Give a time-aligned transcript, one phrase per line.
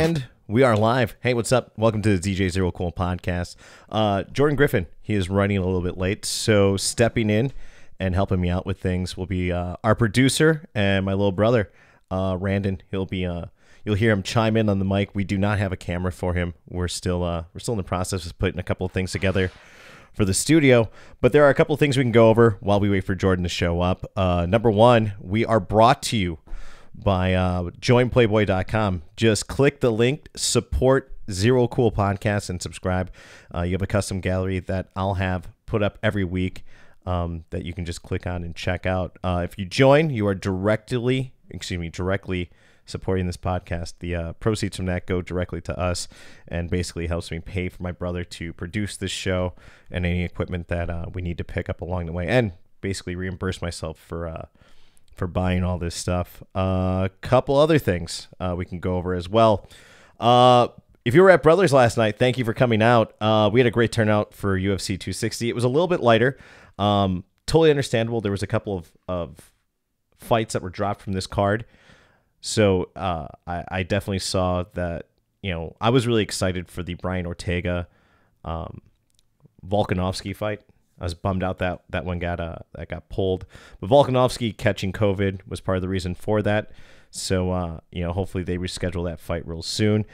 [0.00, 1.14] And we are live.
[1.20, 1.72] Hey, what's up?
[1.76, 3.54] Welcome to the DJ Zero Cool podcast.
[3.90, 7.52] Uh, Jordan Griffin, he is running a little bit late, so stepping in
[7.98, 11.70] and helping me out with things will be uh, our producer and my little brother,
[12.10, 12.80] uh, Randon.
[12.90, 13.44] He'll be uh,
[13.84, 15.14] you'll hear him chime in on the mic.
[15.14, 16.54] We do not have a camera for him.
[16.66, 19.52] We're still uh, we're still in the process of putting a couple of things together
[20.14, 20.88] for the studio.
[21.20, 23.14] But there are a couple of things we can go over while we wait for
[23.14, 24.10] Jordan to show up.
[24.16, 26.38] Uh, number one, we are brought to you
[26.94, 29.02] by uh, joinplayboy.com.
[29.16, 33.10] Just click the link, support Zero Cool Podcast, and subscribe.
[33.54, 36.64] Uh, you have a custom gallery that I'll have put up every week
[37.06, 39.18] um, that you can just click on and check out.
[39.22, 42.50] Uh, if you join, you are directly, excuse me, directly
[42.86, 43.94] supporting this podcast.
[44.00, 46.08] The uh, proceeds from that go directly to us
[46.48, 49.54] and basically helps me pay for my brother to produce this show
[49.90, 53.14] and any equipment that uh, we need to pick up along the way, and basically
[53.14, 54.46] reimburse myself for uh,
[55.20, 56.42] for buying all this stuff.
[56.54, 59.68] A uh, couple other things uh, we can go over as well.
[60.18, 60.68] Uh,
[61.04, 63.14] if you were at Brothers last night, thank you for coming out.
[63.20, 65.50] Uh, we had a great turnout for UFC 260.
[65.50, 66.38] It was a little bit lighter.
[66.78, 68.22] Um, totally understandable.
[68.22, 69.52] There was a couple of, of
[70.16, 71.66] fights that were dropped from this card.
[72.40, 75.08] So uh, I, I definitely saw that,
[75.42, 77.88] you know, I was really excited for the Brian Ortega
[78.42, 78.80] um,
[79.68, 80.62] Volkanovski fight.
[81.00, 83.46] I was bummed out that that one got uh, that got pulled.
[83.80, 86.70] But Volkanovski catching COVID was part of the reason for that.
[87.10, 90.04] So uh, you know, hopefully they reschedule that fight real soon.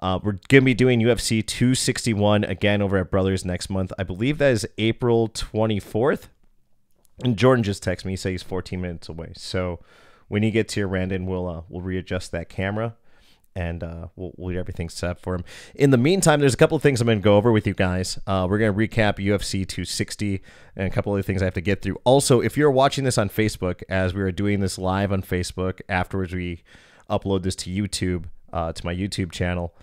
[0.00, 3.92] Uh, we're gonna be doing UFC 261 again over at Brothers next month.
[3.98, 6.28] I believe that is April 24th.
[7.24, 8.12] And Jordan just texted me.
[8.12, 9.32] He said he's 14 minutes away.
[9.36, 9.80] So
[10.28, 12.94] when he gets here, Randon, we'll uh, we'll readjust that camera
[13.56, 15.42] and uh, we'll, we'll get everything set for him.
[15.74, 17.72] In the meantime, there's a couple of things I'm going to go over with you
[17.72, 18.18] guys.
[18.26, 20.42] Uh, we're going to recap UFC 260
[20.76, 21.98] and a couple other things I have to get through.
[22.04, 25.80] Also, if you're watching this on Facebook, as we are doing this live on Facebook,
[25.88, 26.62] afterwards we
[27.08, 29.74] upload this to YouTube, uh, to my YouTube channel.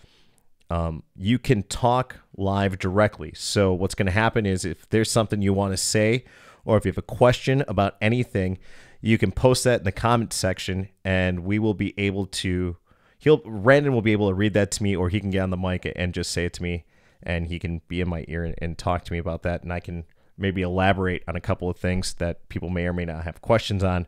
[0.69, 3.33] Um, you can talk live directly.
[3.35, 6.25] So what's going to happen is if there's something you want to say,
[6.63, 8.59] or if you have a question about anything,
[9.01, 12.77] you can post that in the comment section, and we will be able to
[13.23, 15.49] he'll Randon will be able to read that to me, or he can get on
[15.49, 16.83] the mic and just say it to me,
[17.21, 19.71] and he can be in my ear and, and talk to me about that, and
[19.71, 20.03] I can
[20.37, 23.83] maybe elaborate on a couple of things that people may or may not have questions
[23.83, 24.07] on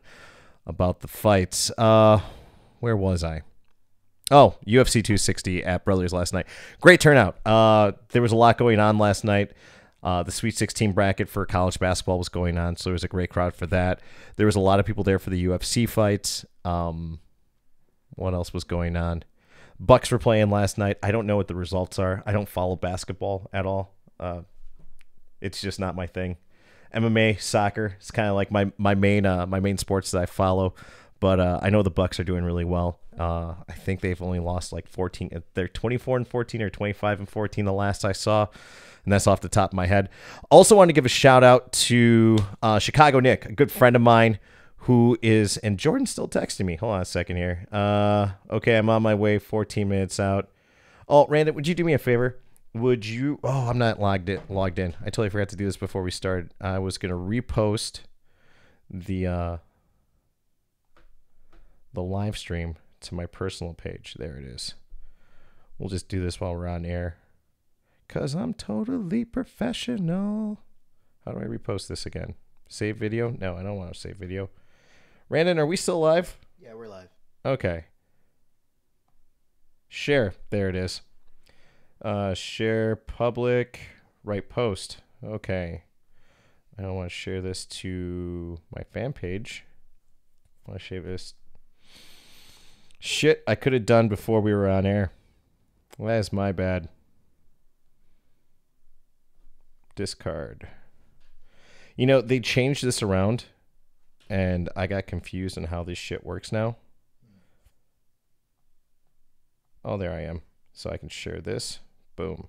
[0.66, 1.70] about the fights.
[1.78, 2.20] Uh,
[2.80, 3.42] where was I?
[4.30, 6.46] Oh, UFC 260 at Brothers last night.
[6.80, 7.38] Great turnout.
[7.46, 9.52] Uh, there was a lot going on last night.
[10.02, 13.08] Uh, the Sweet 16 bracket for college basketball was going on, so there was a
[13.08, 14.00] great crowd for that.
[14.36, 16.44] There was a lot of people there for the UFC fights.
[16.64, 17.20] Um,
[18.14, 19.24] what else was going on?
[19.78, 20.98] Bucks were playing last night.
[21.02, 22.22] I don't know what the results are.
[22.24, 23.94] I don't follow basketball at all.
[24.18, 24.42] Uh,
[25.40, 26.38] it's just not my thing.
[26.94, 30.26] MMA, soccer, it's kind of like my my main uh, my main sports that I
[30.26, 30.74] follow.
[31.20, 33.00] But uh, I know the Bucks are doing really well.
[33.18, 35.42] Uh, I think they've only lost like 14.
[35.54, 38.46] They're 24 and 14 or 25 and 14 the last I saw,
[39.04, 40.10] and that's off the top of my head.
[40.50, 44.02] Also, want to give a shout out to uh, Chicago Nick, a good friend of
[44.02, 44.38] mine
[44.86, 46.76] who is and Jordan's still texting me.
[46.76, 47.66] Hold on a second here.
[47.72, 49.38] Uh, okay, I'm on my way.
[49.40, 50.48] 14 minutes out.
[51.08, 52.38] Oh, Randon, would you do me a favor?
[52.72, 53.40] Would you?
[53.42, 54.40] Oh, I'm not logged in.
[54.48, 54.94] Logged in.
[55.00, 56.54] I totally forgot to do this before we started.
[56.60, 58.00] I was gonna repost
[58.88, 59.56] the uh,
[61.92, 64.14] the live stream to my personal page.
[64.18, 64.74] There it is.
[65.78, 67.16] We'll just do this while we're on air.
[68.06, 70.60] Cause I'm totally professional.
[71.24, 72.34] How do I repost this again?
[72.68, 73.30] Save video?
[73.30, 74.48] No, I don't want to save video.
[75.28, 76.38] Randon, are we still live?
[76.60, 77.08] Yeah, we're live.
[77.44, 77.86] Okay.
[79.88, 80.34] Share.
[80.50, 81.00] There it is.
[82.00, 83.80] Uh, share public.
[84.22, 84.98] Right post.
[85.24, 85.82] Okay.
[86.78, 89.64] I don't want to share this to my fan page.
[90.64, 91.34] I want to share this.
[93.00, 95.10] Shit, I could have done before we were on air.
[95.98, 96.88] Well, that is my bad.
[99.96, 100.68] Discard.
[101.96, 103.46] You know, they changed this around
[104.28, 106.76] and I got confused on how this shit works now.
[109.84, 110.42] Oh, there I am.
[110.72, 111.78] So I can share this.
[112.16, 112.48] Boom.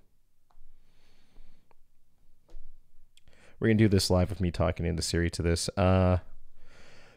[3.60, 5.70] We're going to do this live with me talking into Siri to this.
[5.78, 6.18] Uh,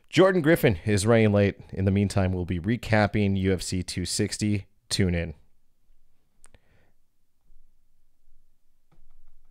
[0.09, 1.57] Jordan Griffin is running late.
[1.73, 4.67] In the meantime, we'll be recapping UFC 260.
[4.89, 5.35] Tune in.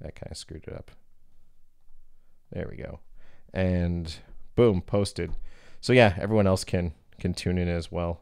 [0.01, 0.91] That kind of screwed it up.
[2.51, 2.99] There we go.
[3.53, 4.15] And
[4.59, 5.31] boom, posted.
[5.79, 8.19] So yeah, everyone else can can tune in as well.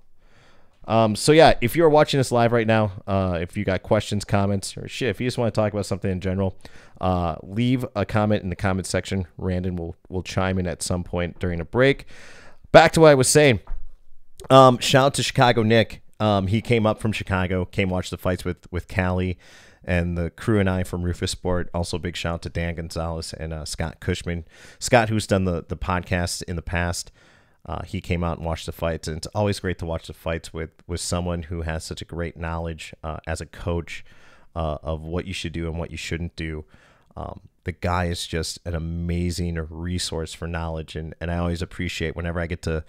[0.88, 4.24] Um, so yeah, if you're watching this live right now, uh, if you got questions,
[4.24, 6.56] comments, or shit, if you just want to talk about something in general,
[7.02, 9.26] uh, leave a comment in the comment section.
[9.40, 12.06] Randon will will chime in at some point during a break.
[12.72, 13.60] Back to what I was saying.
[14.52, 16.04] Um, shout out to Chicago Nick.
[16.20, 19.40] Um, he came up from Chicago, came watch the fights with with Callie
[19.88, 21.70] and the crew and I from Roufusport.
[21.74, 24.46] Also, big shout out to Dan Gonzalez and uh, Scott Cushman.
[24.78, 27.12] Scott, who's done the the podcast in the past,
[27.66, 30.14] uh, he came out and watched the fights, and it's always great to watch the
[30.14, 34.04] fights with with someone who has such a great knowledge uh, as a coach
[34.56, 36.66] uh, of what you should do and what you shouldn't do.
[37.16, 42.16] Um, the guy is just an amazing resource for knowledge, and, and I always appreciate
[42.16, 42.84] whenever I get to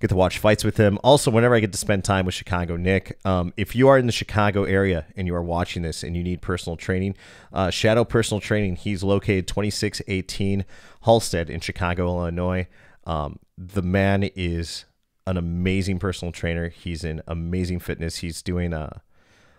[0.00, 0.98] get to watch fights with him.
[1.04, 4.06] Also, whenever I get to spend time with Chicago Nick, um, if you are in
[4.06, 7.14] the Chicago area and you are watching this and you need personal training,
[7.52, 10.64] uh, Shadow Personal Training, he's located 2618
[11.04, 12.66] Halsted in Chicago, Illinois.
[13.04, 14.86] Um, the man is
[15.26, 16.70] an amazing personal trainer.
[16.70, 18.16] He's in amazing fitness.
[18.16, 18.98] He's doing a, uh,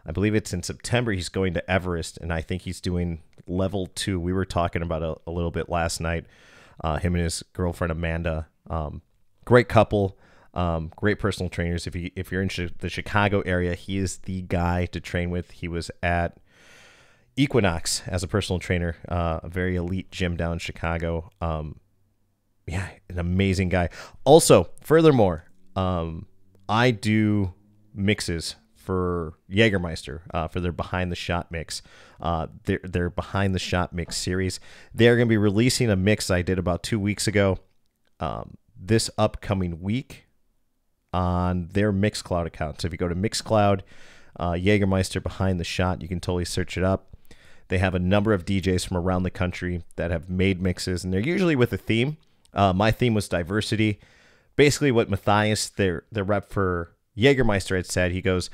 [0.05, 1.11] I believe it's in September.
[1.11, 4.19] He's going to Everest, and I think he's doing level two.
[4.19, 6.25] We were talking about a, a little bit last night.
[6.83, 9.03] Uh, him and his girlfriend Amanda, um,
[9.45, 10.17] great couple.
[10.53, 11.88] Um, great personal trainers.
[11.88, 12.50] If you if you're in
[12.80, 15.51] the Chicago area, he is the guy to train with.
[15.51, 16.38] He was at
[17.38, 21.30] Equinox as a personal trainer, uh, a very elite gym down in Chicago.
[21.39, 21.80] Um,
[22.68, 23.89] yeah, an amazing guy.
[24.25, 25.45] Also, furthermore,
[25.75, 26.27] um,
[26.68, 27.53] I do
[27.94, 31.81] mixes for Jägermeister uh, for their behind the shot mix.
[32.19, 34.59] Uh, their their behind the shot mix series.
[34.94, 37.59] They're going to be releasing a mix I did about two weeks ago.
[38.19, 40.25] Um, this upcoming week,
[41.13, 42.81] on their Mixcloud account.
[42.81, 43.81] So if you go to Mixcloud,
[44.39, 47.15] uh, Jägermeister Behind the Shot, you can totally search it up.
[47.67, 51.13] They have a number of DJs from around the country that have made mixes, and
[51.13, 52.17] they're usually with a theme.
[52.53, 53.99] Uh, my theme was diversity.
[54.57, 58.49] Basically, what Matthias, their their rep for Jägermeister, had said, he goes,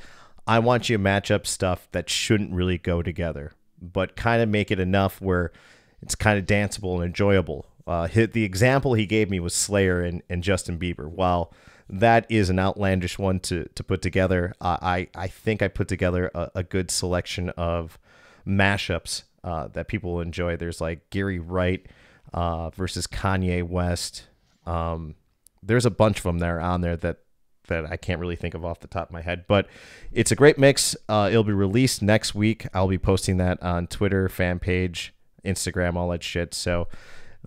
[0.45, 4.49] "I want you to match up stuff that shouldn't really go together, but kind of
[4.49, 5.51] make it enough where
[5.99, 10.21] it's kind of danceable and enjoyable." Uh, the example he gave me was Slayer and,
[10.29, 11.09] and Justin Bieber.
[11.09, 11.51] While
[11.89, 14.53] that is an outlandish one to to put together.
[14.59, 17.97] Uh, I I think I put together a, a good selection of
[18.45, 20.57] mashups uh, that people will enjoy.
[20.57, 21.85] There's like Gary Wright
[22.33, 24.27] uh, versus Kanye West.
[24.65, 25.15] Um,
[25.63, 27.19] there's a bunch of them that are on there that
[27.67, 29.67] that I can't really think of off the top of my head, but
[30.11, 30.95] it's a great mix.
[31.09, 32.65] Uh, it'll be released next week.
[32.73, 35.13] I'll be posting that on Twitter, fan page,
[35.43, 36.53] Instagram, all that shit.
[36.53, 36.87] So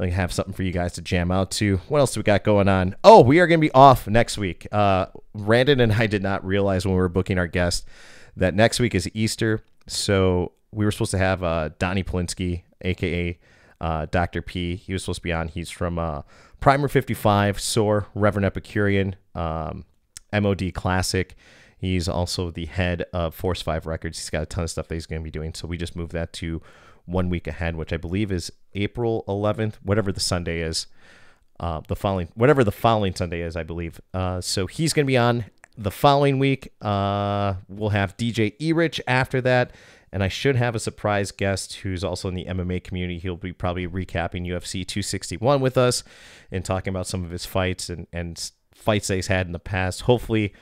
[0.08, 1.76] Have something for you guys to jam out to.
[1.88, 2.96] What else do we got going on?
[3.04, 4.66] Oh, we are going to be off next week.
[4.72, 7.86] Uh, Randon and I did not realize when we were booking our guest
[8.36, 9.62] that next week is Easter.
[9.86, 13.38] So we were supposed to have uh, Donnie Polinsky, aka
[13.80, 14.42] uh, Dr.
[14.42, 14.76] P.
[14.76, 15.48] He was supposed to be on.
[15.48, 16.22] He's from uh,
[16.60, 19.84] Primer 55, SOAR, Reverend Epicurean, um,
[20.32, 21.36] MOD Classic.
[21.78, 24.18] He's also the head of Force 5 Records.
[24.18, 25.54] He's got a ton of stuff that he's going to be doing.
[25.54, 26.60] So we just moved that to
[27.06, 30.86] one week ahead, which I believe is April 11th, whatever the Sunday is.
[31.58, 34.00] Uh, the following, whatever the following Sunday is, I believe.
[34.14, 35.44] Uh, so he's going to be on
[35.76, 36.72] the following week.
[36.80, 39.72] Uh, we'll have DJ Erich after that,
[40.12, 43.18] and I should have a surprise guest who's also in the MMA community.
[43.18, 46.02] He'll be probably recapping UFC 261 with us
[46.50, 49.58] and talking about some of his fights and and fights that he's had in the
[49.58, 50.02] past.
[50.02, 50.54] Hopefully,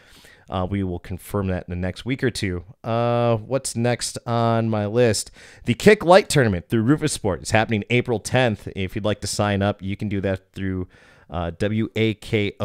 [0.48, 2.64] uh, we will confirm that in the next week or two.
[2.82, 5.30] Uh, what's next on my list?
[5.64, 8.72] The Kick Light Tournament through Roufusport is happening April 10th.
[8.74, 10.88] If you'd like to sign up, you can do that through
[11.30, 12.56] uh, wako.com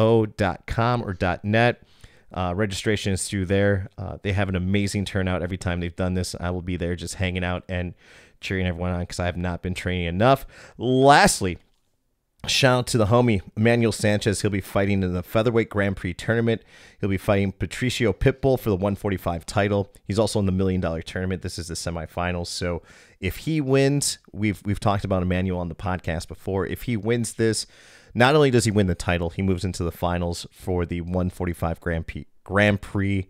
[1.02, 1.82] or .net.
[2.32, 3.88] Uh, registration is through there.
[3.96, 6.34] Uh, they have an amazing turnout every time they've done this.
[6.40, 7.94] I will be there just hanging out and
[8.40, 10.44] cheering everyone on because I have not been training enough.
[10.76, 11.58] Lastly,
[12.46, 14.42] Shout out to the homie Emmanuel Sanchez.
[14.42, 16.62] He'll be fighting in the featherweight Grand Prix tournament.
[17.00, 19.90] He'll be fighting Patricio Pitbull for the 145 title.
[20.06, 21.42] He's also in the million dollar tournament.
[21.42, 22.48] This is the semifinals.
[22.48, 22.82] So
[23.20, 26.66] if he wins, we've we've talked about Emmanuel on the podcast before.
[26.66, 27.66] If he wins this,
[28.14, 31.80] not only does he win the title, he moves into the finals for the 145
[31.80, 33.28] Grand Prix Grand Prix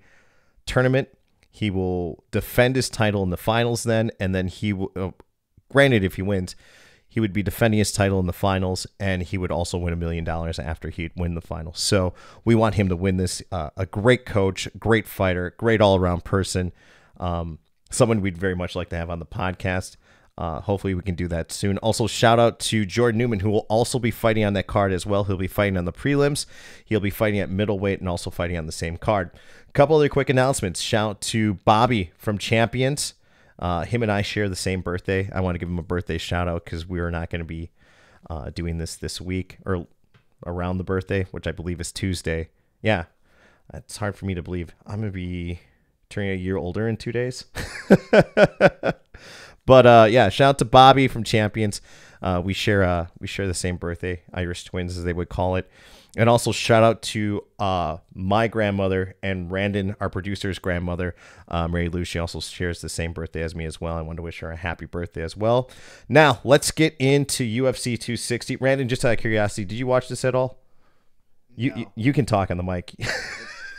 [0.67, 1.09] tournament.
[1.51, 4.91] He will defend his title in the finals then, and then he will.
[4.97, 5.11] Uh,
[5.71, 6.57] granted, if he wins
[7.15, 9.97] he would be defending his title in the finals, and he would also win a
[9.97, 11.79] million dollars after he'd win the finals.
[11.79, 12.13] So
[12.45, 13.41] we want him to win this.
[13.53, 16.73] Uh, a great coach, great fighter, great all around person.
[17.21, 19.95] Um, someone we'd very much like to have on the podcast.
[20.37, 21.79] Uh, hopefully, we can do that soon.
[21.79, 25.07] Also, shout out to Jordan Newman, who will also be fighting on that card as
[25.07, 25.23] well.
[25.23, 26.47] He'll be fighting on the prelims.
[26.85, 29.31] He'll be fighting at middleweight and also fighting on the same card.
[29.69, 30.81] A couple other quick announcements.
[30.81, 33.15] Shout out to Bobby from Champions.
[33.59, 35.31] Uh, him and I share the same birthday.
[35.33, 37.47] I want to give him a birthday shout out because we are not going to
[37.47, 37.71] be
[38.29, 39.87] uh, doing this this week or
[40.47, 42.49] around the birthday, which I believe is Tuesday.
[42.83, 43.05] Yeah,
[43.73, 44.75] it's hard for me to believe.
[44.87, 45.61] I'm going to be
[46.11, 47.45] turning a year older in two days.
[49.67, 51.81] but uh, yeah, shout out to Bobby from Champions.
[52.23, 55.57] Uh, we share uh, we share the same birthday, Irish twins as they would call
[55.57, 55.71] it.
[56.17, 61.17] And also shout out to uh, my grandmother and Randon, our producer's grandmother,
[61.49, 62.05] uh, Mary Lou.
[62.05, 63.97] She also shares the same birthday as me as well.
[63.97, 65.69] I want to wish her a happy birthday as well.
[66.09, 68.57] Now let's get into UFC 260.
[68.57, 70.61] Randon, just out of curiosity, did you watch this at all?
[71.57, 71.77] You No.
[71.77, 72.95] you, you can talk on the mic.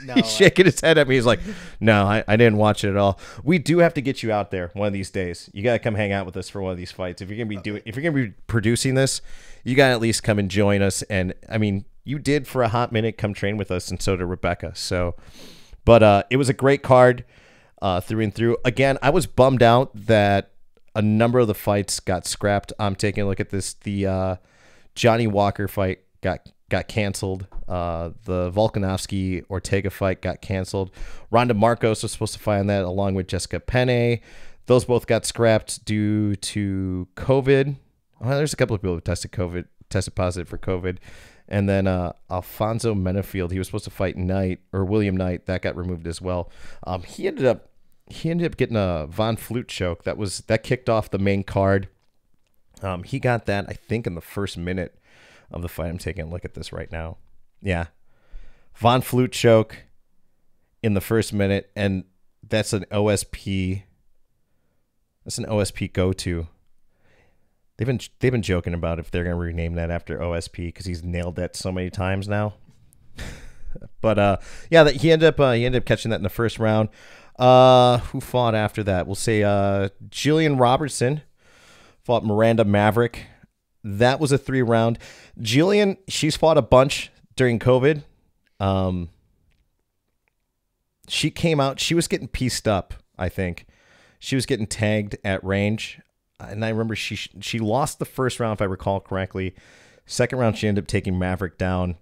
[0.04, 1.16] No, He's shaking his head at me.
[1.16, 1.40] He's like,
[1.80, 4.52] "No, I, I didn't watch it at all." We do have to get you out
[4.52, 5.50] there one of these days.
[5.54, 7.22] You gotta come hang out with us for one of these fights.
[7.22, 9.22] If you're gonna be doing, if you're gonna be producing this,
[9.64, 11.02] you gotta at least come and join us.
[11.04, 14.16] And I mean, you did for a hot minute come train with us, and so
[14.16, 14.72] did Rebecca.
[14.76, 15.16] So,
[15.84, 17.26] but uh, it was a great card
[17.82, 18.58] uh, through and through.
[18.64, 20.52] Again, I was bummed out that
[20.96, 22.72] a number of the fights got scrapped.
[22.80, 23.74] I'm taking a look at this.
[23.74, 24.36] The uh,
[24.94, 27.48] Johnny Walker fight got got canceled.
[27.68, 30.92] Uh, the Volkanovski Ortega fight got canceled.
[31.32, 34.20] Randa Markos was supposed to fight on that along with Jessica Penne.
[34.68, 37.76] Those both got scrapped due to COVID.
[38.20, 40.98] Well, there's a couple of people who tested COVID, tested positive for COVID.
[41.48, 45.62] And then uh, Alonzo Menifield, he was supposed to fight Knight or William Knight, that
[45.62, 46.50] got removed as well.
[46.86, 47.70] Um, he ended up
[48.08, 50.04] he ended up getting a Von Flue choke.
[50.04, 51.88] That was that kicked off the main card.
[52.82, 55.00] Um, he got that I think in the first minute
[55.52, 55.90] of the fight.
[55.90, 57.18] I'm taking a look at this right now.
[57.62, 57.88] Yeah,
[58.76, 59.84] Von Flue choke
[60.84, 62.04] in the first minute, and
[62.48, 63.84] that's an OSP.
[65.24, 66.48] That's an OSP go to.
[67.78, 71.04] They've been they've been joking about if they're gonna rename that after OSP because he's
[71.04, 72.54] nailed that so many times now.
[74.02, 74.38] but uh,
[74.70, 76.90] yeah, that he ended up uh, he ended up catching that in the first round.
[77.38, 79.08] Uh, who fought after that?
[79.08, 81.22] We'll say uh, Jillian Robertson
[82.04, 83.26] fought Miranda Maverick.
[83.84, 84.98] That was a three round.
[85.40, 88.04] Jillian, she's fought a bunch during COVID.
[88.60, 89.10] Um,
[91.08, 91.80] she came out.
[91.80, 92.94] She was getting pieced up.
[93.18, 93.66] I think
[94.20, 96.00] she was getting tagged at range,
[96.40, 99.56] and I remember she she lost the first round if I recall correctly.
[100.06, 101.96] Second round, she ended up taking Maverick down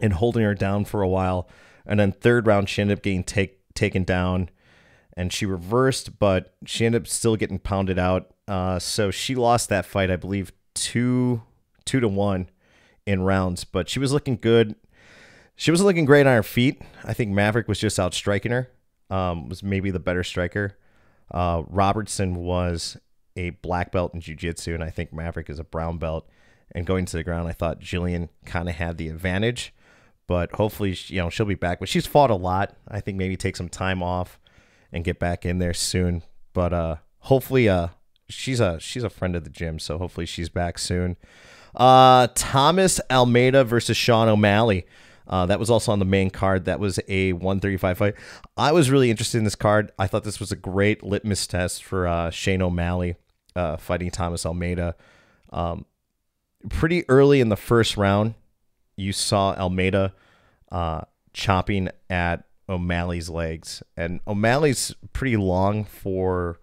[0.00, 1.48] and holding her down for a while,
[1.86, 4.50] and then third round, she ended up getting take taken down,
[5.16, 8.32] and she reversed, but she ended up still getting pounded out.
[8.48, 11.42] Uh, so she lost that fight, I believe, two
[11.84, 12.48] two to one
[13.06, 14.74] in rounds, but she was looking good.
[15.54, 16.82] She was looking great on her feet.
[17.04, 18.70] I think Maverick was just out striking her.
[19.10, 20.78] Um, was maybe the better striker.
[21.30, 22.96] Uh, Robertson was
[23.36, 26.28] a black belt in jiu-jitsu, and I think Maverick is a brown belt.
[26.74, 29.74] And going to the ground, I thought Jillian kind of had the advantage,
[30.26, 31.80] but hopefully, you know, she'll be back.
[31.80, 32.74] But she's fought a lot.
[32.88, 34.38] I think maybe take some time off
[34.90, 36.22] and get back in there soon.
[36.54, 37.88] But uh, hopefully, uh,
[38.28, 41.18] she's a she's a friend of the gym, so hopefully she's back soon.
[41.74, 44.86] Uh, Thomas Almeida versus Sean O'Malley.
[45.26, 46.64] Uh, that was also on the main card.
[46.64, 48.14] That was a 135 fight.
[48.56, 49.92] I was really interested in this card.
[49.98, 53.16] I thought this was a great litmus test for uh, Shane O'Malley
[53.54, 54.94] uh, fighting Thomas Almeida.
[55.52, 55.84] Um,
[56.68, 58.34] pretty early in the first round,
[58.96, 60.14] you saw Almeida
[60.70, 61.02] uh,
[61.32, 66.58] chopping at O'Malley's legs, and O'Malley's pretty long for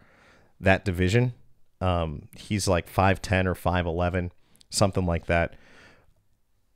[0.60, 1.34] that division.
[1.82, 4.32] Um, he's like 5'10 or 5'11,
[4.70, 5.56] something like that.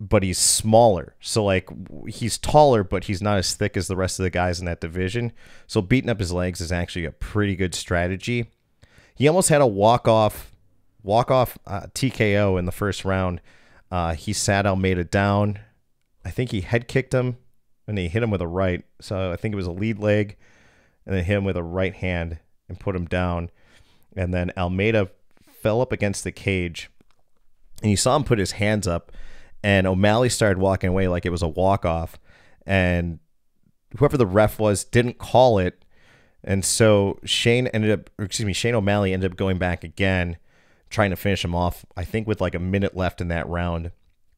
[0.06, 1.16] But he's smaller.
[1.22, 1.70] So, like,
[2.08, 4.82] he's taller, but he's not as thick as the rest of the guys in that
[4.82, 5.32] division.
[5.66, 8.52] So, beating up his legs is actually a pretty good strategy.
[9.16, 10.52] He almost had a walk off,
[11.04, 13.40] walk off uh, TKO in the first round.
[13.92, 15.60] Uh, he sat Almeida down.
[16.26, 17.38] I think he head kicked him
[17.88, 18.84] and he hit him with a right.
[19.00, 20.36] So, I think it was a lead leg
[21.06, 23.52] and then hit him with a right hand and put him down
[24.16, 25.10] and then Almeida
[25.62, 26.90] fell up against the cage,
[27.82, 29.12] and you saw him put his hands up,
[29.64, 32.20] and O'Malley started walking away like it was a walk off,
[32.66, 33.20] and
[33.98, 35.84] whoever the ref was didn't call it,
[36.44, 40.38] and so Shane ended up, excuse me, Shane O'Malley ended up going back again,
[40.90, 41.86] trying to finish him off.
[41.96, 43.92] I think with like a minute left in that round,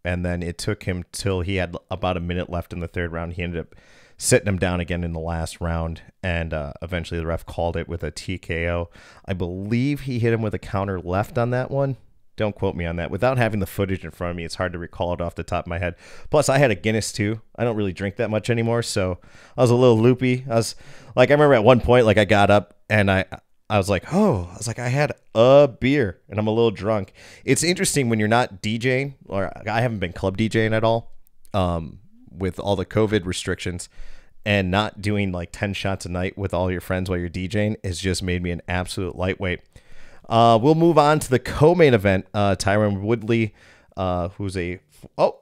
[0.04, 3.12] and then it took him till he had about a minute left in the third
[3.12, 3.34] round.
[3.34, 3.76] He ended up
[4.18, 7.88] sitting him down again in the last round, and uh, eventually the ref called it
[7.88, 8.88] with a TKO.
[9.26, 11.98] I believe he hit him with a counter left on that one.
[12.36, 13.12] Don't quote me on that.
[13.12, 15.44] Without having the footage in front of me, it's hard to recall it off the
[15.44, 15.96] top of my head.
[16.30, 17.42] Plus, I had a Guinness too.
[17.56, 19.20] I don't really drink that much anymore, so
[19.58, 20.46] I was a little loopy.
[20.50, 20.76] I was
[21.16, 23.26] like, I remember at one point, like I got up and I,
[23.70, 26.72] I was like, oh, I was like, I had a beer and I'm a little
[26.72, 27.14] drunk.
[27.46, 31.12] It's interesting when you're not DJing, or I haven't been club DJing at all.
[31.54, 32.00] Um,
[32.38, 33.90] with all the COVID restrictions
[34.46, 37.84] and not doing like 10 shots a night with all your friends while you're DJing
[37.84, 39.62] has just made me an absolute lightweight.
[40.28, 42.26] Uh, we'll move on to the co-main event.
[42.34, 43.54] Uh, Tyron Woodley,
[43.96, 44.80] uh, who's a
[45.18, 45.40] oh,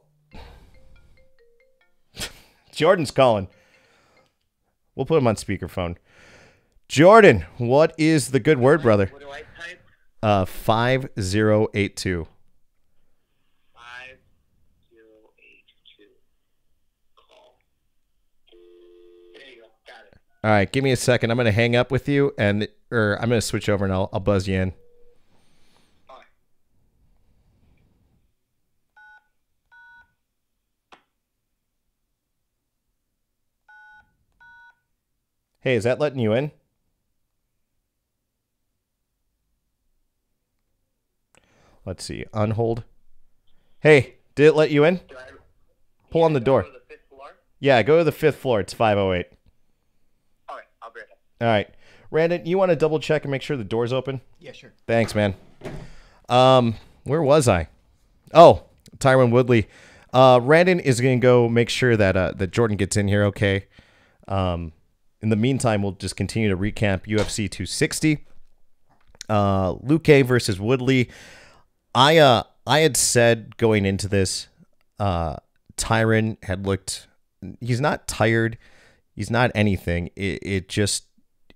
[2.72, 3.48] Jordan's calling.
[4.96, 5.96] We'll put him on speakerphone.
[6.88, 9.08] Jordan, what is the good word, brother?
[9.12, 9.82] What do I type?
[10.22, 12.28] Uh, five zero eight two.
[12.28, 12.28] Five zero eight two.
[20.44, 21.32] All right, give me a second.
[21.32, 24.20] I'm gonna hang up with you, and or I'm gonna switch over and I'll, I'll
[24.20, 24.74] buzz you in.
[35.62, 36.52] Hey, is that letting you in?
[41.86, 42.26] Let's see.
[42.34, 42.84] Unhold.
[43.80, 45.00] Hey, did it let you in?
[46.12, 46.64] Pull on the door.
[46.64, 46.70] to?
[47.60, 48.60] Yeah, go to the fifth floor.
[48.60, 49.26] It's 508.
[50.50, 51.18] All right, I'll be right back.
[51.42, 51.70] All right.
[52.12, 54.22] Randon, you want to double check and make sure the door's open?
[54.40, 54.74] Yeah, sure.
[54.86, 55.34] Thanks, man.
[56.30, 57.70] Um, where was I?
[58.34, 58.64] Oh,
[58.98, 59.68] Tyron Woodley.
[60.14, 63.24] Uh, Randon is going to go make sure that uh, that Jordan gets in here.
[63.26, 63.66] Okay.
[64.28, 64.74] Um,
[65.22, 68.26] in the meantime, we'll just continue to recap UFC 260.
[69.28, 71.10] Uh, Luke versus Woodley.
[71.96, 74.48] I uh I had said going into this,
[75.00, 75.38] uh,
[75.78, 77.08] Tyron had looked.
[77.60, 78.58] He's not tired.
[79.16, 80.10] He's not anything.
[80.16, 81.06] It, it just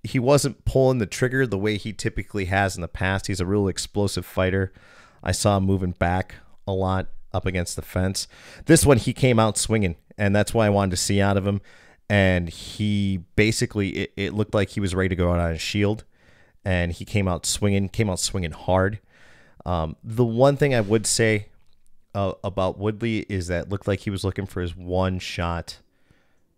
[0.08, 3.26] he wasn't pulling the trigger the way he typically has in the past.
[3.26, 4.72] He's a real explosive fighter.
[5.22, 6.36] I saw him moving back
[6.66, 8.26] a lot up against the fence.
[8.64, 11.46] This one he came out swinging, and that's why I wanted to see out of
[11.46, 11.60] him.
[12.08, 15.60] And he basically it, it looked like he was ready to go out on his
[15.60, 16.04] shield,
[16.64, 19.00] and he came out swinging, came out swinging hard.
[19.66, 21.48] Um, the one thing I would say
[22.14, 25.80] uh, about Woodley is that it looked like he was looking for his one shot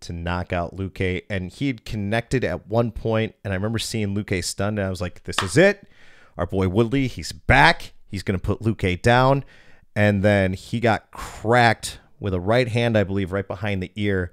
[0.02, 4.14] to knock out Luke, and he had connected at one point, and I remember seeing
[4.14, 5.88] Luke stunned, and I was like, "This is it,
[6.36, 7.92] our boy Woodley, he's back.
[8.06, 9.44] He's gonna put Luke down."
[9.96, 14.32] And then he got cracked with a right hand, I believe, right behind the ear,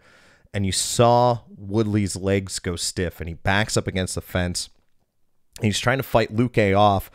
[0.53, 4.69] and you saw Woodley's legs go stiff, and he backs up against the fence.
[5.61, 7.09] He's trying to fight Luke off.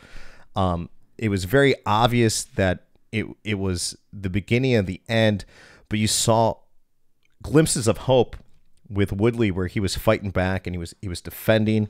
[0.55, 5.45] Um, it was very obvious that it it was the beginning of the end,
[5.87, 6.55] but you saw
[7.41, 8.35] glimpses of hope
[8.93, 11.89] with Woodley where he was fighting back and he was he was defending,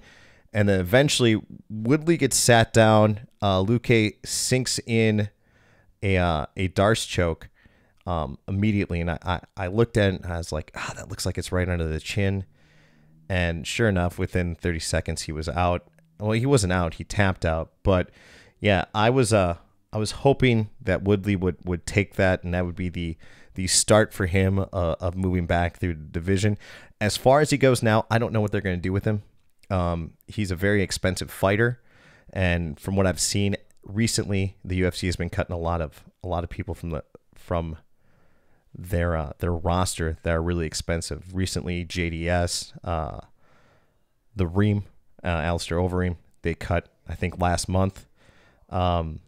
[0.54, 3.28] and then eventually Woodley gets sat down.
[3.42, 3.90] Uh, Luke
[4.24, 5.30] sinks in
[6.02, 7.50] a uh, a Darce choke
[8.06, 11.10] um, immediately, and I, I I looked at it and I was like, ah, that
[11.10, 12.46] looks like it's right under the chin.
[13.30, 15.88] And sure enough, within 30 seconds, he was out.
[16.20, 17.72] Well, he wasn't out; he tapped out.
[17.84, 18.10] But
[18.60, 19.58] yeah, I was uh
[19.92, 23.18] I was hoping that Woodley would would take that, and that would be the
[23.56, 26.58] the start for him uh, of moving back through the division.
[27.04, 29.04] As far as he goes now, I don't know what they're going to do with
[29.04, 29.24] him.
[29.70, 31.82] Um, he's a very expensive fighter,
[32.32, 36.30] and from what I've seen recently, the UFC has been cutting a lot of a
[36.30, 37.04] lot of people from the
[37.36, 37.76] from
[38.74, 41.36] their uh, their roster that are really expensive.
[41.36, 43.20] Recently, JDS, uh,
[44.34, 44.86] the Reem,
[45.26, 48.06] uh, Alistair Overeem, they cut I think last month.
[48.70, 49.20] Um,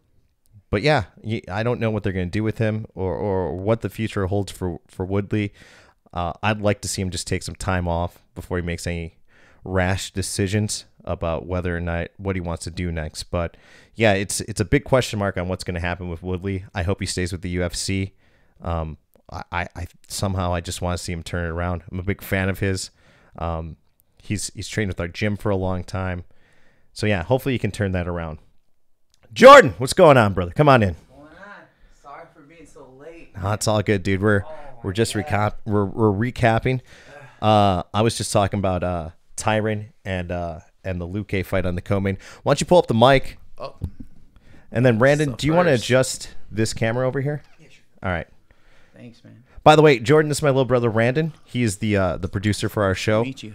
[0.70, 1.04] but yeah,
[1.50, 4.28] I don't know what they're going to do with him or, or what the future
[4.28, 5.52] holds for for Woodley.
[6.12, 9.16] Uh, I'd like to see him just take some time off before he makes any
[9.64, 13.24] rash decisions about whether or not what he wants to do next.
[13.24, 13.56] But
[13.94, 16.64] yeah, it's it's a big question mark on what's going to happen with Woodley.
[16.74, 18.12] I hope he stays with the UFC.
[18.62, 18.98] Um,
[19.30, 21.82] I, I, somehow I just want to see him turn it around.
[21.90, 22.90] I'm a big fan of his.
[23.38, 23.76] Um,
[24.22, 26.24] he's he's trained with our gym for a long time.
[26.92, 28.38] So yeah, hopefully he can turn that around.
[29.32, 30.52] Jordan, what's going on, brother?
[30.52, 30.96] Come on in.
[31.10, 31.64] Going on.
[32.00, 33.32] Sorry for being so late.
[33.42, 34.22] Oh, it's all good, dude.
[34.22, 36.80] We're Oh we're just recap we're we're recapping.
[37.42, 41.74] Uh, I was just talking about uh Tyron and uh and the Luke fight on
[41.74, 42.18] the co-main.
[42.44, 43.36] Why don't you pull up the mic?
[43.58, 43.74] Oh.
[44.70, 47.42] And then Brandon, So do you want to adjust this camera over here?
[47.58, 47.82] Yeah, sure.
[48.02, 48.28] All right.
[48.94, 49.42] Thanks, man.
[49.64, 51.32] By the way, Jordan, this is my little brother Randon.
[51.44, 53.24] He is the uh, the producer for our show.
[53.24, 53.54] Meet you.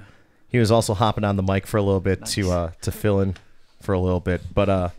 [0.50, 3.22] He was also hopping on the mic for a little bit to uh to fill
[3.22, 3.36] in
[3.82, 4.42] for a little bit.
[4.54, 4.90] But uh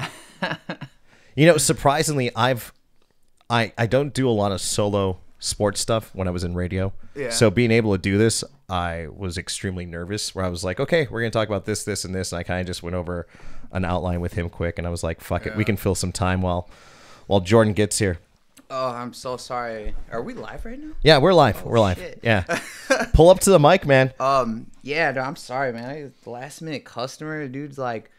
[1.34, 2.72] You know, surprisingly, I've
[3.52, 6.92] I I don't do a lot of solo sports stuff when I was in radio.
[7.14, 7.30] Yeah.
[7.30, 10.34] So being able to do this, I was extremely nervous.
[10.34, 12.42] Where I was like, okay, we're gonna talk about this, this, and this, and I
[12.42, 13.26] kind of just went over
[13.70, 16.12] an outline with him quick, and I was like, fuck it, we can fill some
[16.12, 16.68] time while
[17.26, 18.18] while Jordan gets here.
[18.74, 19.94] Oh, I'm so sorry.
[20.10, 20.92] Are we live right now?
[21.02, 21.62] Yeah, we're live.
[21.62, 21.98] we're live.
[21.98, 22.20] Oh, shit.
[22.22, 22.44] Yeah.
[23.12, 24.14] Pull up to the mic, man.
[24.18, 25.84] Um, yeah, no, I'm sorry, man.
[25.90, 28.10] I, last minute customer, dude's like,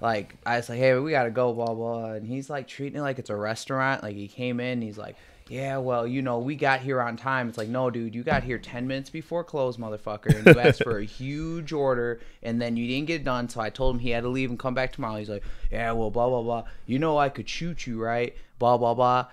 [0.00, 3.02] like I was like, hey, we gotta go, blah blah, and he's like treating it
[3.02, 4.02] like it's a restaurant.
[4.02, 5.16] Like he came in, he's like,
[5.48, 7.48] yeah, well, you know, we got here on time.
[7.48, 10.84] It's like, no, dude, you got here ten minutes before close, motherfucker, and you asked
[10.84, 13.48] for a huge order, and then you didn't get it done.
[13.48, 15.16] So I told him he had to leave and come back tomorrow.
[15.16, 16.64] He's like, yeah, well, blah blah blah.
[16.86, 18.36] You know, I could shoot you, right?
[18.58, 19.26] Blah blah blah.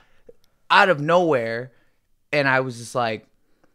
[0.71, 1.71] Out of nowhere,
[2.31, 3.27] and I was just like,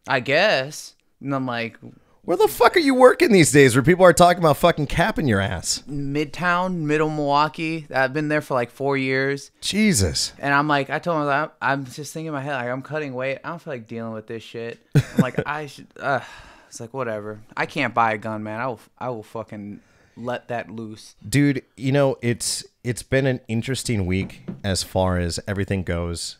[0.07, 0.95] I guess.
[1.21, 1.77] And I'm like,
[2.23, 5.27] Where the fuck are you working these days where people are talking about fucking capping
[5.27, 5.83] your ass?
[5.89, 7.87] Midtown, Middle Milwaukee.
[7.91, 10.31] I've been there for like four years, Jesus.
[10.37, 12.83] and I'm like, I told him, I'm, I'm just thinking in my head, like, I'm
[12.83, 13.39] cutting weight.
[13.43, 14.79] I don't feel like dealing with this shit.
[14.95, 15.87] I'm like, I should.
[15.99, 16.19] Uh,
[16.67, 17.39] it's like whatever.
[17.57, 18.59] I can't buy a gun, man.
[18.61, 19.79] I will I will fucking
[20.15, 21.15] let that loose.
[21.27, 26.37] dude you know it's it's been an interesting week as far as everything goes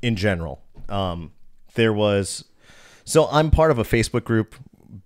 [0.00, 1.30] in general um
[1.74, 2.44] there was
[3.04, 4.54] so i'm part of a facebook group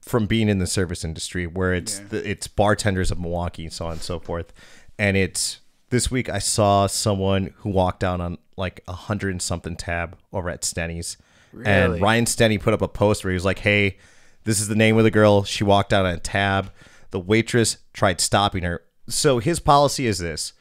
[0.02, 2.06] from being in the service industry where it's Yeah.
[2.10, 4.52] the, it's bartenders of milwaukee and so on and so forth.
[4.98, 9.40] And it's this week i saw someone who walked down on like a hundred and
[9.40, 11.16] something tab over at stenny's.
[11.64, 13.96] And ryan stenny put up a post where he was like hey
[14.44, 15.42] this is the name of the girl.
[15.42, 16.70] She walked out on a tab.
[17.10, 18.80] The waitress tried stopping her.
[19.08, 20.52] So his policy is this.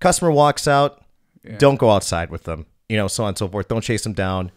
[0.00, 1.04] Customer walks out.
[1.58, 2.66] Don't go outside with them.
[2.88, 3.68] You know so on and so forth.
[3.68, 4.50] Don't chase them down.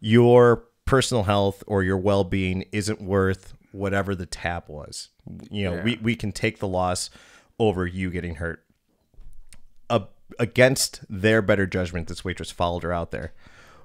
[0.00, 5.10] Your personal health or your well-being isn't worth whatever the tab was.
[5.50, 7.10] You know we, we can take the loss
[7.58, 8.64] over you getting hurt.
[9.90, 10.04] A
[10.38, 13.32] against their better judgment this waitress followed her out there.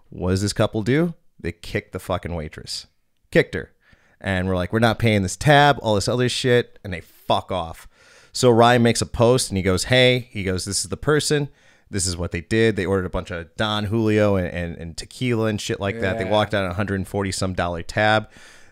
[0.10, 1.14] What does this couple do?
[1.40, 2.88] They kicked the fucking waitress.
[3.32, 3.72] Kicked her.
[4.20, 7.52] And we're like we're not paying this tab all this other shit and they fuck
[7.52, 7.88] off.
[8.32, 11.50] So ryan makes a post and he goes hey he goes this is the person
[11.92, 12.76] this is what they did.
[12.78, 16.18] They ordered a bunch of don julio and, and, and tequila and shit like that.
[16.18, 18.30] They walked out on a 140 some dollar tab.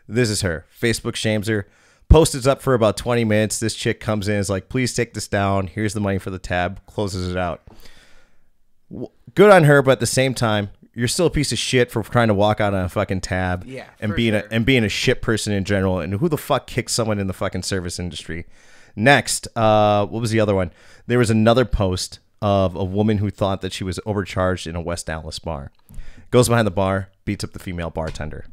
[0.07, 0.65] This is her.
[0.81, 1.67] Facebook shames her.
[2.07, 3.59] Post is up for about 20 minutes.
[3.59, 5.67] This chick comes in is like please take this down.
[5.67, 6.79] Here's the money for the tab.
[6.87, 7.61] Closes it out.
[9.35, 12.01] Good on her, but at the same time, you're still a piece of shit for
[12.01, 14.41] trying to walk out on a fucking tab Yeah, and being sure.
[14.49, 15.99] a and being a shit person in general.
[15.99, 18.45] And who the fuck kicks someone in the fucking service industry?
[18.95, 20.71] Next, uh, what was the other one?
[21.05, 24.81] There was another post of a woman who thought that she was overcharged in a
[24.81, 25.71] West Dallas bar.
[26.31, 28.45] Goes behind the bar, beats up the female bartender,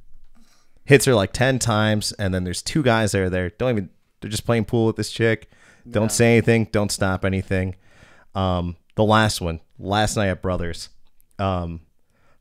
[0.85, 3.51] hits her like ten times, and then there's two guys that are there.
[3.51, 3.91] Don't even.
[4.21, 5.51] They're just playing pool with this chick.
[5.89, 6.69] Don't say anything.
[6.73, 7.77] Don't stop anything.
[8.35, 10.89] Um, the last one, last night at Brothers,
[11.39, 11.81] um,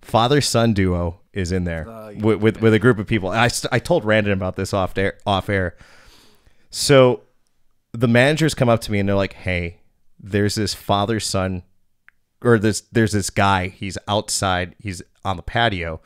[0.02, 3.30] father son duo is in there Oh, with, with with a group of people.
[3.30, 5.18] I, st- I told Randon about this off air.
[5.28, 5.76] Off air.
[6.70, 7.22] So
[7.92, 9.78] the managers come up to me and they're like, "Hey,
[10.26, 11.64] there's this father son,
[12.42, 13.68] or this there's this guy.
[13.68, 14.76] He's outside.
[14.80, 16.02] He's on the patio.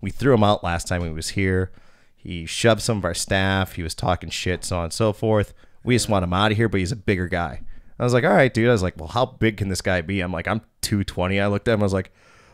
[0.00, 1.72] We threw him out last time he was here.
[2.14, 3.74] He shoved some of our staff.
[3.74, 5.54] He was talking shit, so on and so forth.
[5.84, 7.62] We just want him out of here, but he's a bigger guy.
[7.98, 8.68] I was like, all right, dude.
[8.68, 10.20] I was like, well, how big can this guy be?
[10.20, 11.40] I'm like, I'm 220.
[11.40, 11.80] I looked at him.
[11.80, 12.12] I was like,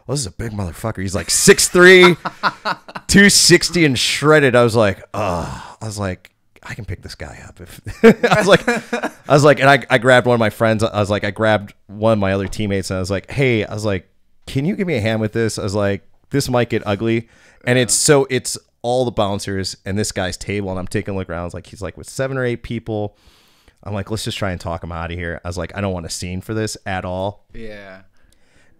[0.09, 1.03] oh, this is a big motherfucker.
[1.03, 2.17] He's like 6'3",
[3.09, 4.55] 260 and shredded.
[4.55, 7.61] I was like, oh, I was like, I can pick this guy up.
[7.61, 7.81] If
[8.25, 10.83] I was like, I was like, and I, I grabbed one of my friends.
[10.83, 13.65] I was like, I grabbed one of my other teammates, and I was like, hey,
[13.65, 14.09] I was like,
[14.47, 15.59] can you give me a hand with this?
[15.59, 17.29] I was like, this might get ugly,
[17.65, 21.17] and it's so it's all the bouncers and this guy's table, and I'm taking a
[21.17, 21.43] look around.
[21.43, 23.17] I was like, he's like with seven or eight people.
[23.83, 25.41] I'm like, let's just try and talk him out of here.
[25.45, 27.47] I was like, I don't want a scene for this at all.
[27.55, 28.03] Yeah.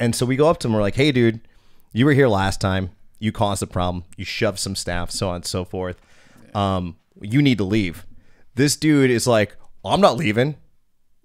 [0.01, 0.75] And so we go up to him.
[0.75, 1.41] We're like, hey, dude,
[1.93, 2.91] you were here last time.
[3.19, 4.05] You caused the problem.
[4.17, 6.01] You shoved some staff, so on and so forth.
[6.55, 8.07] Um, you need to leave.
[8.55, 10.57] This dude is like, I'm not leaving.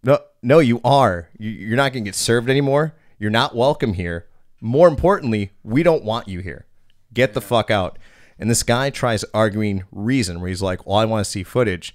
[0.03, 1.29] No, no, you are.
[1.37, 2.93] You- You're not going to get served anymore.
[3.19, 4.27] You're not welcome here.
[4.61, 6.65] More importantly, we don't want you here.
[7.13, 7.97] Get the fuck out.
[8.39, 11.93] And this guy tries arguing reason where he's like, well, I want to see footage.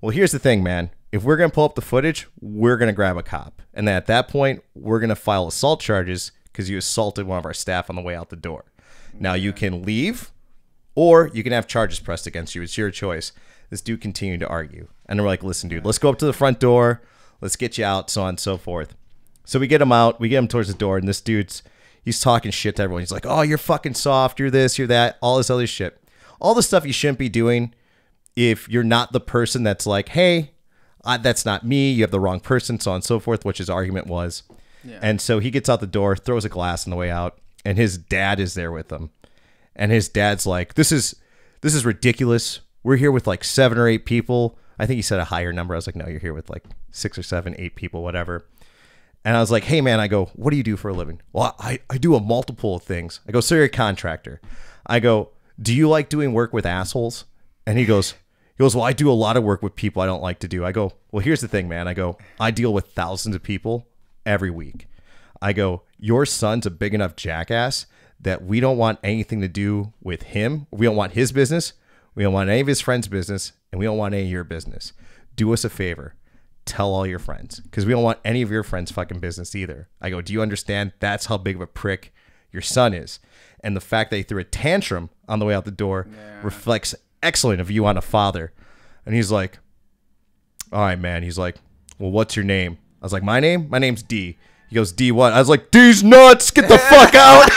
[0.00, 0.90] Well, here's the thing, man.
[1.10, 3.62] If we're going to pull up the footage, we're going to grab a cop.
[3.72, 7.38] And then at that point, we're going to file assault charges because you assaulted one
[7.38, 8.64] of our staff on the way out the door.
[9.18, 10.30] Now, you can leave
[10.98, 12.62] or you can have charges pressed against you.
[12.62, 13.30] It's your choice.
[13.70, 14.88] This dude continued to argue.
[15.06, 17.02] And we're like, listen, dude, let's go up to the front door.
[17.40, 18.96] Let's get you out, so on and so forth.
[19.44, 20.18] So we get him out.
[20.18, 20.98] We get him towards the door.
[20.98, 21.62] And this dude's,
[22.04, 23.02] he's talking shit to everyone.
[23.02, 24.40] He's like, oh, you're fucking soft.
[24.40, 26.02] You're this, you're that, all this other shit.
[26.40, 27.74] All the stuff you shouldn't be doing
[28.34, 30.50] if you're not the person that's like, hey,
[31.04, 31.92] that's not me.
[31.92, 34.42] You have the wrong person, so on and so forth, which his argument was.
[35.00, 37.78] And so he gets out the door, throws a glass on the way out, and
[37.78, 39.10] his dad is there with him.
[39.78, 41.14] And his dad's like, "This is
[41.60, 42.60] this is ridiculous.
[42.82, 44.58] We're here with like seven or eight people.
[44.78, 45.74] I think he said a higher number.
[45.74, 48.46] I was like, no, you're here with like six or seven, eight people, whatever.
[49.24, 51.20] And I was like, hey man, I go, what do you do for a living?
[51.32, 53.20] Well, I, I do a multiple of things.
[53.26, 54.40] I go, so you're a contractor.
[54.86, 57.24] I go, do you like doing work with assholes?
[57.66, 60.06] And he goes, he goes, well, I do a lot of work with people I
[60.06, 60.64] don't like to do.
[60.64, 61.88] I go, well, here's the thing, man.
[61.88, 63.88] I go, I deal with thousands of people
[64.24, 64.86] every week.
[65.42, 67.86] I go, your son's a big enough jackass
[68.20, 70.66] that we don't want anything to do with him.
[70.70, 71.72] We don't want his business.
[72.14, 74.44] We don't want any of his friends' business, and we don't want any of your
[74.44, 74.92] business.
[75.36, 76.14] Do us a favor.
[76.64, 79.88] Tell all your friends because we don't want any of your friends' fucking business either.
[80.00, 80.92] I go, do you understand?
[80.98, 82.12] That's how big of a prick
[82.50, 83.20] your son is.
[83.60, 86.06] And the fact that he threw a tantrum on the way out the door
[86.42, 88.52] reflects excellent of you on a father.
[89.06, 89.58] And he's like,
[90.72, 91.22] all right, man.
[91.22, 91.56] He's like,
[91.98, 92.78] well, what's your name?
[93.00, 93.68] I was like, my name?
[93.70, 94.36] My name's D.
[94.68, 95.32] He goes, D what?
[95.32, 96.50] I was like, D's nuts.
[96.50, 97.48] Get the fuck out.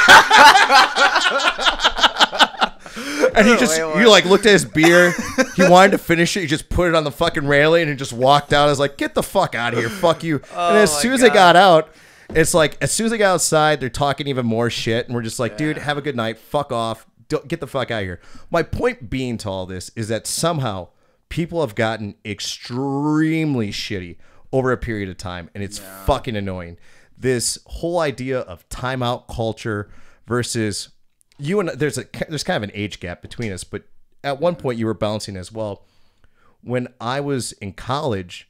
[3.36, 5.14] and he just you like looked at his beer.
[5.56, 6.42] he wanted to finish it.
[6.42, 8.68] He just put it on the fucking railing and just walked out.
[8.68, 11.14] I was like, "Get the fuck out of here, fuck you!" and as Oh soon
[11.14, 11.90] as they got out,
[12.30, 15.22] it's like as soon as they got outside, they're talking even more shit, and we're
[15.22, 16.40] just like, "Dude, have a good night.
[16.40, 17.06] Fuck off.
[17.30, 18.20] Don't, get the fuck out of here."
[18.50, 20.90] My point being to all this is that somehow
[21.30, 24.18] people have gotten extremely shitty
[24.52, 26.78] over a period of time, and it's fucking annoying.
[27.22, 29.90] This whole idea of timeout culture
[30.26, 30.90] versus
[31.38, 33.84] you and there's a there's kind of an age gap between us, but
[34.24, 35.86] at one point you were bouncing as well.
[36.64, 38.50] When I was in college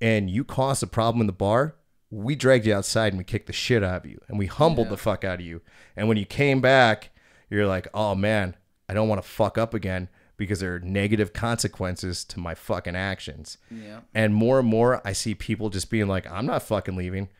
[0.00, 1.74] and you caused a problem in the bar,
[2.10, 4.88] we dragged you outside and we kicked the shit out of you and we humbled
[4.88, 5.62] the fuck out of you.
[5.96, 7.10] And when you came back,
[7.50, 8.56] you're like, "Oh man,
[8.88, 12.94] I don't want to fuck up again because there are negative consequences to my fucking
[12.96, 14.00] actions." Yeah.
[14.14, 17.30] And more and more I see people just being like, "I'm not fucking leaving."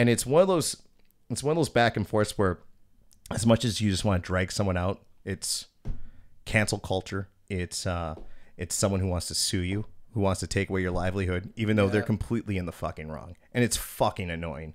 [0.00, 0.82] And it's one of those
[1.28, 2.60] it's one of those back and forths where
[3.30, 5.66] as much as you just want to drag someone out, it's
[6.46, 7.28] cancel culture.
[7.50, 8.14] It's uh
[8.56, 9.84] it's someone who wants to sue you,
[10.14, 13.36] who wants to take away your livelihood, even though they're completely in the fucking wrong.
[13.52, 14.72] And it's fucking annoying.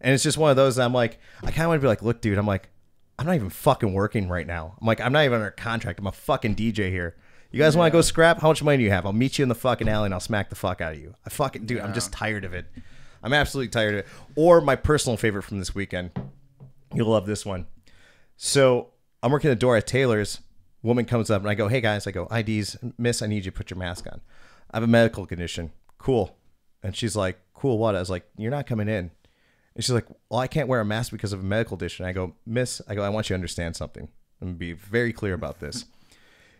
[0.00, 2.02] And it's just one of those that I'm like, I kinda want to be like,
[2.02, 2.68] look, dude, I'm like,
[3.20, 4.74] I'm not even fucking working right now.
[4.80, 6.00] I'm like, I'm not even under contract.
[6.00, 7.14] I'm a fucking DJ here.
[7.52, 8.40] You guys want to go scrap?
[8.40, 9.06] How much money do you have?
[9.06, 11.14] I'll meet you in the fucking alley and I'll smack the fuck out of you.
[11.24, 12.66] I fucking dude, I'm just tired of it.
[13.26, 14.06] I'm absolutely tired of it.
[14.36, 16.12] Or my personal favorite from this weekend.
[16.94, 17.66] You'll love this one.
[18.36, 20.38] So I'm working the door at Taylor's.
[20.80, 23.50] Woman comes up and I go, "Hey guys," I go, "IDs, Miss, I need you
[23.50, 24.20] to put your mask on.
[24.70, 25.72] I have a medical condition.
[25.98, 26.38] Cool."
[26.84, 29.10] And she's like, "Cool, what?" I was like, "You're not coming in."
[29.74, 32.12] And she's like, "Well, I can't wear a mask because of a medical condition." I
[32.12, 34.08] go, "Miss, I go, I want you to understand something.
[34.40, 35.86] I'm gonna be very clear about this.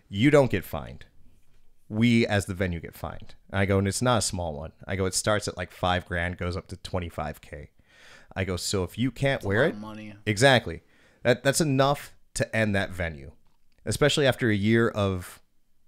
[0.08, 1.04] You don't get fined.
[1.88, 4.72] We, as the venue, get fined." And I go, "And it's not a small one."
[4.86, 7.70] I go, "It starts at like five grand, goes up to twenty five k.
[8.34, 10.14] I go, "So if you can't wear lot it, money.
[10.26, 10.82] Exactly.
[11.22, 13.32] That that's enough to end that venue,
[13.84, 15.40] especially after a year of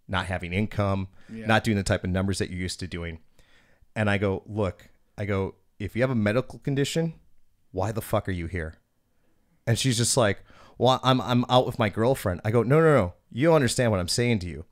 [0.09, 1.09] not having income,
[1.47, 3.19] not doing the type of numbers that you're used to doing.
[3.95, 7.15] And I go, look, I go, if you have a medical condition,
[7.73, 8.77] why the fuck are you here?
[9.67, 10.43] And she's just like,
[10.79, 12.41] well, I'm I'm out with my girlfriend.
[12.45, 13.15] I go, no, no, no.
[13.31, 14.65] You don't understand what I'm saying to you.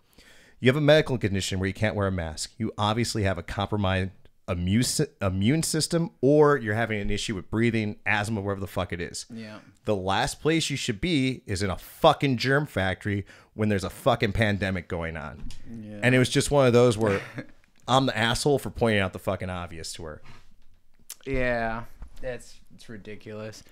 [0.60, 2.52] You have a medical condition where you can't wear a mask.
[2.56, 4.10] You obviously have a compromised
[4.48, 4.84] immune
[5.20, 9.26] immune system, or you're having an issue with breathing, asthma, wherever the fuck it is.
[9.30, 9.58] Yeah.
[9.84, 13.90] The last place you should be is in a fucking germ factory when there's a
[13.90, 15.44] fucking pandemic going on.
[15.70, 16.00] Yeah.
[16.02, 17.20] And it was just one of those where
[17.88, 20.22] I'm the asshole for pointing out the fucking obvious to her.
[21.26, 21.84] Yeah.
[22.20, 23.62] That's it's ridiculous.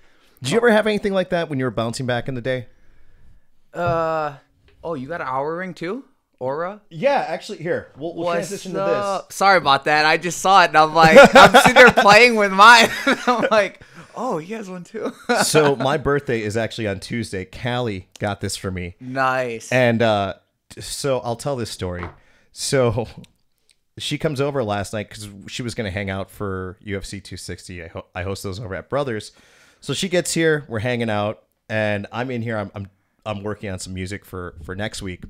[0.41, 2.67] Did you ever have anything like that when you were bouncing back in the day?
[3.73, 4.35] Uh
[4.83, 6.05] oh, you got an Oura ring too?
[6.39, 6.81] Aura?
[6.89, 9.31] Yeah, actually, here we'll, we'll What's up?
[9.33, 10.05] Sorry about that.
[10.05, 12.89] I just saw it and I'm like, I'm sitting there playing with mine.
[13.05, 13.81] I'm like,
[14.15, 15.11] oh, he has one too.
[15.43, 17.45] so my birthday is actually on Tuesday.
[17.45, 18.95] Callie got this for me.
[18.99, 19.71] nice.
[19.71, 20.35] And uh,
[20.79, 22.05] so I'll tell this story.
[22.51, 23.07] So
[23.97, 27.83] she comes over last night because she was going to hang out for UFC 260.
[27.83, 29.31] I, ho- I host those over at Brothers.
[29.81, 32.57] So she gets here, we're hanging out, and I'm in here.
[32.57, 32.89] I'm, I'm,
[33.25, 35.23] I'm working on some music for, for next week.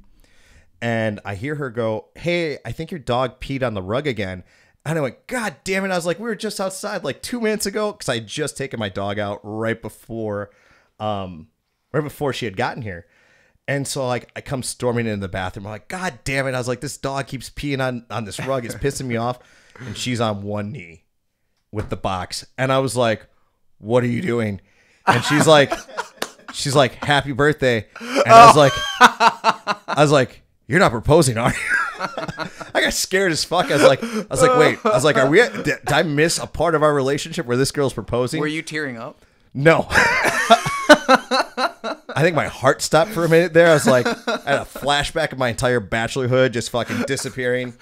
[0.85, 4.43] And I hear her go, Hey, I think your dog peed on the rug again.
[4.85, 5.89] And I went, God damn it.
[5.89, 8.55] I was like, we were just outside like two minutes ago because I had just
[8.55, 10.51] taken my dog out right before
[10.99, 11.47] um
[11.91, 13.07] right before she had gotten here.
[13.67, 15.65] And so like I come storming into the bathroom.
[15.65, 16.53] I'm like, God damn it.
[16.53, 18.63] I was like, this dog keeps peeing on, on this rug.
[18.63, 19.39] It's pissing me off.
[19.79, 21.05] And she's on one knee
[21.71, 22.45] with the box.
[22.59, 23.25] And I was like,
[23.79, 24.61] What are you doing?
[25.07, 25.73] And she's like,
[26.53, 27.87] She's like, Happy birthday.
[27.99, 31.57] And I was like, I was like, You're not proposing, are you?
[32.73, 33.69] I got scared as fuck.
[33.71, 34.79] I was like, I was like, wait.
[34.83, 35.41] I was like, are we?
[35.41, 38.39] At, did, did I miss a part of our relationship where this girl's proposing?
[38.39, 39.23] Were you tearing up?
[39.53, 39.85] No.
[42.17, 43.69] I think my heart stopped for a minute there.
[43.69, 47.73] I was like, I had a flashback of my entire bachelorhood just fucking disappearing.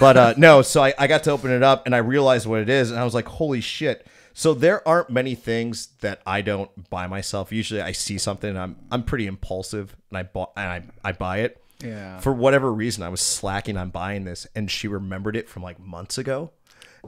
[0.00, 2.60] But uh, no, so I, I got to open it up and I realized what
[2.60, 4.06] it is, and I was like, holy shit.
[4.34, 7.52] So there aren't many things that I don't buy myself.
[7.52, 10.66] Usually I see something and I'm I'm pretty impulsive and I bought and
[11.02, 11.62] I, I buy it.
[11.86, 12.20] Yeah.
[12.20, 15.78] For whatever reason, I was slacking on buying this and she remembered it from like
[15.80, 16.50] months ago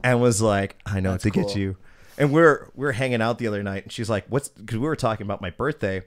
[0.03, 1.77] and was like, I know what to get you.
[2.17, 4.97] And we're we're hanging out the other night, and she's like, "What's?" Because we were
[4.97, 6.03] talking about my birthday,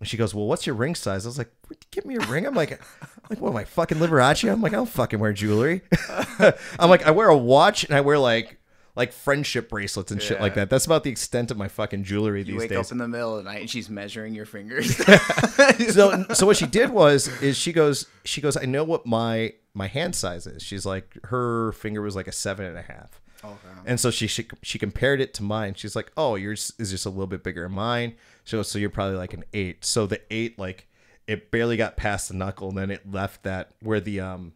[0.00, 1.52] and she goes, "Well, what's your ring size?" I was like,
[1.92, 2.82] "Give me a ring." I'm like,
[3.30, 3.50] "Like what?
[3.50, 5.82] Am I fucking Liberace?" I'm like, "I don't fucking wear jewelry."
[6.80, 8.58] I'm like, I wear a watch and I wear like
[8.94, 10.68] like friendship bracelets and shit like that.
[10.68, 12.78] That's about the extent of my fucking jewelry You these wake days.
[12.78, 14.96] Wake up in the middle of the night and she's measuring your fingers.
[15.94, 19.54] so so what she did was is she goes she goes I know what my
[19.74, 20.62] my hand size is.
[20.62, 23.20] She's like her finger was like a seven and a half.
[23.44, 23.56] Okay.
[23.86, 25.74] And so she, she she compared it to mine.
[25.74, 28.78] She's like, "Oh, yours is just a little bit bigger than mine." She goes, "So
[28.78, 29.84] you're probably like an eight.
[29.84, 30.86] So the eight, like,
[31.26, 34.52] it barely got past the knuckle, and then it left that where the um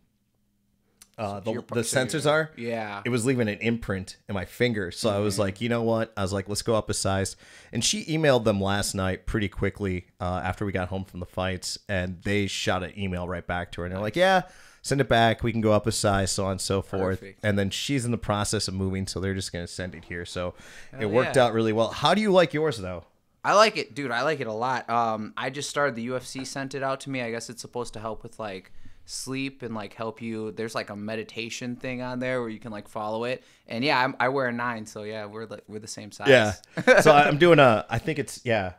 [1.18, 2.50] uh the, the sensors are.
[2.56, 3.02] Yeah.
[3.04, 6.12] It was leaving an imprint in my finger, so I was like, you know what?
[6.16, 7.36] I was like, let's go up a size.
[7.72, 11.26] And she emailed them last night pretty quickly uh, after we got home from the
[11.26, 14.42] fights, and they shot an email right back to her, and they're like, yeah,
[14.86, 15.42] send it back.
[15.42, 17.20] We can go up a size, so on and so forth.
[17.20, 17.40] Perfect.
[17.42, 20.24] And then she's in the process of moving, so they're just gonna send it here.
[20.24, 20.54] So
[20.98, 21.46] it worked yeah.
[21.46, 21.88] out really well.
[21.88, 23.04] How do you like yours though?
[23.44, 24.10] I like it, dude.
[24.10, 24.90] I like it a lot.
[24.90, 27.22] Um, I just started the UFC sent it out to me.
[27.22, 28.72] I guess it's supposed to help with like
[29.06, 30.50] sleep and like help you.
[30.52, 33.42] There's like a meditation thing on there where you can like follow it.
[33.66, 36.28] And yeah, I'm, I wear a nine, so yeah, we're like we're the same size.
[36.28, 36.52] Yeah.
[37.00, 37.86] so I'm doing a.
[37.88, 38.74] I think it's yeah.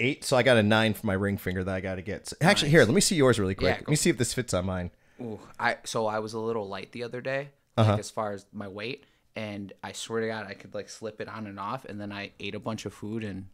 [0.00, 2.28] Eight, so I got a nine for my ring finger that I got to get.
[2.28, 3.68] So- actually, here, let me see yours really quick.
[3.74, 4.90] Yeah, let me see if this fits on mine.
[5.20, 7.90] Ooh, I so I was a little light the other day, Uh-huh.
[7.92, 9.02] like as far as my weight,
[9.34, 12.12] and I swear to God, I could like slip it on and off, and then
[12.12, 13.46] I ate a bunch of food, and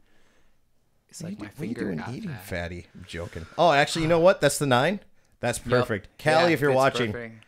[1.08, 2.44] it's like my What are you doing eating, fat.
[2.44, 2.86] fatty?
[2.94, 3.46] I'm joking.
[3.56, 4.42] Oh, actually, you know what?
[4.42, 5.00] That's the nine.
[5.44, 6.08] That's perfect.
[6.24, 7.44] Yeah, Callie, it if you're watching, perfect.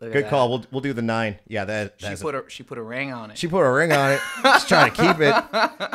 [0.00, 0.50] Look at good call.
[0.50, 1.38] We'll we'll do the nine.
[1.46, 3.38] Yeah, that She put a she put a ring on it.
[3.38, 4.20] she put a ring on it.
[4.42, 5.34] She's trying to keep it.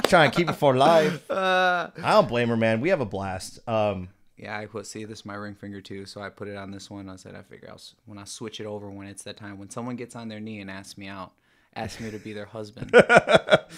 [0.09, 1.23] trying to keep it for life.
[1.29, 2.79] Uh, I don't blame her, man.
[2.79, 3.59] We have a blast.
[3.67, 6.55] Um, Yeah, I put see this is my ring finger too, so I put it
[6.55, 7.09] on this one.
[7.09, 9.69] I said I figure I'll when I switch it over when it's that time when
[9.69, 11.33] someone gets on their knee and asks me out,
[11.75, 12.91] asks me to be their husband,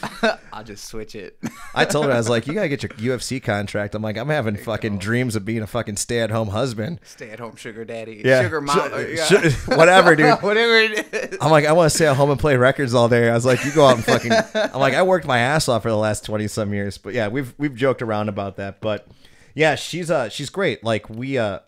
[0.54, 1.38] I'll just switch it.
[1.76, 3.94] I told her I was like, you gotta get your UFC contract.
[3.96, 7.00] I'm like, I'm having fucking dreams of being a fucking stay at home husband.
[7.04, 8.78] Stay at home sugar daddy, Yeah, sugar mom,
[9.10, 9.52] yeah.
[9.76, 10.42] whatever, dude.
[10.42, 11.38] whatever it is.
[11.42, 13.30] I'm like, I want to stay at home and play records all day.
[13.30, 14.32] I was like, you go out and fucking.
[14.74, 17.28] I'm like, I worked my ass off for the last twenty some years, but yeah,
[17.28, 18.82] we've we've joked around about that.
[18.82, 19.08] But
[19.54, 20.84] yeah, she's uh she's great.
[20.84, 21.60] Like we uh,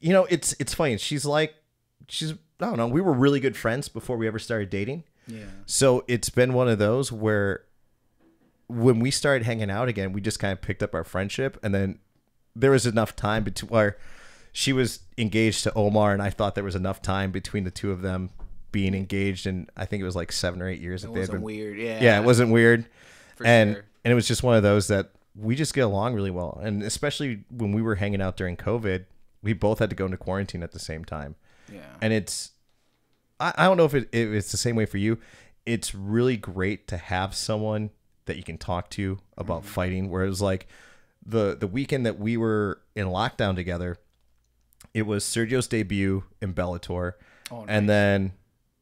[0.00, 0.98] you know, it's it's funny.
[0.98, 1.54] She's like,
[2.08, 2.88] she's I don't know.
[2.88, 5.04] We were really good friends before we ever started dating.
[5.28, 7.64] Yeah, So it's been one of those where
[8.66, 11.74] when we started hanging out again, we just kind of picked up our friendship, and
[11.74, 11.98] then
[12.56, 13.96] there was enough time between where
[14.52, 17.90] she was engaged to Omar, and I thought there was enough time between the two
[17.92, 18.30] of them
[18.72, 21.20] being engaged, and I think it was like seven or eight years it that they
[21.20, 21.44] had wasn't been.
[21.56, 21.78] weird.
[21.78, 22.86] Yeah, Yeah, it wasn't weird,
[23.36, 23.84] For and sure.
[24.04, 26.82] and it was just one of those that we just get along really well, and
[26.82, 29.04] especially when we were hanging out during COVID,
[29.42, 31.36] we both had to go into quarantine at the same time
[31.72, 32.50] Yeah, and it's
[33.40, 35.18] I, I don't know if, it, if it's the same way for you
[35.66, 37.90] it's really great to have someone
[38.24, 39.68] that you can talk to about Mm-hmm.
[39.70, 40.66] fighting whereas like
[41.24, 43.98] the the weekend that we were in lockdown together
[44.94, 47.12] it was sergio's debut in bellator
[47.50, 48.32] Oh, and then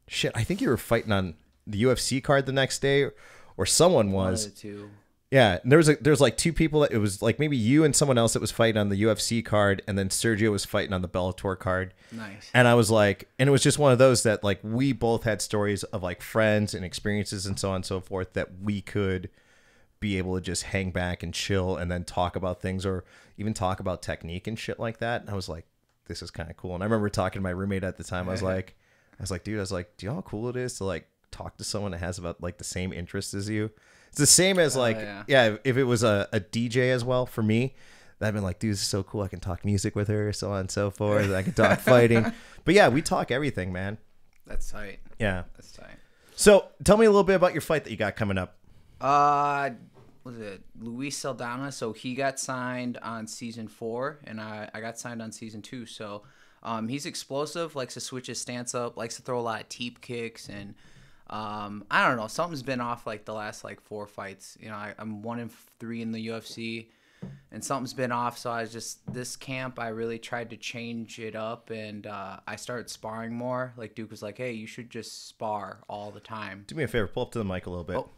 [0.08, 1.34] shit i think you were fighting on
[1.66, 3.08] the ufc card the next day
[3.56, 4.90] or someone one was of the two.
[5.30, 7.82] Yeah, and there was a, there's like two people that it was like maybe you
[7.82, 10.92] and someone else that was fighting on the UFC card, and then Sergio was fighting
[10.92, 11.94] on the Bellator card.
[12.12, 12.48] Nice.
[12.54, 15.24] And I was like, and it was just one of those that like we both
[15.24, 18.80] had stories of like friends and experiences and so on and so forth that we
[18.80, 19.28] could
[19.98, 23.04] be able to just hang back and chill and then talk about things or
[23.36, 25.22] even talk about technique and shit like that.
[25.22, 25.66] And I was like,
[26.06, 26.74] this is kind of cool.
[26.74, 28.28] And I remember talking to my roommate at the time.
[28.28, 28.76] I was like,
[29.18, 30.84] I was like, dude, I was like, do you know how cool it is to
[30.84, 33.70] like talk to someone that has about like the same interests as you?
[34.16, 35.24] It's the same as like, yeah.
[35.26, 37.74] yeah, if it was a, a DJ as well for me,
[38.18, 39.20] that'd been like, dude, this is so cool.
[39.20, 41.30] I can talk music with her, so on and so forth.
[41.30, 42.32] I can talk fighting.
[42.64, 43.98] But yeah, we talk everything, man.
[44.46, 45.00] That's tight.
[45.18, 45.42] Yeah.
[45.54, 45.98] That's tight.
[46.34, 48.56] So tell me a little bit about your fight that you got coming up.
[49.02, 49.68] Uh,
[50.24, 51.70] was it Luis Saldana?
[51.70, 55.84] So he got signed on season four, and I, I got signed on season two.
[55.84, 56.22] So
[56.62, 59.68] um, he's explosive, likes to switch his stance up, likes to throw a lot of
[59.68, 60.74] teep kicks, and
[61.28, 64.56] um, I don't know, something's been off like the last like four fights.
[64.60, 66.86] You know, I, I'm one in three in the UFC.
[67.50, 69.80] And something's been off, so I was just this camp.
[69.80, 73.72] I really tried to change it up, and uh, I started sparring more.
[73.76, 76.88] Like Duke was like, "Hey, you should just spar all the time." Do me a
[76.88, 77.96] favor, pull up to the mic a little bit.
[77.96, 78.10] Oh.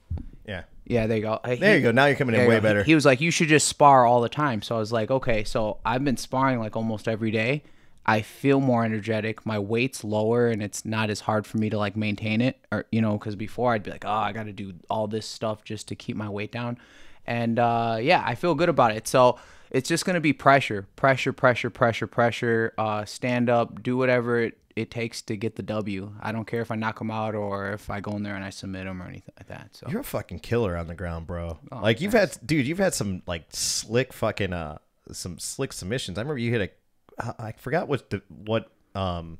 [0.48, 0.62] Yeah.
[0.86, 1.38] Yeah, there you go.
[1.44, 1.92] There you go.
[1.92, 2.62] Now you're coming in you way go.
[2.62, 2.82] better.
[2.82, 4.62] He, he was like, you should just spar all the time.
[4.62, 5.44] So I was like, okay.
[5.44, 7.62] So I've been sparring like almost every day.
[8.08, 9.44] I feel more energetic.
[9.44, 12.86] My weight's lower, and it's not as hard for me to like maintain it, or
[12.90, 15.62] you know, because before I'd be like, oh, I got to do all this stuff
[15.62, 16.78] just to keep my weight down.
[17.26, 19.06] And uh, yeah, I feel good about it.
[19.06, 19.38] So
[19.70, 22.72] it's just gonna be pressure, pressure, pressure, pressure, pressure.
[22.78, 26.10] Uh, stand up, do whatever it, it takes to get the W.
[26.22, 28.44] I don't care if I knock him out or if I go in there and
[28.44, 29.76] I submit him or anything like that.
[29.76, 31.58] So You're a fucking killer on the ground, bro.
[31.70, 34.78] Oh, like you've had, dude, you've had some like slick fucking uh
[35.12, 36.16] some slick submissions.
[36.16, 36.70] I remember you hit a,
[37.18, 39.38] I forgot what the what um.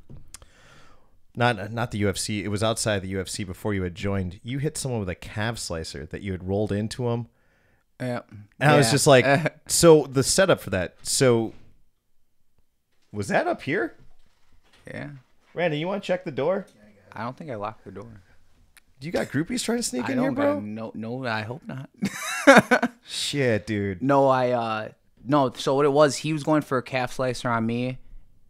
[1.37, 2.43] Not not the UFC.
[2.43, 4.41] It was outside the UFC before you had joined.
[4.43, 7.29] You hit someone with a calf slicer that you had rolled into him,
[8.01, 8.23] yeah.
[8.59, 9.25] and I was just like,
[9.69, 10.97] so the setup for that.
[11.03, 11.53] So
[13.13, 13.95] was that up here,
[14.87, 15.11] yeah.
[15.55, 15.79] Randy?
[15.79, 16.67] You want to check the door?
[17.13, 18.23] I don't think I locked the door.
[19.01, 20.59] Do you got groupies trying to sneak I in here, bro?
[20.59, 21.89] no no I hope not.
[23.07, 24.03] Shit, dude.
[24.03, 24.89] no, I uh
[25.25, 25.53] no.
[25.55, 27.99] So what it was, he was going for a calf slicer on me,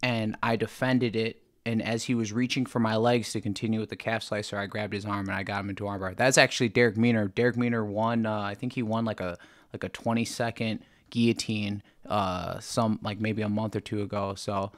[0.01, 1.41] and I defended it.
[1.65, 4.65] And as he was reaching for my legs to continue with the calf slicer, I
[4.65, 6.15] grabbed his arm and I got him into armbar.
[6.15, 7.27] That's actually Darrick Minner.
[7.27, 8.25] Darrick Minner won.
[8.25, 9.37] Uh, I think he won like a
[9.71, 10.79] like a 20 second
[11.11, 11.83] guillotine.
[12.07, 14.33] Uh, some like maybe a month or two ago.
[14.35, 14.71] So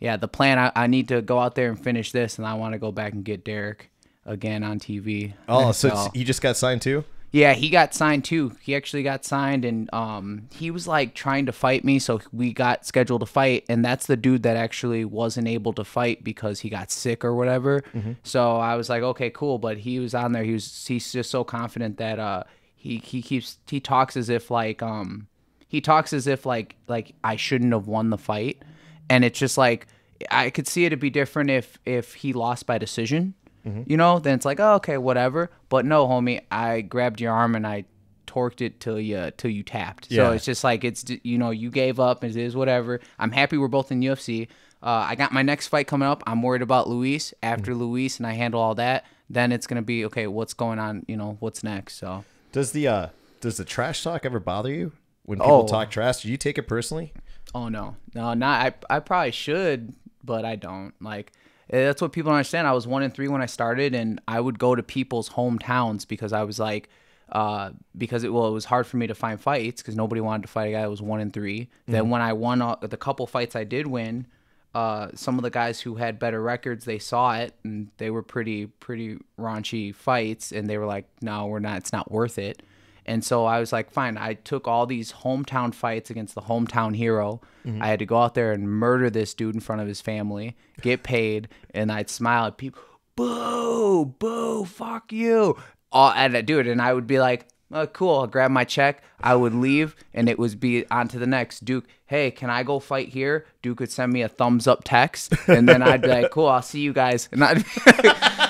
[0.00, 0.58] yeah, the plan.
[0.58, 2.90] I, I need to go out there and finish this, and I want to go
[2.90, 3.82] back and get Darrick
[4.26, 5.34] again on TV.
[5.48, 7.04] Oh, so it's, he just got signed too.
[7.32, 8.52] Yeah, he got signed too.
[8.60, 12.52] He actually got signed, and um, he was like trying to fight me, so we
[12.52, 16.60] got scheduled to fight, and that's the dude that actually wasn't able to fight because
[16.60, 17.82] he got sick or whatever.
[18.22, 20.44] So I was like, okay, cool, but he was on there.
[20.44, 22.44] He was he's just so confident that uh
[22.76, 25.26] he he keeps he talks as if like um
[25.68, 28.62] he talks as if like like I shouldn't have won the fight,
[29.08, 29.86] and it's just like
[30.30, 33.32] I could see it'd be different if if he lost by decision
[33.64, 35.50] you know, then it's like, oh, okay, whatever.
[35.68, 37.84] But no, homie, I grabbed your arm and I
[38.26, 40.10] torqued it till you till you tapped.
[40.10, 40.24] Yeah.
[40.28, 42.24] So it's just like it's you know you gave up.
[42.24, 43.00] It is whatever.
[43.18, 44.48] I'm happy we're both in UFC.
[44.82, 46.22] Uh, I got my next fight coming up.
[46.26, 47.32] I'm worried about Luis.
[47.42, 50.26] After Luis and I handle all that, then it's gonna be okay.
[50.26, 51.04] What's going on?
[51.06, 51.94] You know what's next?
[51.98, 53.06] So Does the uh
[53.40, 54.92] does the trash talk ever bother you
[55.24, 55.68] when people Oh.
[55.68, 56.22] talk trash?
[56.22, 57.12] Do you take it personally?
[57.54, 58.74] Oh no, no, not.
[58.90, 59.92] I I probably should,
[60.24, 60.94] but I don't.
[61.00, 61.32] Like
[61.80, 62.66] that's what people don't understand.
[62.66, 66.06] I was one and three when I started, and I would go to people's hometowns
[66.06, 66.88] because I was like,
[67.30, 70.42] uh, because it well, it was hard for me to find fights because nobody wanted
[70.42, 72.96] to fight a guy that was one and 3 Then when I won all, the
[72.98, 74.26] couple fights I did win,
[74.74, 78.22] uh, some of the guys who had better records, they saw it and they were
[78.22, 81.78] pretty pretty raunchy fights, and they were like, no, we're not.
[81.78, 82.62] It's not worth it.
[83.06, 84.16] And so I was like, fine.
[84.16, 87.40] I took all these hometown fights against the hometown hero.
[87.66, 87.82] Mm-hmm.
[87.82, 90.56] I had to go out there and murder this dude in front of his family,
[90.80, 92.82] get paid, and I'd smile at people,
[93.16, 95.56] boo, boo, fuck you.
[95.90, 98.20] All, and I'd do it, and I would be like, oh, cool.
[98.20, 99.02] I'll grab my check.
[99.20, 101.64] I would leave, and it would be on to the next.
[101.64, 103.46] Duke, hey, can I go fight here?
[103.62, 106.62] Duke would send me a thumbs up text, and then I'd be like, cool, I'll
[106.62, 107.28] see you guys.
[107.32, 107.62] And I'd be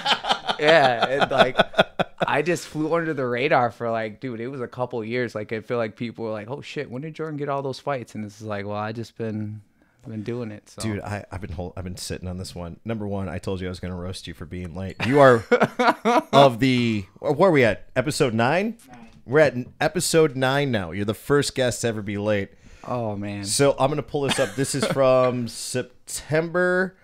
[0.63, 1.57] yeah, and like
[2.27, 5.35] I just flew under the radar for like, dude, it was a couple years.
[5.35, 7.79] Like I feel like people were like, "Oh shit, when did Jordan get all those
[7.79, 9.61] fights?" And this is like, well, I just been
[10.09, 10.69] been doing it.
[10.69, 10.83] So.
[10.83, 12.81] Dude, I, I've been hold, I've been sitting on this one.
[12.85, 14.97] Number one, I told you I was going to roast you for being late.
[15.07, 15.45] You are
[16.33, 17.89] of the where are we at?
[17.95, 18.79] Episode nine.
[19.25, 20.91] We're at episode nine now.
[20.91, 22.51] You're the first guest to ever be late.
[22.85, 24.57] oh man, So I'm gonna pull this up.
[24.57, 26.97] This is from September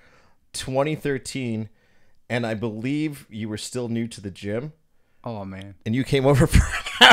[0.53, 1.69] 2013,
[2.31, 4.73] and I believe you were still new to the gym,
[5.25, 5.75] oh man.
[5.87, 6.61] and you came over for.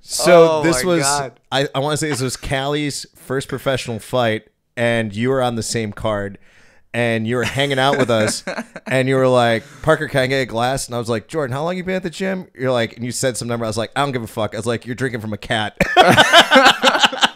[0.00, 1.40] so Oh this was God.
[1.50, 5.56] I, I want to say this was Callie's first professional fight, and you were on
[5.56, 6.38] the same card.
[6.96, 8.44] And you were hanging out with us,
[8.86, 11.52] and you were like, "Parker, can I get a glass?" And I was like, "Jordan,
[11.52, 13.64] how long you been at the gym?" You're like, and you said some number.
[13.64, 15.36] I was like, "I don't give a fuck." I was like, "You're drinking from a
[15.36, 15.76] cat."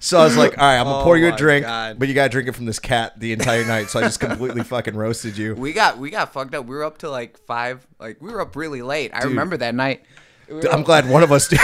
[0.00, 1.98] So I was like, all right, I'm gonna Oh pour you a oh drink, God.
[1.98, 3.88] but you gotta drink it from this cat the entire night.
[3.88, 5.54] So I just completely fucking roasted you.
[5.54, 6.66] We got we got fucked up.
[6.66, 7.86] We were up to like five.
[7.98, 9.10] Like we were up really late.
[9.14, 10.04] I remember that night.
[10.48, 11.60] We I'm glad one of us did.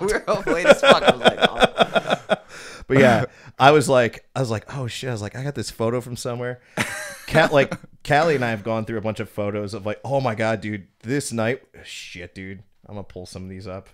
[0.00, 1.02] we were up late as fuck.
[1.02, 2.34] I was like, oh.
[2.88, 3.24] But yeah,
[3.58, 5.10] I was like, I was like, oh shit.
[5.10, 6.60] I was like, I got this photo from somewhere.
[7.26, 10.20] Cat like Callie and I have gone through a bunch of photos of like, oh
[10.22, 12.62] my god, dude, this night, shit, dude.
[12.86, 13.90] I'm gonna pull some of these up.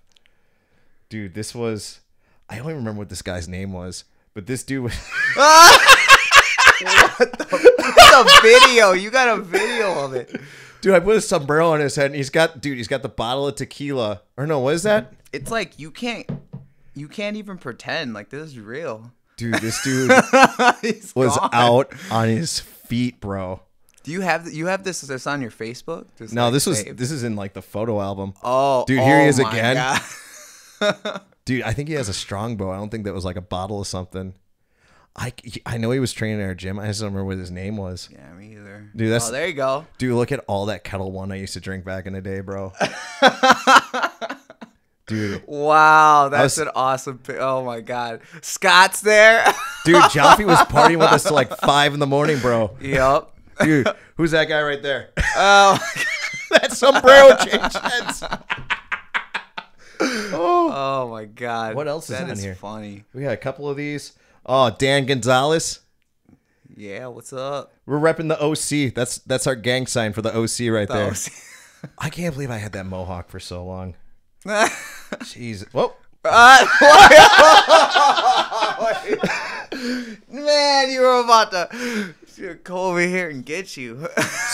[1.09, 2.01] Dude, this was.
[2.49, 4.95] I only remember what this guy's name was, but this dude was.
[8.15, 8.93] a video.
[8.93, 10.35] You got a video of it.
[10.81, 13.09] Dude, I put a sombrero on his head, and he's got, dude, he's got the
[13.09, 14.23] bottle of tequila.
[14.37, 15.15] Or no, what is that?
[15.33, 16.31] It's like you can't
[16.95, 19.13] you can't even pretend like this is real.
[19.37, 20.11] Dude, this dude
[21.15, 21.51] was gone.
[21.53, 23.61] out on his feet, bro.
[24.05, 26.07] Do you have you have this this on your Facebook?
[26.33, 28.35] No, like, this was this is in like the photo album.
[28.43, 29.99] Oh, Dude, here he oh is again.
[31.45, 32.71] Dude, I think he has a strongbow.
[32.71, 34.35] I don't think that was like a bottle of something.
[35.17, 35.33] I,
[35.65, 36.79] I know he was training at our gym.
[36.79, 38.09] I just don't remember what his name was.
[38.11, 38.91] Yeah, me either.
[38.97, 39.87] Dude, that's- oh, there you go.
[39.99, 42.41] Dude, look at all that Ketel One I used to drink back in the day,
[42.41, 42.73] bro.
[45.07, 47.21] Dude, Wow, that's was- an awesome.
[47.39, 49.45] Oh my God, Scott's there.
[49.85, 52.75] dude, Jaffe was partying with us till like five in the morning, bro.
[52.81, 53.31] yep.
[53.63, 53.87] Dude,
[54.17, 55.11] who's that guy right there?
[55.37, 55.79] Oh,
[56.53, 58.25] that sombrero changed heads.
[60.35, 61.75] Oh, oh my God.
[61.75, 62.55] What else is That on here?
[62.55, 63.05] Funny.
[63.15, 64.13] we got a couple of these.
[64.47, 65.81] Oh, Dan Gonzalez.
[66.77, 67.07] Yeah.
[67.09, 67.73] What's up?
[67.87, 68.95] We're repping the OC.
[68.95, 71.13] That's that's our gang sign for the OC right there.
[71.99, 73.95] I can't believe I had that mohawk for so long.
[74.47, 74.69] Uh,
[75.21, 75.67] Jeez.
[75.73, 75.93] Whoa.
[80.31, 84.09] Man, you were about to Should go over here and get you.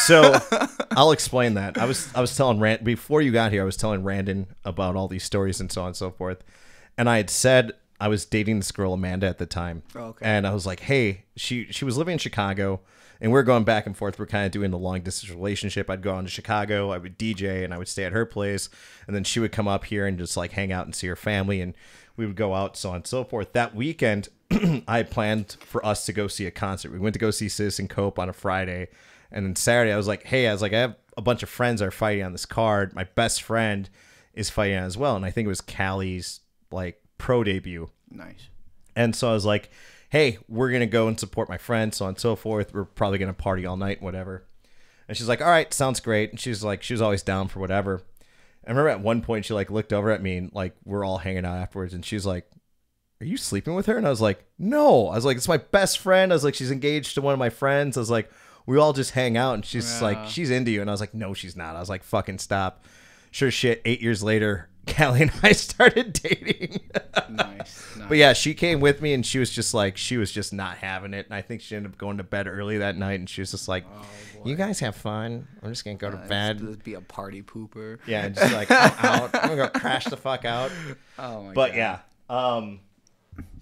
[0.04, 0.38] So
[0.92, 1.78] I'll explain that.
[1.78, 3.62] I was I was telling Rand before you got here.
[3.62, 6.42] I was telling Randon about all these stories and so on and so forth.
[6.98, 9.82] And I had said I was dating this girl Amanda at the time.
[9.94, 10.24] Oh, okay.
[10.24, 12.80] And I was like, hey, she she was living in Chicago,
[13.20, 14.18] and we are going back and forth.
[14.18, 15.90] We're kind of doing the long distance relationship.
[15.90, 16.90] I'd go on to Chicago.
[16.90, 18.70] I would DJ, and I would stay at her place,
[19.06, 21.16] and then she would come up here and just like hang out and see her
[21.16, 21.74] family, and
[22.16, 23.52] we would go out, so on and so forth.
[23.52, 24.28] That weekend,
[24.88, 26.92] I planned for us to go see a concert.
[26.92, 28.88] We went to go see Citizen Cope on a Friday,
[29.30, 31.48] and then Saturday I was like, hey, I was like, I have a bunch of
[31.48, 32.94] friends are fighting on this card.
[32.94, 33.88] My best friend
[34.34, 36.40] is fighting as well, and I think it was Callie's
[36.70, 37.90] like pro debut.
[38.10, 38.48] nice.
[38.96, 39.70] And so I was like,
[40.10, 42.74] hey, we're going to go and support my friend, so on and so forth.
[42.74, 44.44] We're probably going to party all night, whatever.
[45.08, 46.30] And she's like, all right, sounds great.
[46.30, 48.02] And she's like, she was always down for whatever.
[48.66, 51.18] I remember at one point she like looked over at me and like we're all
[51.18, 52.50] hanging out afterwards and she's like,
[53.20, 53.96] are you sleeping with her?
[53.98, 55.08] And I was like, no.
[55.08, 56.32] I was like, it's my best friend.
[56.32, 57.96] I was like, she's engaged to one of my friends.
[57.96, 58.30] I was like,
[58.66, 60.06] we all just hang out and she's Yeah.
[60.06, 60.80] like, she's into you.
[60.80, 61.76] And I was like, no, she's not.
[61.76, 62.84] I was like, fucking stop.
[63.30, 63.82] Sure shit.
[63.84, 66.80] Eight years later, Callie and I started dating.
[67.28, 67.36] Nice.
[67.38, 67.86] nice.
[68.10, 70.78] But yeah, she came with me and she was just like she was just not
[70.78, 71.26] having it.
[71.26, 73.52] And I think she ended up going to bed early that night and she was
[73.52, 73.84] just like,
[74.44, 75.46] You guys have fun.
[75.62, 76.60] I'm just gonna go to bed.
[76.60, 77.98] let's be a party pooper.
[78.08, 79.30] Yeah, and just like I'm out.
[79.34, 80.72] I'm gonna go crash the fuck out.
[81.20, 81.54] Oh my god.
[81.54, 81.76] But god.
[81.76, 81.98] yeah.
[82.28, 82.80] Um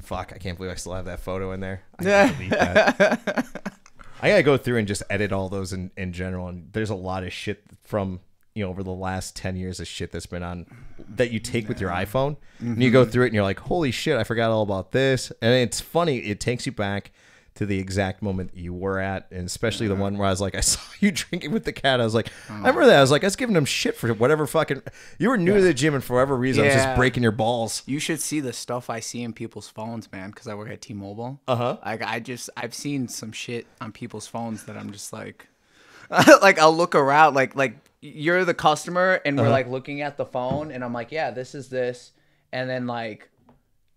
[0.09, 1.83] fuck, I can't believe I still have that photo in there.
[1.99, 3.47] I gotta delete that.
[4.23, 6.95] I gotta go through and just edit all those in, in general and there's a
[6.95, 8.21] lot of shit from
[8.55, 10.67] you know over the last 10 years of shit that's been on
[11.09, 12.93] that you take with your iphone and you mm-hmm.
[12.93, 15.81] go through it and you're like holy shit i forgot all about this and it's
[15.81, 17.13] funny it takes you back
[17.59, 20.55] to the exact moment you were at and especially the one where i was like
[20.57, 22.01] i saw you drinking with the cat.
[22.01, 22.97] I was like i remember that.
[22.97, 24.83] I was like i was giving him shit for whatever fucking
[25.19, 27.33] you were new to the gym and for whatever reason i was just breaking your
[27.33, 27.83] balls.
[27.87, 30.81] You should see the stuff I see in people's phones, man, because I work at
[30.81, 31.41] T-Mobile.
[31.47, 31.77] Uh-huh.
[31.85, 35.47] Like I just I've seen some shit on people's phones that I'm just like,
[36.43, 39.47] like I'll look around, like like you're the customer, and Uh-huh.
[39.49, 42.13] we're like looking at the phone, and I'm like, yeah, this is this,
[42.53, 43.29] and then like,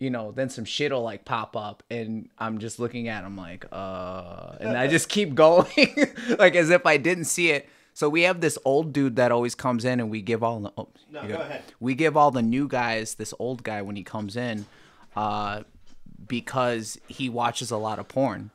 [0.02, 3.38] you know, then some shit will like pop up, and I'm just looking at, them
[3.38, 5.68] like, uh, and I just keep going,
[6.40, 7.70] like as if I didn't see it.
[7.94, 10.72] So we have this old dude that always comes in, and we give all the.
[10.78, 11.64] Oh, No, go ahead.
[11.80, 14.66] we give all the new guys this old guy when he comes in
[15.16, 15.62] uh,
[16.28, 18.50] because he watches a lot of porn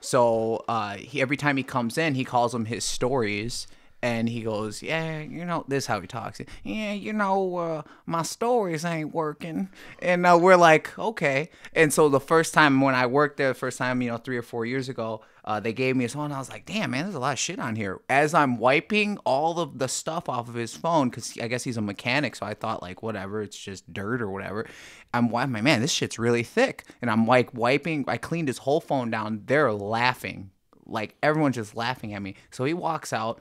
[0.00, 3.66] so uh, he, every time he comes in he calls them his stories
[4.02, 7.82] and he goes yeah you know this is how he talks yeah you know uh,
[8.04, 9.68] my stories ain't working
[10.00, 13.54] and uh, we're like okay and so the first time when i worked there the
[13.54, 16.26] first time you know three or four years ago uh, they gave me his phone.
[16.26, 18.58] and I was like, "Damn, man, there's a lot of shit on here." As I'm
[18.58, 22.34] wiping all of the stuff off of his phone, because I guess he's a mechanic,
[22.34, 24.66] so I thought like, whatever, it's just dirt or whatever.
[25.14, 28.04] I'm wiping, my man, this shit's really thick, and I'm like wiping.
[28.08, 29.42] I cleaned his whole phone down.
[29.46, 30.50] They're laughing,
[30.84, 32.34] like everyone's just laughing at me.
[32.50, 33.40] So he walks out,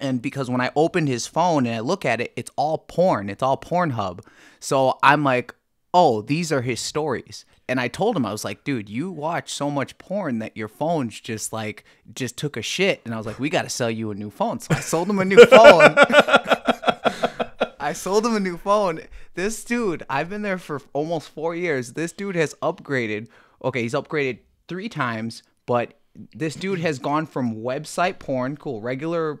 [0.00, 3.28] and because when I opened his phone and I look at it, it's all porn.
[3.28, 4.24] It's all Pornhub.
[4.60, 5.54] So I'm like,
[5.92, 7.44] oh, these are his stories.
[7.68, 10.68] And I told him, I was like, dude, you watch so much porn that your
[10.68, 13.00] phone's just like, just took a shit.
[13.04, 14.58] And I was like, we got to sell you a new phone.
[14.60, 15.94] So I sold him a new phone.
[17.80, 19.00] I sold him a new phone.
[19.34, 21.92] This dude, I've been there for almost four years.
[21.92, 23.28] This dude has upgraded.
[23.62, 25.94] Okay, he's upgraded three times, but
[26.34, 29.40] this dude has gone from website porn, cool, regular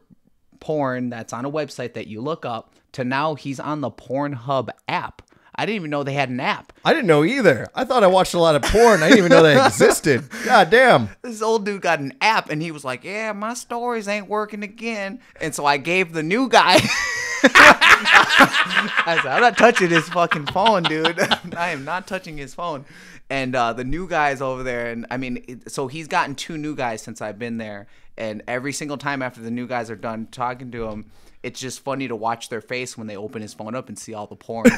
[0.64, 4.70] porn that's on a website that you look up, to now he's on the Pornhub
[4.88, 5.20] app.
[5.56, 6.72] I didn't even know they had an app.
[6.84, 9.30] i didn't know either i thought i watched a lot of porn i didn't even
[9.30, 13.04] know that existed god damn This old dude got an app and he was like,
[13.04, 15.20] Yeah, my stories ain't working again.
[15.40, 16.80] And so I gave the new guy.
[19.06, 21.18] I said, I'm not touching his fucking phone, dude.
[21.56, 22.84] I am not touching his phone.
[23.30, 24.90] And uh, the new guy's over there.
[24.90, 27.86] And I mean, it, so he's gotten two new guys since I've been there.
[28.16, 31.10] And every single time after the new guys are done talking to him,
[31.42, 34.14] it's just funny to watch their face when they open his phone up and see
[34.14, 34.66] all the porn.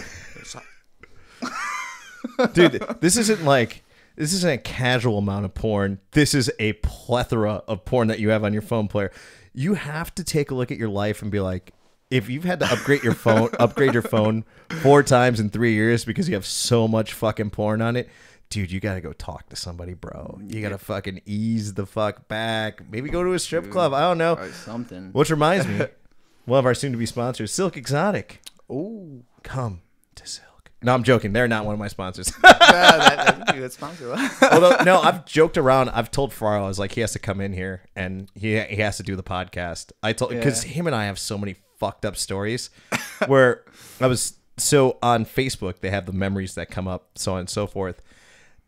[2.53, 3.85] Dude this isn't like
[4.17, 8.31] this isn't a casual amount of porn this is a plethora of porn that you
[8.31, 9.13] have on your phone player
[9.53, 11.73] you have to take a look at your life and be like
[12.11, 14.45] if you've had to upgrade your phone upgrade your phone
[14.83, 18.09] four times in three years because you have so much fucking porn on it
[18.49, 22.89] dude you gotta go talk to somebody bro you gotta fucking ease the fuck back
[22.91, 25.11] maybe go to a strip club i don't know or something.
[25.13, 25.81] which reminds me
[26.45, 28.41] one of our soon-to-be sponsors silk exotic
[28.71, 29.25] Ooh.
[29.43, 29.81] come
[30.15, 33.55] to silk no i'm joking they're not one of my sponsors Yeah, that, that's a
[33.55, 34.15] good sponsor.
[34.53, 35.89] Although no, I've joked around.
[35.91, 38.77] I've told Farrell I was like he has to come in here and he he
[38.77, 39.93] has to do the podcast.
[40.03, 40.73] I told because Yeah.
[40.73, 42.71] him and I have so many fucked up stories
[43.27, 43.65] where
[44.01, 47.51] I was so on Facebook they have the memories that come up so on and
[47.51, 48.03] so forth.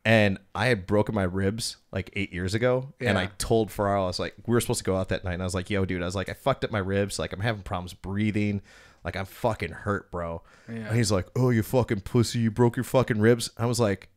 [0.04, 4.06] And I had broken my ribs like eight years ago, and I told Farrell, I
[4.06, 5.84] was like, we were supposed to go out that night, and I was like, yo,
[5.84, 8.62] dude, I was like, I fucked up my ribs, like I'm having problems breathing,
[9.04, 10.42] like I'm fucking hurt, bro.
[10.86, 13.50] And he's like, oh, you fucking pussy, you broke your fucking ribs.
[13.58, 14.08] I was like,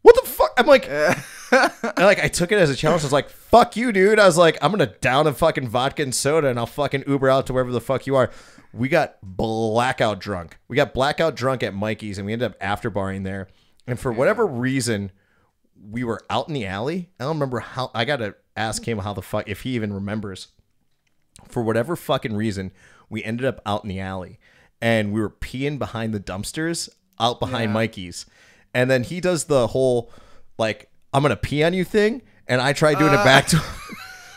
[0.00, 0.60] what the fuck?
[0.60, 0.88] I'm like,
[1.98, 3.02] like I took it as a challenge.
[3.02, 6.02] I was like, "Fuck you, dude." I was like, "I'm gonna down a fucking vodka
[6.02, 8.30] and soda, and I'll fucking Uber out to wherever the fuck you are."
[8.72, 10.58] We got blackout drunk.
[10.68, 13.48] We got blackout drunk at Mikey's, and we ended up after barring there.
[13.86, 15.12] And for whatever reason,
[15.90, 17.10] we were out in the alley.
[17.20, 17.90] I don't remember how.
[17.94, 20.48] I gotta ask him how the fuck if he even remembers.
[21.48, 22.72] For whatever fucking reason,
[23.10, 24.38] we ended up out in the alley,
[24.80, 26.88] and we were peeing behind the dumpsters
[27.20, 27.74] out behind Yeah.
[27.74, 28.26] Mikey's,
[28.72, 30.10] and then he does the whole
[30.58, 33.62] like I'm gonna pee on you thing, and I tried doing it back to.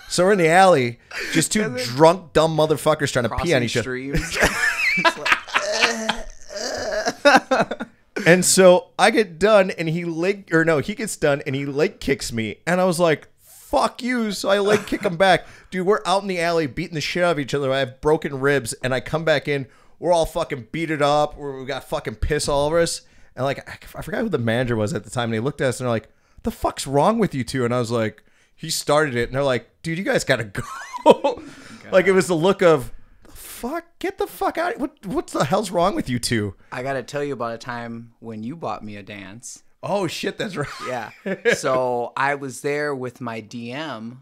[0.07, 0.99] So we're in the alley,
[1.33, 3.97] just two drunk, dumb motherfuckers trying to pee on each other.
[3.97, 4.37] streams.
[8.25, 11.65] And so I get done, and he leg or no, he gets done, and he
[11.65, 15.45] leg kicks me, and I was like, "Fuck you!" So I leg kick him back,
[15.69, 15.85] dude.
[15.85, 17.71] We're out in the alley beating the shit out of each other.
[17.71, 19.67] I have broken ribs, and I come back in.
[19.99, 21.37] We're all fucking beat it up.
[21.37, 23.01] We're, we got fucking piss all over us,
[23.35, 25.25] and like I, I forgot who the manager was at the time.
[25.25, 26.09] And they looked at us and they're like,
[26.43, 27.65] "The fuck's wrong with you two?
[27.65, 28.23] And I was like,
[28.55, 30.43] "He started it," and they're like, "Dude, you guys gotta
[31.05, 31.43] go."
[31.91, 32.91] like it was the look of.
[33.23, 33.85] "The Fuck!
[33.99, 34.77] Get the fuck out!
[34.79, 36.55] What what the hell's wrong with you two?
[36.71, 39.63] I gotta tell you about a time when you bought me a dance.
[39.81, 40.67] Oh shit, that's right.
[40.87, 41.11] Yeah.
[41.55, 44.17] so I was there with my DM,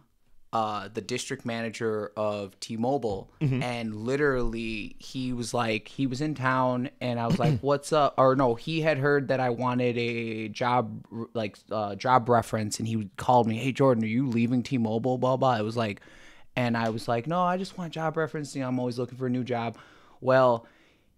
[0.53, 6.91] uh, the district manager of T-Mobile, and literally he was like, he was in town,
[7.01, 10.49] and I was like, "What's up?" Or no, he had heard that I wanted a
[10.49, 15.17] job, like uh, job reference, and he called me, "Hey Jordan, are you leaving T-Mobile?"
[15.17, 15.57] Blah blah.
[15.57, 16.01] It was like,
[16.55, 18.55] and I was like, "No, I just want job reference.
[18.55, 19.75] You know, I'm always looking for a new job."
[20.21, 20.67] Well.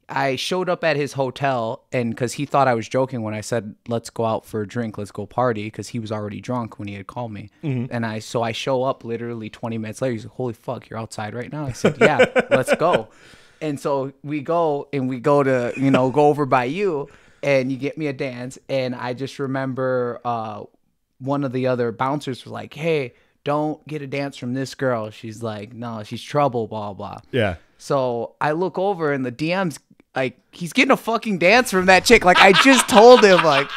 [0.08, 3.42] I showed up at his hotel and because he thought I was joking when I
[3.42, 6.78] said let's go out for a drink, let's go party because he was already drunk
[6.78, 7.50] when he had called me.
[7.92, 10.14] And I so I show up literally 20 minutes later.
[10.14, 13.08] He's like, "Holy fuck, you're outside right now?" I said, "Yeah, let's go."
[13.62, 17.10] And so we go and we go to you know go over by you
[17.42, 20.64] and you get me a dance and I just remember uh,
[21.20, 25.12] one of the other bouncers was like, "Hey." Don't get a dance from this girl.
[25.12, 27.20] She's like, no, she's trouble, blah, blah.
[27.32, 27.58] Yeah.
[27.78, 29.78] So I look over and the DM's
[30.16, 32.24] like he's getting a fucking dance from that chick.
[32.24, 33.70] Like I just told him like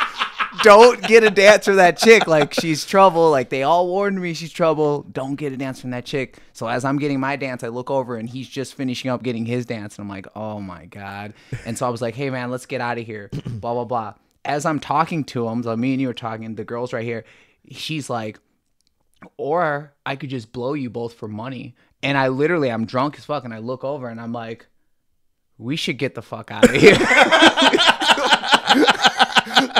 [0.63, 2.27] don't get a dance from that chick.
[2.27, 3.31] Like she's trouble.
[3.31, 5.03] Like they all warned me she's trouble.
[5.03, 6.39] Don't get a dance from that chick.
[6.53, 9.47] So as I'm getting my dance, I look over and he's just finishing up getting
[9.47, 9.99] his dance.
[9.99, 11.35] And I'm like, oh my God.
[11.65, 13.31] And so I was like, hey man, let's get out of here.
[13.47, 14.15] blah blah blah.
[14.45, 17.25] As I'm talking to him, so me and you are talking, the girl's right here.
[17.71, 18.39] She's like,
[19.37, 21.75] or I could just blow you both for money.
[22.03, 24.69] And I literally, I'm drunk as fuck, and I look over and I'm like,
[25.59, 26.95] we should get the fuck out of here.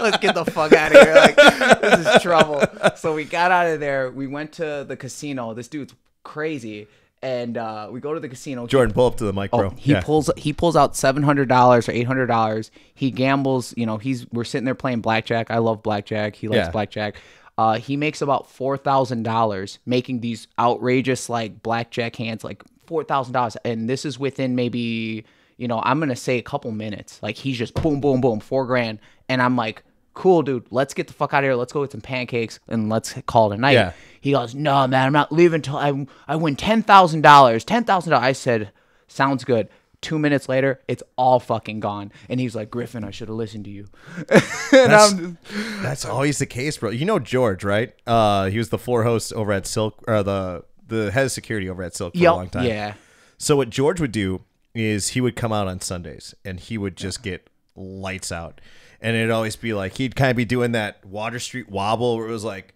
[0.01, 1.15] Let's get the fuck out of here.
[1.15, 1.37] Like,
[1.81, 2.63] this is trouble.
[2.97, 4.11] So we got out of there.
[4.11, 5.55] We went to the casino.
[5.55, 6.87] This dude's crazy.
[7.21, 8.67] And uh, we go to the casino.
[8.69, 9.67] Jordan, pull up to the mic, bro.
[9.67, 10.03] Oh, he yeah.
[10.03, 12.71] pulls he pulls out seven hundred dollars or eight hundred dollars.
[12.95, 13.75] He gambles.
[13.77, 15.51] You know, he's we're sitting there playing blackjack.
[15.51, 16.37] I love blackjack.
[16.37, 16.71] He likes Yeah.
[16.71, 17.17] blackjack.
[17.57, 23.03] Uh, he makes about four thousand dollars making these outrageous like blackjack hands, like four
[23.03, 25.25] thousand dollars, and this is within maybe
[25.59, 27.23] you know I'm gonna say a couple minutes.
[27.23, 28.99] Like he's just boom, boom, boom, four grand,
[29.29, 29.83] and I'm like,
[30.15, 30.67] cool, dude.
[30.71, 31.55] Let's get the fuck out of here.
[31.55, 33.73] Let's go get some pancakes and let's call it a night.
[33.73, 33.93] Yeah.
[34.21, 37.65] He goes, no, man, I'm not leaving until I I win ten thousand dollars.
[37.65, 38.25] Ten thousand dollars.
[38.25, 38.73] I said,
[39.07, 39.69] sounds good.
[40.01, 42.13] Two minutes later, it's all fucking gone.
[42.29, 43.89] And he's like, Griffin, I should have listened to you.
[44.29, 44.41] and
[44.71, 45.39] That's, I'm,
[45.83, 46.91] that's always the case, bro.
[46.91, 47.93] You know George, right?
[48.07, 51.69] Uh, he was the floor host over at Silk, or the the head of security
[51.69, 52.65] over at Silk for a long time.
[52.67, 52.95] yeah.
[53.39, 54.43] So what George would do
[54.79, 58.61] is he would come out on Sundays and he would just get lights out,
[59.01, 62.29] and it'd always be like he'd kind of be doing that Water Street wobble where
[62.29, 62.75] it was like,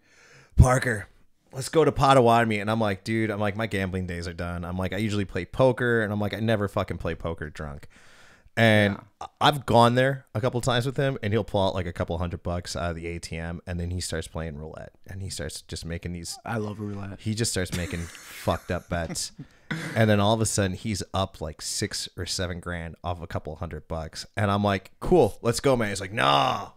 [0.57, 1.09] Parker.
[1.55, 4.64] Let's go to Potawatomi, and I'm like, dude, I'm like, my gambling days are done.
[4.64, 7.88] I'm like, I usually play poker, and I'm like, I never fucking play poker drunk.
[8.57, 11.84] And I- I've gone there a couple times with him, and he'll pull out like
[11.86, 15.20] a couple hundred bucks out of the ATM, and then he starts playing roulette, and
[15.22, 17.20] he starts just making these I love roulette.
[17.20, 19.32] he just starts making fucked up bets.
[19.94, 23.26] And then all of a sudden he's up like six or seven grand off a
[23.26, 24.26] couple hundred bucks.
[24.36, 25.88] And I'm like, cool, let's go, man.
[25.90, 26.70] He's like, nah.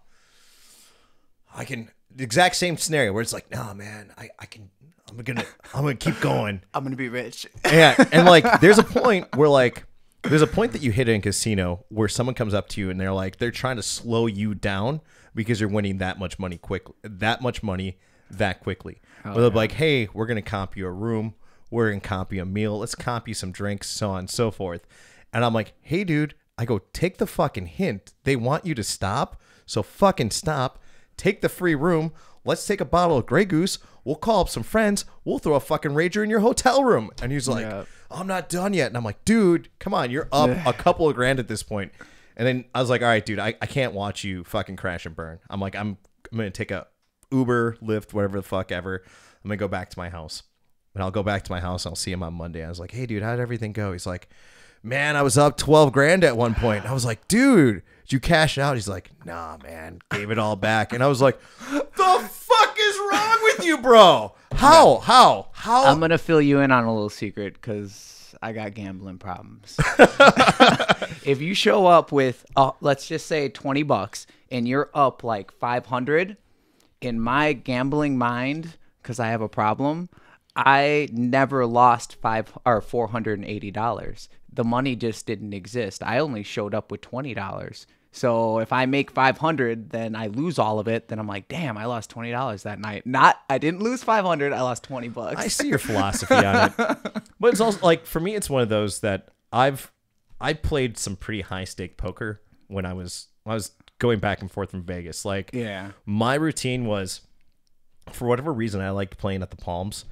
[1.54, 4.70] I can the exact same scenario where it's like, nah, man, I, I can
[5.10, 6.62] I'm gonna I'm gonna keep going.
[6.74, 7.48] I'm gonna be rich.
[7.66, 7.96] Yeah.
[8.12, 9.86] And like there's a point where like
[10.24, 13.00] there's a point that you hit in casino where someone comes up to you and
[13.00, 15.02] they're like they're trying to slow you down
[15.34, 17.98] because you're winning that much money quick that much money
[18.32, 19.02] that quickly.
[19.24, 21.36] Where they'll be like, hey, we're gonna comp you a room,
[21.72, 24.52] we're gonna comp you a meal, let's comp you some drinks, so on and so
[24.52, 24.86] forth.
[25.34, 28.14] And I'm like, hey dude, I go, take the fucking hint.
[28.24, 30.80] They want you to stop, so fucking stop.
[31.18, 32.12] take the free room.
[32.44, 33.80] Let's take a bottle of Grey Goose.
[34.04, 35.06] We'll call up some friends.
[35.24, 37.86] We'll throw a fucking rager in your hotel room." And he's like, Yeah.
[38.12, 41.16] "I'm not done yet." And I'm like, "Dude, come on, you're up a couple of
[41.16, 41.92] grand at this point."
[42.38, 45.06] And then I was like, "All right, dude, I, I can't watch you fucking crash
[45.06, 45.98] and burn." I'm like, "I'm
[46.32, 46.86] I'm gonna take a
[47.32, 49.04] Uber, Lyft, whatever the fuck ever.
[49.44, 50.44] I'm gonna go back to my house."
[50.96, 51.86] And I'll go back to my house.
[51.86, 52.66] And I'll see him on Monday.
[52.66, 54.30] I was like, "Hey, dude, how did everything go?" He's like,
[54.82, 58.20] "Man, I was up twelve grand at one point." I was like, "Dude, did you
[58.20, 61.38] cash out?" He's like, "Nah, man, gave it all back." And I was like,
[61.70, 64.34] "The fuck is wrong with you, bro?
[64.54, 64.98] How?
[65.00, 65.50] How?
[65.52, 69.78] How?" I'm gonna fill you in on a little secret because I got gambling problems.
[71.26, 75.52] if you show up with, uh, let's just say twenty bucks, and you're up like
[75.52, 76.38] five hundred,
[77.02, 80.10] in my gambling mind, because I have a problem,
[80.56, 84.30] I never lost five or four hundred and eighty dollars.
[84.52, 86.02] The money just didn't exist.
[86.04, 87.88] I only showed up with twenty dollars.
[88.12, 91.10] So if I make 500, then I lose all of it.
[91.10, 93.06] Then I'm like, damn, I lost $20 that night.
[93.06, 94.54] Not, I didn't lose 500.
[94.54, 95.36] I lost 20 bucks.
[95.36, 96.74] I see your philosophy on it,
[97.42, 99.92] but it's also like for me, it's one of those that I've
[100.40, 104.40] I played some pretty high stake poker when I was when I was going back
[104.40, 105.26] and forth from Vegas.
[105.26, 105.92] Like, Yeah.
[106.06, 107.20] my routine was
[108.14, 110.06] for whatever reason I liked playing at the Palms,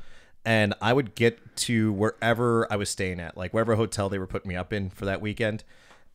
[0.46, 4.28] and I would get to wherever I was staying at, like wherever hotel they were
[4.28, 5.64] putting me up in for that weekend.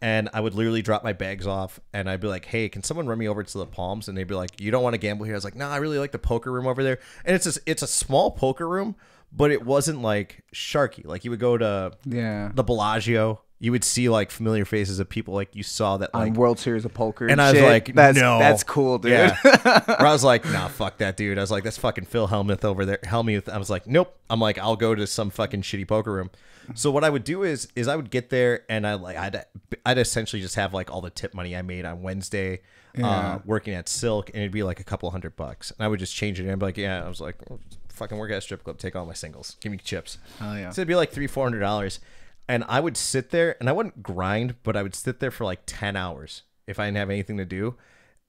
[0.01, 3.09] And I would literally drop my bags off, and I'd be like, "Hey, can someone
[3.09, 5.25] run me over to the Palms?" And they'd be like, "You don't want to gamble
[5.25, 7.47] here?" I was like, "No, I really like the poker room over there." And it's
[7.57, 8.95] a, it's a small poker room,
[9.33, 11.05] but it wasn't like sharky.
[11.05, 12.53] Like you would go to Yeah.
[12.55, 16.29] the Bellagio, you would see like familiar faces of people like you saw that like
[16.31, 17.27] on World Series of Poker.
[17.27, 19.13] and I was like, that's, no, that's cool, dude.
[19.13, 19.37] Yeah.
[19.99, 21.39] I was like, nah, fuck that dude.
[21.39, 22.99] I was like, that's fucking Phil Hellmuth over there.
[22.99, 23.49] Hellmuth.
[23.49, 24.17] I was like, nope.
[24.31, 26.31] I'm like, I'll go to some fucking shitty poker room.
[26.75, 29.45] So what I would do is, is I would get there and I like, I'd,
[29.87, 32.61] I'd essentially just have like all the tip money I made on Wednesday,
[33.03, 35.99] uh, working at Silk, and it'd be like a couple hundred bucks, and I would
[35.99, 37.37] just change it and be like, yeah, I was like,
[37.91, 40.19] fucking work at a strip club, take all my singles, give me chips.
[40.41, 40.71] Oh, yeah.
[40.71, 42.01] So it'd be like three, four hundred dollars.
[42.49, 45.45] And I would sit there and I wouldn't grind, but I would sit there for
[45.45, 47.77] like 10 hours if I didn't have anything to do.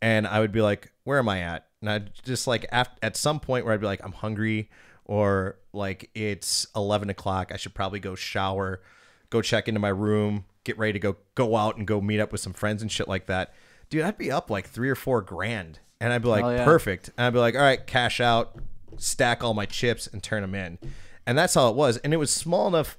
[0.01, 1.67] And I would be like, where am I at?
[1.82, 4.70] And I'd just like, at, at some point where I'd be like, I'm hungry
[5.05, 7.51] or like it's 11 o'clock.
[7.53, 8.82] I should probably go shower,
[9.30, 12.32] go check into my room, get ready to go, go out and go meet up
[12.32, 13.53] with some friends and shit like that.
[13.89, 15.80] Dude, I'd be up like three or four grand.
[16.01, 16.63] And I'd be like, yeah.
[16.63, 17.09] perfect.
[17.17, 18.55] And I'd be like, all right, cash out,
[18.97, 20.78] stack all my chips and turn them in.
[21.26, 21.97] And that's how it was.
[21.97, 22.97] And it was small enough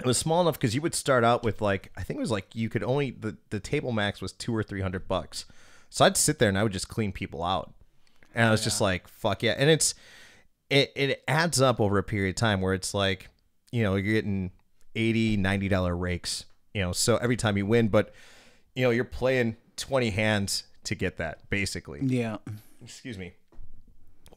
[0.00, 2.30] it was small enough because you would start out with like I think it was
[2.30, 5.46] like you could only the the table max was two or three hundred bucks.
[5.90, 7.72] So I'd sit there and I would just clean people out,
[8.34, 9.54] and I oh, was just like fuck yeah.
[9.56, 9.94] And it's
[10.70, 13.28] it it adds up over a period of time where it's like
[13.72, 14.50] you know you're getting
[14.94, 18.12] 80 90 dollar rakes you know so every time you win but
[18.74, 22.38] you know you're playing 20 hands to get that basically Yeah.
[22.82, 23.32] excuse me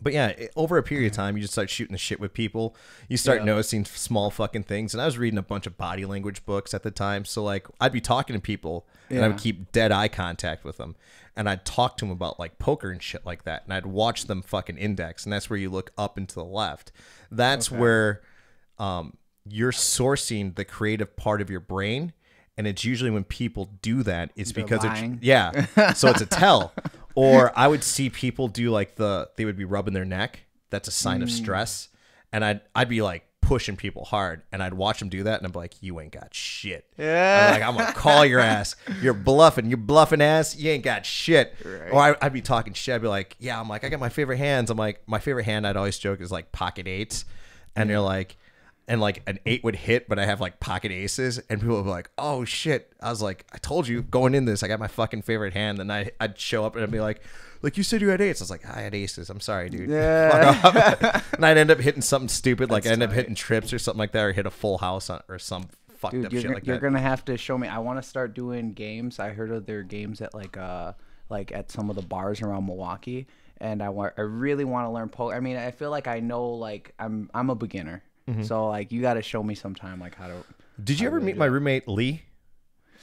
[0.01, 2.33] but yeah it- over a period of time you just start shooting the shit with
[2.33, 2.75] people.
[3.07, 3.45] You start Yeah.
[3.45, 4.93] noticing small fucking things.
[4.93, 7.25] And i was reading a bunch of body language books at the time.
[7.25, 10.77] So like i'd be talking to people and i would keep dead eye contact with
[10.77, 10.95] them.
[11.35, 13.63] And i'd talk to them about like poker and shit like that.
[13.65, 15.23] And i'd watch them fucking index.
[15.25, 16.91] And that's where you look up and to the left.
[17.31, 18.21] That's where
[18.77, 22.13] um, you're sourcing the creative part of your brain.
[22.57, 24.83] And it's usually when people do that it's They're because
[25.21, 25.93] yeah.
[25.93, 26.73] So it's a tell
[27.19, 30.41] or i would see people do like the they would be rubbing their neck.
[30.69, 31.23] That's a sign Mm.
[31.23, 31.89] of stress.
[32.31, 34.43] And i'd i'd be like pushing people hard.
[34.51, 35.39] And i'd watch them do that.
[35.39, 36.85] And i'm like you ain't got shit.
[36.97, 37.45] Yeah.
[37.47, 38.75] I'm like i'm gonna call your ass.
[39.01, 39.65] You're bluffing.
[39.69, 40.55] You're bluffing ass.
[40.55, 41.55] You ain't got shit.
[41.91, 42.95] Or I, i'd be talking shit.
[42.95, 44.69] I'd be like yeah i'm like i got my favorite hands.
[44.69, 47.25] I'm like my favorite hand i'd always joke is like pocket eights.
[47.75, 48.35] And you're like
[48.89, 51.83] and like an eight would hit, but I have like pocket aces, and people would
[51.83, 54.79] be like, "Oh shit!" I was like, "I told you going in this, I got
[54.79, 57.21] my fucking favorite hand." And I I'd show up and I'd be like,
[57.61, 59.29] "Like you said you had eights." I was like, "I had aces.
[59.29, 61.21] I'm sorry, dude." Yeah.
[61.33, 63.99] And I'd end up hitting something stupid, like I end up hitting trips or something
[63.99, 65.69] like that, or hit a full house on, or some
[65.99, 67.67] fucked Dude, up shit like you're gonna have to show me.
[67.67, 69.19] I want to start doing games.
[69.19, 70.93] I heard of their games at like uh
[71.29, 73.27] like at some of the bars around Milwaukee,
[73.61, 75.35] and I want I really want to learn poker.
[75.35, 78.43] I mean, I feel like I know like I'm I'm a beginner, Mm-hmm.
[78.43, 80.35] so like you got to show me sometime like how to.
[80.83, 82.23] Did you ever meet my roommate Lee?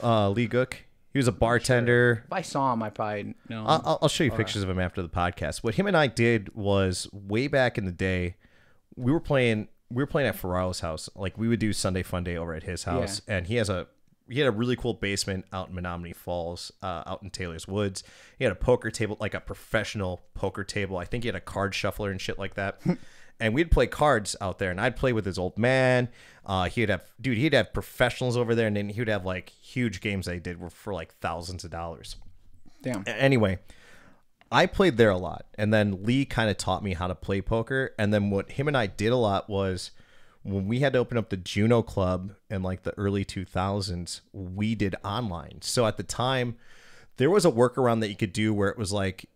[0.01, 0.73] Uh, Lee Gook.
[1.13, 2.23] He was a bartender.
[2.25, 3.61] If I saw him, I probably know.
[3.61, 3.67] him.
[3.67, 5.63] I'll, I'll- show you pictures of him after the podcast.
[5.63, 8.35] What him and I did was way back in the day,
[8.95, 9.67] we were playing.
[9.89, 11.09] We were playing at Ferraro's house.
[11.15, 13.87] Like we would do Sunday Fun Day over at his house, and he has a
[14.29, 18.03] he had a really cool basement out in Menomonee Falls, uh, out in Taylor's Woods.
[18.37, 20.97] He had a poker table, like a professional poker table.
[20.97, 22.81] I think he had a card shuffler and shit like that.
[23.39, 26.09] and we'd play cards out there, and I'd play with his old man.
[26.45, 29.49] Uh, he'd have, dude, he'd have professionals over there, and then he would have like
[29.49, 32.15] huge games they did were for like thousands of dollars.
[32.81, 33.03] Damn.
[33.05, 33.59] Anyway,
[34.51, 37.41] I played there a lot, and then Lee kind of taught me how to play
[37.41, 37.93] poker.
[37.99, 39.91] And then what him and I did a lot was
[40.43, 44.75] when we had to open up the Juno Club in like the early 2000s, we
[44.75, 45.61] did online.
[45.61, 46.55] So at the time,
[47.17, 49.29] there was a workaround that you could do where it was like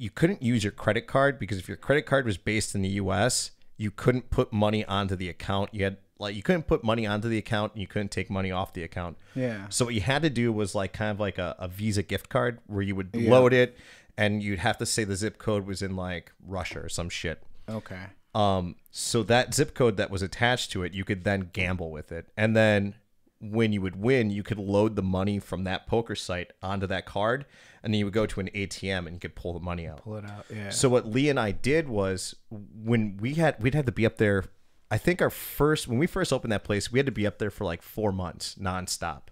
[0.00, 2.88] you couldn't use your credit card because if your credit card was based in the
[3.04, 5.68] US, you couldn't put money onto the account.
[5.74, 8.50] You had like you couldn't put money onto the account and you couldn't take money
[8.50, 9.18] off the account.
[9.34, 9.66] Yeah.
[9.68, 12.30] So what you had to do was like kind of like a, a Visa gift
[12.30, 13.30] card where you would Yeah.
[13.30, 13.76] load it
[14.16, 17.42] and you'd have to say the zip code was in like Russia or some shit.
[17.68, 18.04] Okay.
[18.34, 22.10] Um, so that zip code that was attached to it, you could then gamble with
[22.10, 22.26] it.
[22.38, 22.94] And then
[23.40, 27.06] when you would win, you could load the money from that poker site onto that
[27.06, 27.44] card.
[27.82, 30.02] And then you would go to an ATM and you could pull the money out.
[30.04, 30.44] Pull it out.
[30.54, 30.70] Yeah.
[30.70, 34.18] So what Lee and I did was when we had we'd had to be up
[34.18, 34.44] there.
[34.90, 37.38] I think our first when we first opened that place, we had to be up
[37.38, 39.22] there for like four months nonstop,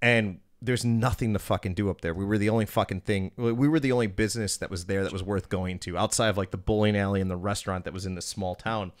[0.00, 2.12] and there's nothing to fucking do up there.
[2.12, 3.32] We were the only fucking thing.
[3.36, 6.36] We were the only business that was there that was worth going to outside of
[6.36, 8.92] like the bowling alley and the restaurant that was in this small town.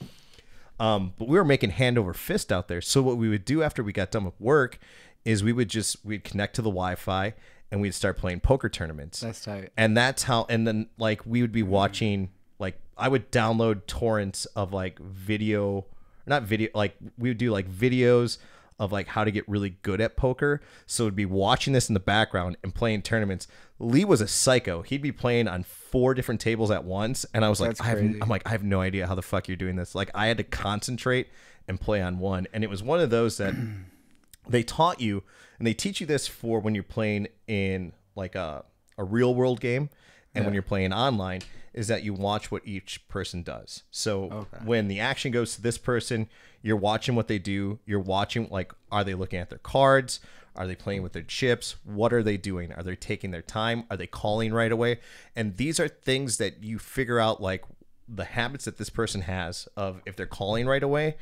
[0.78, 2.80] Um, but we were making hand over fist out there.
[2.80, 4.78] So what we would do after we got done with work
[5.26, 7.34] is we would just we'd connect to the Wi-Fi
[7.70, 9.20] and we'd start playing poker tournaments.
[9.20, 9.70] That's tight.
[9.76, 14.44] and that's how and then like we would be watching like i would download torrents
[14.56, 15.86] of like video
[16.26, 18.38] not video like we would do like videos
[18.78, 20.62] of like how to get really good at poker.
[20.86, 23.46] So it'd be watching this in the background and playing tournaments.
[23.78, 24.80] Lee was a psycho.
[24.80, 27.26] He'd be playing on four different tables at once.
[27.34, 29.48] And i was like I have, i'm like i have no idea how the fuck
[29.48, 29.94] you're doing this.
[29.94, 31.28] Like i had to concentrate
[31.68, 32.46] and play on one.
[32.54, 33.54] And it was one of those that
[34.48, 35.24] they taught you
[35.60, 38.64] and they teach you this for when you're playing in like a,
[38.98, 39.90] a real world game
[40.34, 41.42] and when you're playing online
[41.72, 43.84] is that you watch what each person does.
[43.92, 46.28] So when the action goes to this person
[46.62, 47.78] you're watching what they do.
[47.86, 50.20] You're watching like are they looking at their cards?
[50.56, 51.76] Are they playing with their chips?
[51.84, 52.72] What are they doing?
[52.72, 53.84] Are they taking their time?
[53.90, 54.98] Are they calling right away?
[55.36, 57.64] And these are things that you figure out like
[58.08, 61.16] the habits that this person has of if they're calling right away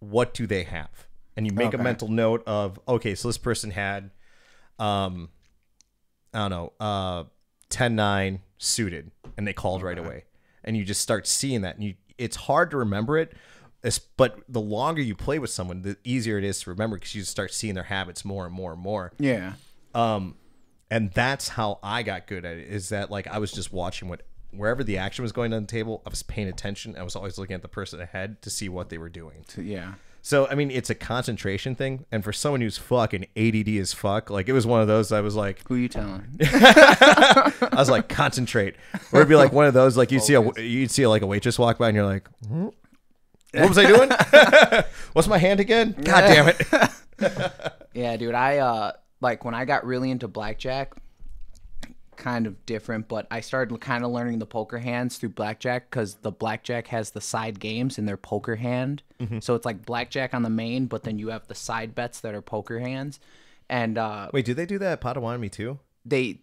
[0.00, 1.07] what do they have
[1.38, 4.10] and you make a mental note of okay so this person had
[4.78, 5.30] um
[6.34, 7.24] i don't know uh
[7.70, 10.24] 10-9 suited and they called right away
[10.64, 13.32] and you just start seeing that and you it's hard to remember it
[14.16, 17.22] but the longer you play with someone the easier it is to remember because you
[17.22, 19.52] just start seeing their habits more and more and more Yeah.
[19.94, 20.34] Um,
[20.90, 22.68] and that's how I got good at it.
[22.68, 25.66] Is that like I was just watching what wherever the action was going on the
[25.68, 26.96] table, I was paying attention.
[26.96, 29.44] I was always looking at the person ahead to see what they were doing.
[29.56, 29.94] Yeah.
[30.28, 34.28] So I mean, it's a concentration thing, and for someone who's fucking ADD as fuck,
[34.28, 35.10] like it was one of those.
[35.10, 36.36] I was like, Who you telling?
[36.42, 38.76] I was like, concentrate,
[39.10, 41.26] or it'd be like one of those, like you'd see a you'd see like a
[41.26, 42.66] waitress walk by, and you're like, "Hmm?
[43.54, 44.10] what was I doing?
[45.14, 45.92] What's my hand again?
[45.98, 47.72] God damn it!
[47.94, 48.34] Yeah, dude.
[48.34, 50.92] I uh like when I got really into blackjack,
[52.18, 56.16] kind of different, but I started kind of learning the poker hands through blackjack because
[56.16, 59.02] the blackjack has the side games in their poker hand.
[59.40, 62.34] So it's like blackjack on the main, but then you have the side bets that
[62.34, 63.18] are poker hands,
[63.68, 65.78] and uh, Wait, do they do that at Potawatomi too?
[66.04, 66.40] they.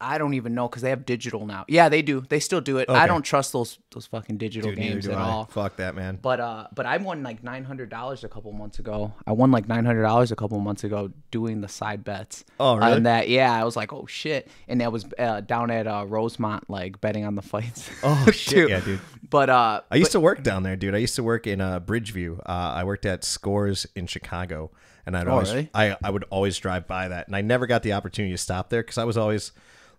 [0.00, 1.64] I don't even know because they have digital now.
[1.66, 2.20] Yeah, they do.
[2.20, 2.88] They still do it.
[2.88, 5.22] I don't trust those those fucking digital Dude, games at I.
[5.22, 5.44] all.
[5.46, 6.18] Fuck that, man.
[6.22, 9.12] But uh, but I won like nine hundred dollars a couple months ago.
[9.26, 12.44] I won like nine hundred dollars a couple months ago doing the side bets.
[12.60, 12.92] Oh, really?
[12.92, 16.04] And that yeah, I was like, oh shit, and that was uh, down at uh,
[16.06, 17.90] Rosemont, like betting on the fights.
[18.02, 19.00] Oh shit, yeah, dude.
[19.28, 20.94] But uh, I used to work down there, dude.
[20.94, 22.38] I used to work in uh, Bridgeview.
[22.40, 24.70] Uh, I worked at Scores in Chicago,
[25.06, 25.70] and I'd always, Oh, really?
[25.74, 28.70] I, I would always drive by that, and I never got the opportunity to stop
[28.70, 29.52] there because I was always,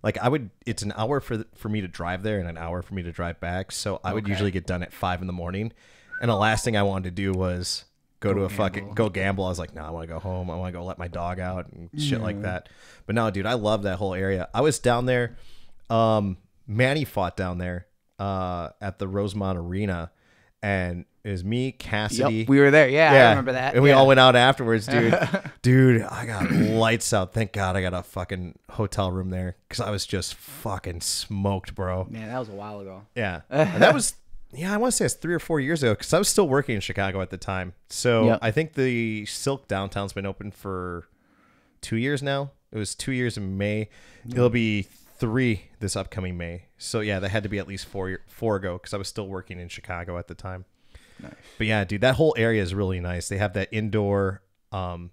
[0.03, 0.49] like, I would.
[0.65, 3.11] It's an hour for for me to drive there and an hour for me to
[3.11, 3.71] drive back.
[3.71, 4.31] So I would Okay.
[4.31, 5.73] usually get done at five in the morning,
[6.21, 7.85] and the last thing I wanted to do was
[8.21, 9.45] go, to a fucking go gamble.
[9.45, 10.49] I was like, no, I want to go home.
[10.49, 12.69] I want to go let my dog out and shit like that.
[13.05, 14.47] But no, dude, I love that whole area.
[14.53, 15.37] I was down there.
[15.89, 16.37] Um,
[16.67, 17.87] Manny fought down there
[18.19, 20.11] uh, at the Rosemont Arena,
[20.61, 22.35] and it was me, Cassidy.
[22.37, 22.87] yep, we were there.
[22.89, 23.73] Yeah, I remember that.
[23.73, 23.95] And we Yeah.
[23.97, 25.17] all went out afterwards, dude.
[25.61, 27.33] dude, I got lights out.
[27.33, 31.75] Thank God I got a fucking hotel room there because I was just fucking smoked,
[31.75, 32.07] bro.
[32.09, 33.03] Man, that was a while ago.
[33.15, 33.41] Yeah.
[33.49, 34.15] And that was,
[34.53, 36.47] yeah, I want to say it's three or four years ago because I was still
[36.47, 37.73] working in Chicago at the time.
[37.89, 38.39] So Yep.
[38.41, 41.07] I think the Silk downtown's been open for
[41.81, 42.51] two years now.
[42.71, 43.89] It was two years in May.
[44.27, 44.33] Mm.
[44.35, 44.83] It'll be
[45.17, 46.63] three this upcoming May.
[46.77, 49.07] So yeah, that had to be at least four year, four ago because I was
[49.09, 50.65] still working in Chicago at the time.
[51.21, 51.33] Nice.
[51.57, 53.27] But yeah, dude, that whole area is really nice.
[53.27, 54.41] They have that indoor,
[54.71, 55.11] um,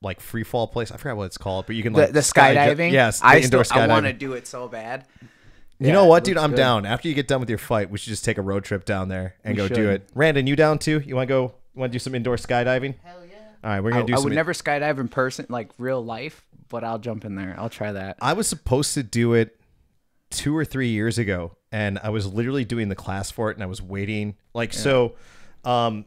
[0.00, 0.90] like free fall place.
[0.92, 2.92] I forgot what it's called, but you can The, like the sky ju- skydiving.
[2.92, 5.06] Yes, the I indoor still, I want to do it so bad.
[5.80, 6.36] You Yeah, know what, dude?
[6.38, 6.56] I'm good.
[6.56, 6.86] down.
[6.86, 9.08] After you get done with your fight, we should just take a road trip down
[9.08, 10.08] there and We go do it.
[10.14, 11.00] Randon, you down too?
[11.04, 11.54] You want to go?
[11.74, 12.94] Want to do some indoor skydiving?
[13.04, 13.34] Hell yeah.
[13.64, 14.24] All right, we're gonna do I some.
[14.24, 17.54] would never skydive in person, like real life, but I'll jump in there.
[17.58, 18.18] I'll try that.
[18.20, 19.56] I was supposed to do it
[20.30, 23.62] two or three years ago, and I was literally doing the class for it, and
[23.62, 24.36] I was waiting.
[24.54, 25.14] Like so,
[25.64, 26.04] um,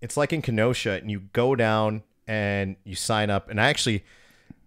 [0.00, 4.04] it's like in Kenosha, and you go down and you sign up, and I actually.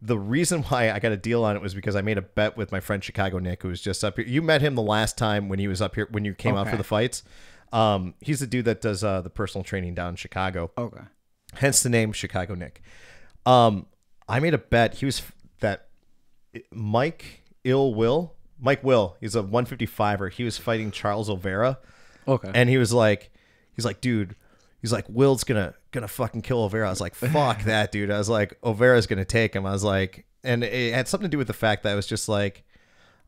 [0.02, 2.56] The reason why I got a deal on it was because I made a bet
[2.56, 4.26] with my friend Chicago Nick, who was just up here.
[4.26, 6.70] You met him the last time when he was up here when you came out
[6.70, 7.22] for the fights.
[7.74, 11.02] Um, he's the dude that does uh, the personal training down in Chicago Okay.
[11.56, 12.82] hence the name Chicago Nick.
[13.46, 13.88] Um,
[14.30, 14.96] I made a bet.
[14.96, 15.22] He was
[15.60, 15.90] that
[16.72, 19.18] Mike Ill Will, Mike Will.
[19.20, 20.32] He's a 155er.
[20.32, 21.78] He was fighting Charles Oliveira,
[22.26, 22.52] Okay.
[22.54, 23.32] and he was like,
[23.80, 24.36] he's like, dude,
[24.82, 26.88] he's like, Will's gonna gonna fucking kill Oliveira.
[26.88, 28.12] I was like, fuck that, dude.
[28.12, 29.66] I was like, Oliveira's gonna take him.
[29.66, 32.08] I was like, and it had something to do with the fact that I was
[32.08, 32.64] just like,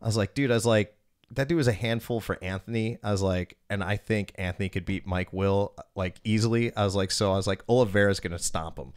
[0.01, 0.95] I was like, dude, I was like,
[1.31, 2.97] that dude was a handful for Anthony.
[3.01, 6.75] I was like, and I think Anthony could beat Mike Will like easily.
[6.75, 8.93] I was like, so I was like, Oliveira's gonna stomp him,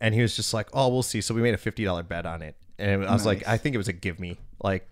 [0.00, 1.20] and he was just like, oh, we'll see.
[1.20, 3.74] So we made a fifty dollar bet on it, and I was like, I think
[3.74, 4.38] it was a give me.
[4.62, 4.86] Like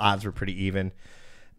[0.00, 0.92] odds were pretty even,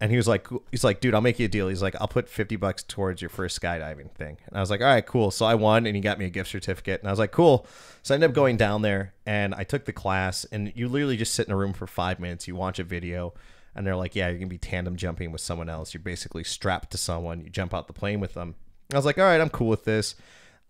[0.01, 1.69] and he was like, he's like, dude, I'll make you a deal.
[1.69, 4.81] He's like, I'll put fifty bucks towards your first skydiving thing, and I was like,
[4.81, 5.31] all right, cool.
[5.31, 7.65] So I won, and he got me a gift certificate, and I was like, cool.
[8.03, 11.17] So I ended up going down there, and I took the class, and you literally
[11.17, 12.47] just sit in a room for five minutes.
[12.47, 13.33] You watch a video,
[13.75, 15.93] and they're like, yeah, you're gonna be tandem jumping with someone else.
[15.93, 17.41] You're basically strapped to someone.
[17.41, 18.55] You jump out the plane with them.
[18.93, 20.15] I was like, all right, I'm cool with this.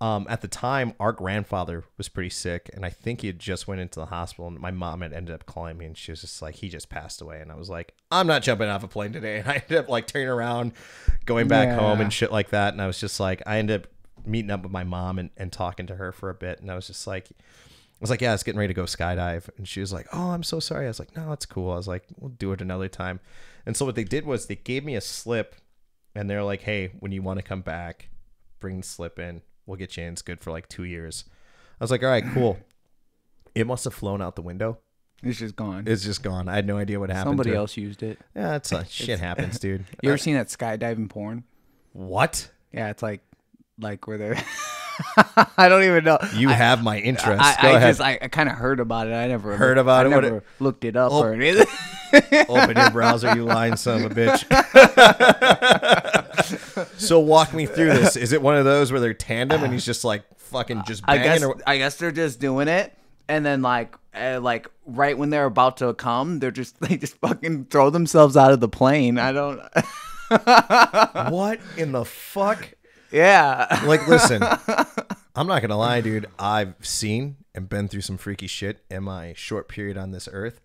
[0.05, 3.67] Um, at the time, our grandfather was pretty sick, and I think he had just
[3.67, 4.47] went into the hospital.
[4.47, 6.89] And my mom had ended up calling me, and she was just like, "He just
[6.89, 9.55] passed away." And I was like, "I'm not jumping off a plane today." And I
[9.55, 10.73] ended up like turning around,
[11.25, 12.73] going back home, and shit like that.
[12.73, 13.87] And I was just like, I ended up
[14.27, 16.75] meeting up with my mom and, and talking to her for a bit, and I
[16.75, 19.49] was just like, I was like, yeah, I was getting ready to go skydive.
[19.57, 20.85] And she was like, oh, I'm so sorry.
[20.85, 21.71] I was like, no, it's cool.
[21.71, 23.21] I was like, we'll do it another time.
[23.65, 25.55] And so what they did was they gave me a slip
[26.13, 28.09] and they're like, hey, when you want to come back,
[28.59, 29.41] bring the slip in.
[29.65, 30.13] We'll get you in.
[30.13, 31.25] It's good for like two years.
[31.79, 32.57] I was like, all right, cool.
[33.55, 34.79] It must have flown out the window.
[35.23, 35.85] It's just gone.
[35.87, 36.49] It's just gone.
[36.49, 37.29] I had no idea what happened.
[37.31, 37.59] Somebody to it.
[37.59, 38.19] else used it.
[38.35, 39.85] Yeah, it's uh, shit happens, dude.
[40.03, 41.45] You ever seen that skydiving porn?
[41.93, 42.49] what?
[42.73, 43.21] Yeah, it's like,
[43.79, 44.43] like where they're.
[45.57, 46.17] I don't even know.
[46.33, 47.41] You have my interest.
[47.41, 47.89] I, Go I ahead.
[47.91, 49.13] just I, I kind of heard about it.
[49.13, 50.15] I never Heard about I it?
[50.15, 51.21] What Never it- looked it up Oh.
[51.23, 51.65] or anything.
[52.49, 54.43] Open your browser, you lying son of a bitch.
[56.97, 58.15] so walk me through this.
[58.15, 61.17] Is it one of those where they're tandem and he's just like fucking just I
[61.17, 61.31] banging?
[61.31, 65.29] guess or, I guess they're just doing it, and then like uh, like right when
[65.29, 69.17] they're about to come, they're just they just fucking throw themselves out of the plane.
[69.17, 69.59] I don't.
[71.31, 72.73] what in the fuck?
[73.11, 73.81] yeah.
[73.85, 74.41] Like, listen,
[75.35, 76.27] I'm not gonna lie, dude.
[76.39, 80.61] I've seen and been through some freaky shit in my short period on this earth.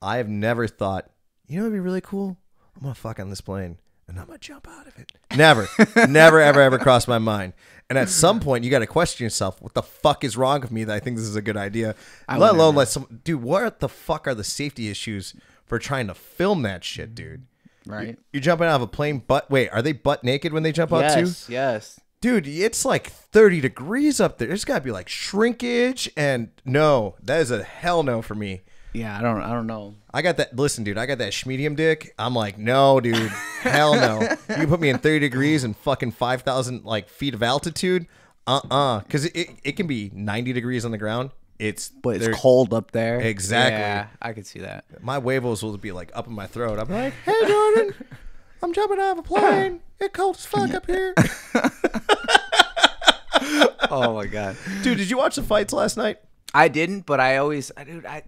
[0.00, 1.10] I have never thought,
[1.48, 2.36] you know, it'd be really cool.
[2.76, 3.78] I'm gonna fuck on this plane
[4.08, 5.12] and I'm gonna jump out of it.
[5.36, 5.68] Never,
[6.08, 7.52] never, ever, ever crossed my mind.
[7.90, 10.72] And at some point, you got to question yourself: What the fuck is wrong with
[10.72, 11.94] me that I think this is a good idea?
[12.28, 13.42] let alone let some dude.
[13.42, 15.34] What the fuck are the safety issues
[15.64, 17.46] for trying to film that shit, dude?
[17.86, 18.18] Right.
[18.32, 20.92] You're jumping out of a plane, but wait, are they butt naked when they jump
[20.92, 21.20] out too?
[21.20, 21.48] Yes.
[21.48, 22.00] Yes.
[22.20, 24.48] Dude, it's like 30 degrees up there.
[24.48, 28.62] There's got to be like shrinkage and no, that is a hell no for me.
[28.92, 29.16] Yeah.
[29.18, 29.40] I don't.
[29.40, 29.94] I don't know.
[30.12, 30.56] I got that.
[30.56, 32.14] Listen, dude, I got that schmedium dick.
[32.18, 33.30] I'm like, no, dude,
[33.60, 34.20] hell no.
[34.48, 38.06] You can put me in 30 degrees and fucking 5,000 like feet of altitude.
[38.46, 41.30] Uh uh Because it, it, it can be 90 degrees on the ground.
[41.58, 43.20] It's, But it's cold up there.
[43.20, 43.78] Exactly.
[43.80, 44.84] Yeah, I could see that.
[45.02, 46.78] My huevos will be like up in my throat.
[46.78, 47.94] I'm like, hey, Jordan,
[48.62, 49.80] I'm jumping out of a plane.
[50.00, 51.14] It's cold as fuck up here.
[53.90, 54.56] Oh my god.
[54.82, 56.18] Dude, did you watch the fights last night?
[56.52, 58.22] I didn't, but I always, I dude, I,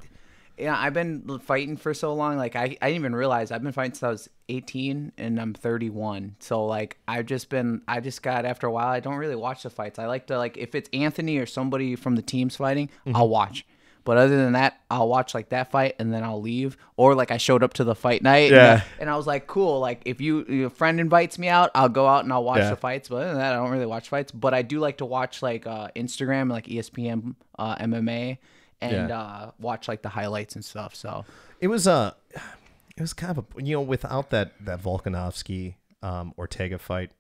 [0.61, 2.37] yeah, I've been fighting for so long.
[2.37, 5.55] Like I, I didn't even realize I've been fighting since I was 18 and I'm
[5.55, 6.37] 31.
[6.41, 8.89] So like I've just been, I just got after a while.
[8.89, 9.99] I don't really watch the fights.
[9.99, 13.17] I like to like if it's Anthony or somebody from the teams fighting, Mm-hmm.
[13.17, 13.67] I'll watch.
[14.03, 16.79] But other than that, I'll watch like that fight and then I'll leave.
[16.97, 18.73] Or like I showed up to the fight night, Yeah.
[18.73, 19.79] and, and I was like, cool.
[19.79, 22.71] Like if you your friend invites me out, I'll go out and I'll watch Yeah.
[22.71, 23.09] the fights.
[23.11, 24.33] But other than that, I don't really watch fights.
[24.33, 28.39] But I do like to watch like uh, Instagram, like ESPN uh, MMA,
[28.81, 29.19] and Yeah.
[29.21, 30.95] uh, watch like the highlights and stuff.
[30.95, 31.25] So
[31.61, 32.13] It was uh
[32.97, 37.11] it was kind of a you know without that that Volkanovski um Ortega fight.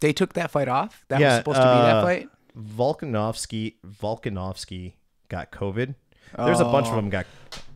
[0.00, 1.04] they took that fight off.
[1.08, 2.28] That Yeah, was supposed to be that uh, fight.
[2.56, 4.94] Volkanovski Volkanovski
[5.28, 5.94] got COVID.
[6.36, 6.96] There's a bunch of Oh.
[6.96, 7.26] them got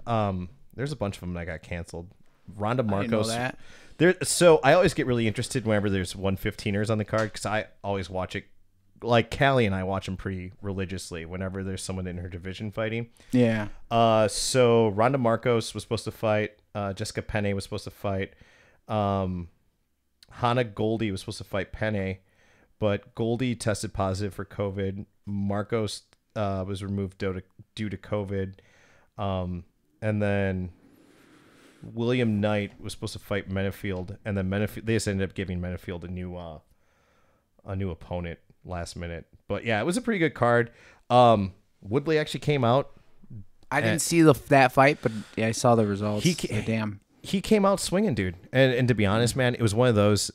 [0.06, 2.08] um there's a bunch of them that got canceled.
[2.56, 3.54] Randa Markos.
[3.98, 7.66] There so I always get really interested whenever there's 115ers on the card cuz I
[7.84, 8.44] always watch it
[9.02, 13.08] like Callie and I watch them pretty religiously whenever there's someone in her division fighting.
[13.32, 13.68] Yeah.
[13.90, 16.52] Uh, so Randa Markos was supposed to fight.
[16.74, 18.34] Uh, Jessica Penne was supposed to fight.
[18.88, 19.48] Um,
[20.30, 22.18] Hannah Goldy was supposed to fight Penne,
[22.78, 25.06] but Goldy tested positive for COVID.
[25.28, 26.02] Markos
[26.36, 27.42] uh, was removed due to,
[27.74, 28.54] due to COVID.
[29.18, 29.64] Um,
[30.00, 30.70] and then
[31.82, 35.60] William Knight was supposed to fight Menifield, and then Menifield they just ended up giving
[35.60, 36.58] Menifield a new uh,
[37.64, 39.26] a new opponent last minute.
[39.48, 40.70] But yeah, it was a pretty good card.
[41.08, 41.52] Um,
[41.82, 42.90] Woodley actually came out.
[43.72, 46.24] I didn't see the that fight, but yeah, I saw the results.
[46.24, 47.00] He ca- Yeah, damn.
[47.22, 48.36] He came out swinging, dude.
[48.52, 50.30] And and to be honest, man, it was one of those.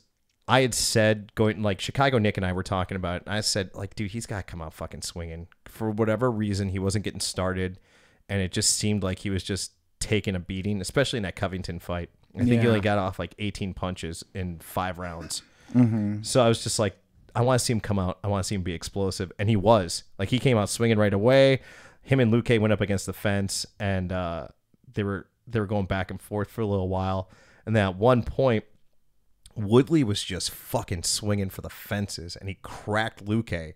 [0.48, 3.16] I had said going like Chicago Nick and I were talking about.
[3.16, 5.48] It, and I said like, dude, he's got to come out fucking swinging.
[5.66, 7.78] For whatever reason, he wasn't getting started,
[8.28, 11.78] and it just seemed like he was just taking a beating, especially in that Covington
[11.78, 12.10] fight.
[12.34, 15.42] I think he only got off like 18 punches in five rounds.
[15.74, 16.22] Mm-hmm.
[16.22, 16.94] So I was just like,
[17.36, 18.18] I want to see him come out.
[18.24, 20.04] I want to see him be explosive, and he was.
[20.18, 21.60] Like he came out swinging right away.
[22.00, 24.48] Him and Luque went up against the fence, and uh,
[24.94, 27.30] they were they were going back and forth for a little while.
[27.66, 28.64] And then at one point,
[29.54, 33.74] Woodley was just fucking swinging for the fences, and he cracked Luque,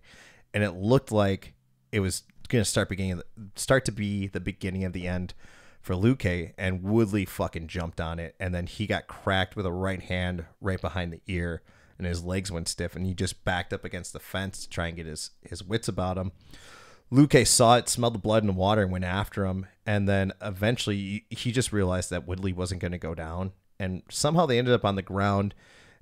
[0.55, 1.53] and it looked like
[1.91, 3.21] it was gonna start beginning
[3.55, 5.35] start to be the beginning of the end
[5.81, 9.71] for Luque, and Woodley fucking jumped on it, and then he got cracked with a
[9.71, 11.61] right hand right behind the ear,
[12.01, 14.87] and his legs went stiff, and he just backed up against the fence to try
[14.87, 16.31] and get his his wits about him.
[17.11, 19.67] Luque saw it, smelled the blood and the water, and went after him.
[19.85, 24.45] And then eventually, he just realized that Woodley wasn't going to go down, and somehow
[24.45, 25.53] they ended up on the ground.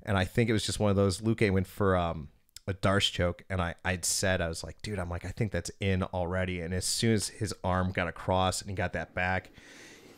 [0.02, 1.20] And I think it was just one of those.
[1.20, 2.28] Luque went for um,
[2.66, 5.52] a D'Arce choke, and I I'd said I was like, dude, I'm like, I think
[5.52, 6.60] that's in already.
[6.60, 9.50] And as soon as his arm got across and he got that back,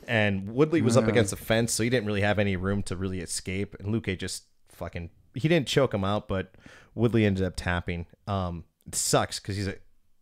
[0.07, 2.97] and Woodley was up against the fence, so he didn't really have any room to
[2.97, 3.77] really escape.
[3.79, 6.55] And Luque just fucking he didn't choke him out, but
[6.95, 8.07] Woodley ended up tapping.
[8.27, 9.77] Um, it sucks because he's a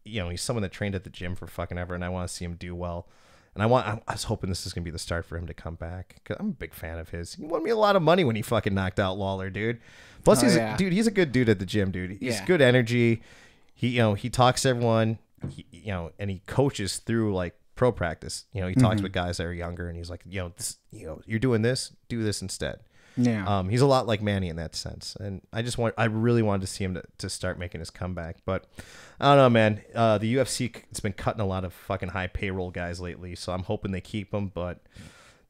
[0.04, 2.28] you know he's someone that trained at the gym for fucking ever, and I want
[2.28, 3.08] to see him do well.
[3.54, 5.54] And I want I, was hoping this is gonna be the start for him to
[5.54, 7.34] come back because I'm a big fan of his.
[7.34, 9.80] He won me a lot of money when he fucking knocked out Lawler, dude.
[10.24, 10.74] Plus Oh, he's yeah.
[10.74, 10.92] a, dude.
[10.92, 12.12] He's a good dude at the gym, dude.
[12.12, 12.46] He's Yeah.
[12.46, 13.22] good energy.
[13.74, 15.18] He you know he talks to everyone.
[15.48, 18.44] He, you know, and he coaches through like pro practice.
[18.52, 18.84] You know, he Mm-hmm.
[18.84, 21.38] talks with guys that are younger, and he's like, you know, this, you know, you're
[21.40, 22.80] doing this, do this instead.
[23.16, 23.44] Yeah.
[23.46, 26.42] Um, he's a lot like Manny in that sense, and I just want, I really
[26.42, 28.66] wanted to see him to, to start making his comeback, but
[29.20, 29.82] I don't know, man.
[29.94, 33.52] Uh, the UFC it's been cutting a lot of fucking high payroll guys lately, so
[33.52, 34.50] I'm hoping they keep them.
[34.54, 34.80] But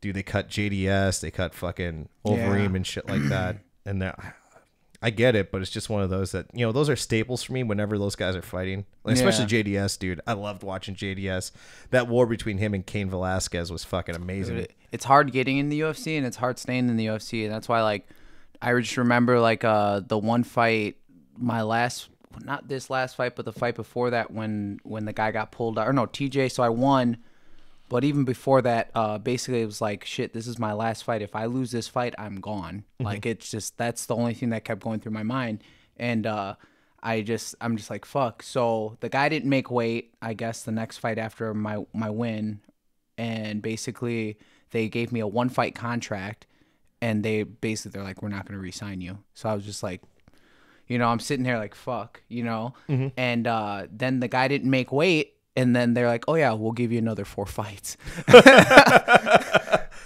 [0.00, 2.76] dude, they cut JDS, they cut fucking Overeem Yeah.
[2.76, 4.34] and shit like that, and they're.
[5.02, 7.42] I get it, but it's just one of those that you know those are staples
[7.42, 10.20] for me whenever those guys are fighting, Like, especially JDS, dude.
[10.26, 11.52] I loved watching JDS.
[11.90, 14.56] That war between him and Cain Velasquez was fucking amazing.
[14.56, 17.52] Dude, it's hard getting in the UFC and it's hard staying in the UFC, and
[17.52, 18.06] that's why like
[18.60, 20.96] I just remember like uh the one fight,
[21.38, 22.10] my last
[22.44, 25.78] not this last fight, but the fight before that when when the guy got pulled
[25.78, 27.16] out or no TJ, so I won.
[27.90, 31.22] But even before that, uh, basically it was like, shit, this is my last fight.
[31.22, 32.84] If I lose this fight, I'm gone.
[33.00, 35.62] Like it's just that's the only thing that kept going through my mind.
[35.96, 36.54] And uh,
[37.02, 38.42] I just I'm just like fuck.
[38.44, 40.14] So the guy didn't make weight.
[40.22, 42.60] I guess the next fight after my my win,
[43.18, 44.38] and basically
[44.70, 46.46] they gave me a one fight contract,
[47.02, 49.18] and they basically they're like, we're not gonna re-sign you.
[49.34, 50.00] So I was just like,
[50.86, 52.74] you know, I'm sitting here like fuck, you know.
[53.16, 56.72] And uh, then the guy didn't make weight, and then they're like, oh yeah, we'll
[56.72, 57.96] give you another four fights.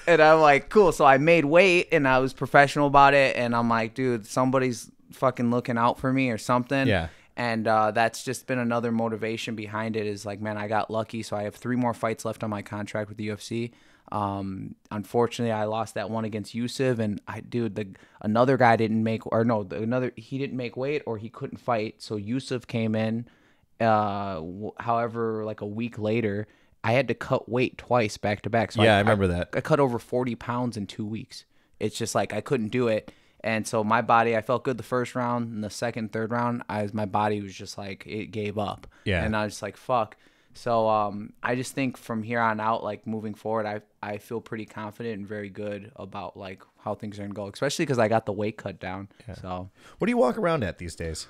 [0.06, 0.92] and I'm like, cool.
[0.92, 4.90] So I made weight, and I was professional about it, and I'm like, dude, somebody's
[5.12, 6.86] fucking looking out for me or something.
[6.86, 7.08] Yeah.
[7.36, 10.06] And uh, that's just been another motivation behind it.
[10.06, 12.62] Is like, man, I got lucky, so I have three more fights left on my
[12.62, 13.72] contract with the UFC.
[14.12, 17.88] Um, unfortunately, I lost that one against Yusuf, and I, dude, the
[18.20, 21.58] another guy didn't make, or no, the, another he didn't make weight, or he couldn't
[21.58, 22.00] fight.
[22.00, 23.26] So Yusuf came in.
[23.80, 26.46] Uh, w- however, like a week later,
[26.82, 28.72] I had to cut weight twice back to back.
[28.72, 29.50] So Yeah, I remember that.
[29.54, 31.44] I cut over 40 pounds in two weeks.
[31.80, 33.12] It's just like I couldn't do it.
[33.40, 36.62] And so my body, I felt good the first round, and the second, third round,
[36.68, 38.86] I was my body was just like it gave up.
[39.04, 39.22] Yeah.
[39.22, 40.16] And I was just like fuck.
[40.56, 44.40] So um, I just think from here on out, like moving forward, I I feel
[44.40, 48.08] pretty confident and very good about like how things are gonna go, especially because I
[48.08, 49.08] got the weight cut down.
[49.42, 49.68] So
[49.98, 51.26] What do you walk around at these days?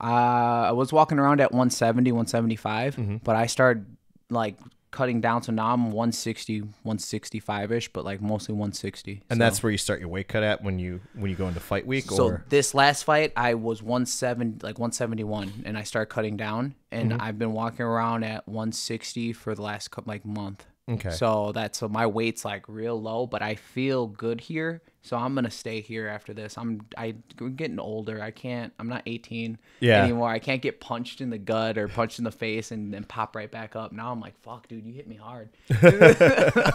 [0.00, 3.16] Uh, I was walking around at 170, 175, Mm-hmm.
[3.24, 3.84] but I started
[4.30, 4.58] like
[4.90, 5.42] cutting down.
[5.42, 9.22] So now I'm 160, 165 ish, but like mostly 160.
[9.28, 11.46] And So- that's where you start your weight cut at when you when you go
[11.48, 15.82] into fight week, so or this last fight I was 170 like 171 and I
[15.82, 17.20] started cutting down and Mm-hmm.
[17.20, 20.64] I've been walking around at 160 for the last cou- like month.
[20.90, 21.10] Okay.
[21.10, 24.80] So that's so my weight's like real low, but I feel good here.
[25.08, 26.58] So I'm gonna stay here after this.
[26.58, 28.20] I'm I I'm getting older.
[28.22, 28.74] I can't.
[28.78, 30.02] I'm not 18 Yeah.
[30.04, 30.28] anymore.
[30.28, 33.34] I can't get punched in the gut or punched in the face and then pop
[33.34, 33.90] right back up.
[33.92, 35.48] Now I'm like, fuck, dude, you hit me hard.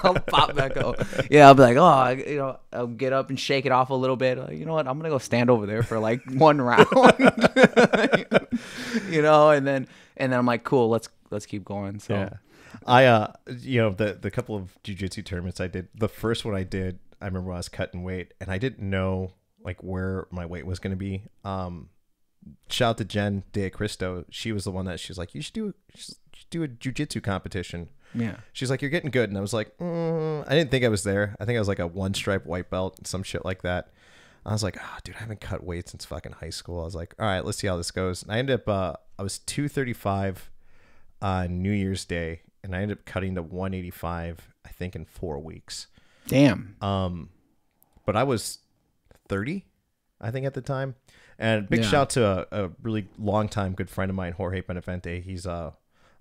[0.04, 0.96] I'll pop back up.
[1.30, 3.94] Yeah, I'll be like, oh, you know, I'll get up and shake it off a
[3.94, 4.40] little bit.
[4.40, 4.88] Like, you know what?
[4.88, 6.88] I'm gonna go stand over there for like one round.
[9.10, 9.88] you know, and then
[10.18, 12.00] and then I'm like, cool, let's let's keep going.
[12.00, 12.30] So Yeah.
[12.88, 16.56] I uh you know the the couple of jujitsu tournaments I did the first one
[16.56, 19.34] I did I remember when I was cutting weight, and I didn't know
[19.64, 21.24] like where my weight was going to be.
[21.46, 21.90] Um,
[22.70, 24.26] shout out to Jen De Cristo.
[24.30, 26.68] She was the one that she was like, you should do you should do a
[26.68, 27.90] jujitsu competition.
[28.14, 28.38] Yeah.
[28.52, 31.04] She's like, you're getting good, and I was like, mm, I didn't think I was
[31.04, 31.36] there.
[31.40, 33.90] I think I was like a one stripe white belt, some shit like that.
[34.46, 36.82] I was like, oh, dude, I haven't cut weight since fucking high school.
[36.82, 38.22] I was like, all right, let's see how this goes.
[38.24, 40.52] And I ended up, uh, I was 235
[41.22, 45.40] on New Year's Day, and I ended up cutting to 185, I think, in four
[45.40, 45.88] weeks.
[46.28, 46.76] Damn.
[46.82, 47.30] Um,
[48.06, 48.60] but I was
[49.28, 49.66] 30,
[50.22, 50.96] I think, at the time.
[51.40, 51.90] And big Yeah.
[51.90, 55.22] shout to a, a really long time good friend of mine, Jorge Benavente.
[55.24, 55.74] He's a,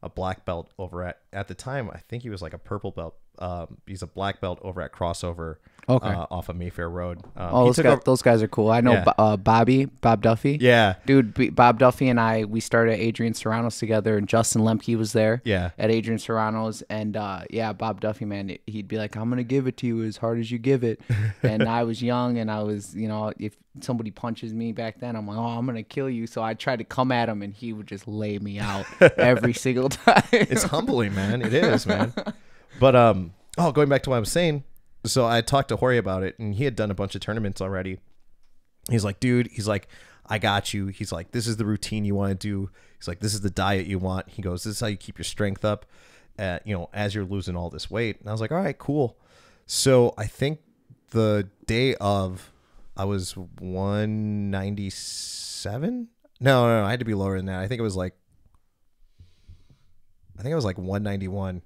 [0.03, 2.91] a black belt over at, at the time, I think he was like a purple
[2.91, 3.15] belt.
[3.39, 5.57] Um, he's a black belt over at Crossover
[5.89, 6.07] Okay.
[6.07, 7.19] uh, off of Mayfair Road.
[7.37, 8.71] Um, oh, those guys, over- those guys are cool.
[8.71, 9.13] I know Yeah.
[9.19, 10.57] Uh, Bobby, Bob Duffy.
[10.61, 10.95] yeah.
[11.07, 15.13] Dude, B- Bob Duffy and I, we started Adrian Serrano's together, and Justin Lemke was
[15.13, 15.43] there.
[15.45, 15.71] Yeah.
[15.79, 19.67] At Adrian Serrano's, and uh, yeah, Bob Duffy, man, he'd be like, "I'm gonna give
[19.67, 21.01] it to you as hard as you give it."
[21.43, 25.17] and I was young, and I was, you know, if somebody punches me back then,
[25.17, 27.53] I'm like, "Oh, I'm gonna kill you." So I tried to come at him, and
[27.53, 28.87] he would just lay me out
[29.17, 30.23] every single time.
[30.31, 31.43] it's humbling, man.
[31.43, 32.13] It is, man.
[32.79, 34.65] But um, oh, going back to what I was saying.
[35.05, 37.61] So I talked to Jorge about it, and he had done a bunch of tournaments
[37.61, 37.99] already.
[38.89, 39.89] He's like, dude, he's like,
[40.27, 40.87] I got you.
[40.89, 42.71] He's like, this is the routine you want to do.
[42.99, 44.29] He's like, this is the diet you want.
[44.29, 45.87] He goes, this is how you keep your strength up,
[46.39, 48.21] uh, you know, as you're losing all this weight.
[48.21, 49.19] And I was like, all right, cool.
[49.67, 50.61] So I think
[51.11, 52.53] the day of,
[52.97, 56.09] I was 197.
[56.41, 57.61] No, no, no, I had to be lower than that.
[57.61, 58.15] I think it was like
[60.39, 61.63] I think it was like 191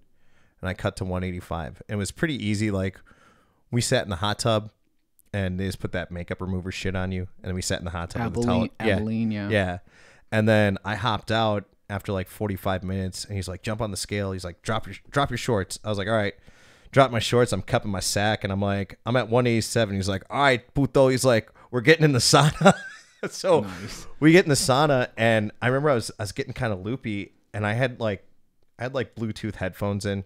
[0.67, 1.83] and I cut to 185.
[1.89, 2.71] It was pretty easy.
[2.73, 2.99] Like
[3.71, 4.71] we sat in the hot tub
[5.33, 7.29] and they just put that makeup remover shit on you.
[7.43, 8.69] And then we sat in the hot tub with the towel.
[8.81, 9.49] Albolene, Albolene, yeah.
[9.49, 9.79] Yeah.
[10.33, 13.97] And then I hopped out after like 45 minutes and he's like, jump on the
[13.97, 14.33] scale.
[14.33, 15.79] He's like, drop your, drop your shorts.
[15.85, 16.35] I was like, all right,
[16.91, 17.53] drop my shorts.
[17.53, 19.95] I'm cupping my sack and I'm like, I'm at 187.
[19.95, 21.09] He's like, all right, puto.
[21.09, 22.75] He's like, we're getting in the sauna.
[23.31, 24.07] so Nice.
[24.19, 26.85] we get in the sauna and I remember I was, I was getting kind of
[26.85, 28.25] loopy and I had like,
[28.79, 30.25] I had like Bluetooth headphones in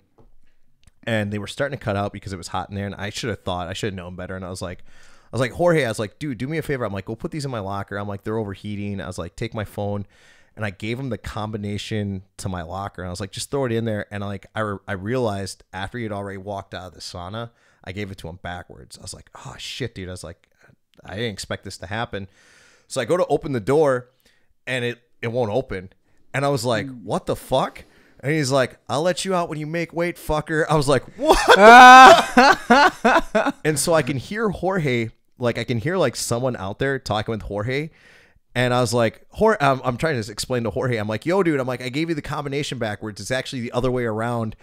[1.05, 2.86] and they were starting to cut out because it was hot in there.
[2.86, 4.36] And I should have thought, I should have known better.
[4.36, 4.85] And I was like,
[5.32, 6.85] I was like, Jorge, I was like, dude, do me a favor.
[6.85, 7.97] I'm like, go put these in my locker.
[7.97, 9.01] I'm like, they're overheating.
[9.01, 10.06] I was like, take my phone.
[10.56, 13.02] And I gave him the combination to my locker.
[13.02, 14.06] And I was like, just throw it in there.
[14.10, 17.51] And like, I, re- I realized after he had already walked out of the sauna,
[17.85, 18.98] I gave it to him backwards.
[18.98, 20.09] I was like, oh shit, dude.
[20.09, 20.48] I was like,
[21.05, 22.28] I didn't expect this to happen.
[22.89, 24.10] So I go to open the door
[24.66, 25.90] and it, it won't open.
[26.35, 27.02] And I was like, mm.
[27.05, 27.85] what the fuck?
[28.22, 30.64] And he's like, I'll let you out when you make weight, fucker.
[30.68, 31.38] I was like, what?
[33.64, 37.32] and so I can hear Jorge, like I can hear like someone out there talking
[37.32, 37.90] with Jorge.
[38.55, 40.97] And I was like, Jorge, I'm, um, I'm trying to explain to Jorge.
[40.97, 43.20] I'm like, yo, dude, I'm like, I gave you the combination backwards.
[43.20, 44.56] It's actually the other way around.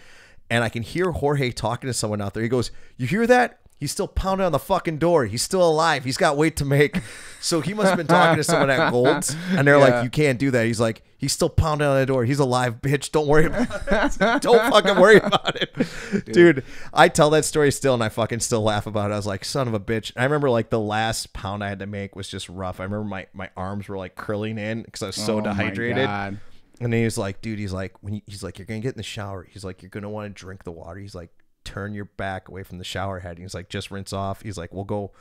[0.50, 2.44] And I can hear Jorge talking to someone out there.
[2.44, 3.60] He goes, You hear that?
[3.80, 5.26] He's still pounding on the fucking door.
[5.28, 6.04] He's still alive.
[6.04, 7.00] He's got weight to make.
[7.40, 9.36] So he must have been talking to someone at Gold's.
[9.52, 9.84] And they're Yeah.
[9.98, 10.66] like, You can't do that.
[10.66, 12.26] He's like, He's still pounding on the door.
[12.26, 13.12] He's alive, bitch.
[13.12, 14.18] Don't worry about it.
[14.42, 16.26] Don't fucking worry about it.
[16.26, 16.64] Dude,
[16.94, 19.14] I tell that story still and I fucking still laugh about it.
[19.14, 20.12] I was like, son of a bitch.
[20.16, 22.80] I remember like the last pound I had to make was just rough.
[22.80, 26.08] I remember my, my arms were like curling in because I was so Oh dehydrated.
[26.08, 26.40] And
[26.80, 28.98] then he was like, dude, he's like, when you, he's like, you're gonna get in
[28.98, 29.48] the shower.
[29.52, 31.00] He's like, you're gonna want to drink the water.
[31.00, 31.32] He's like,
[31.68, 33.38] turn your back away from the shower head.
[33.38, 34.42] He's like, just rinse off.
[34.42, 35.12] He's like, we'll go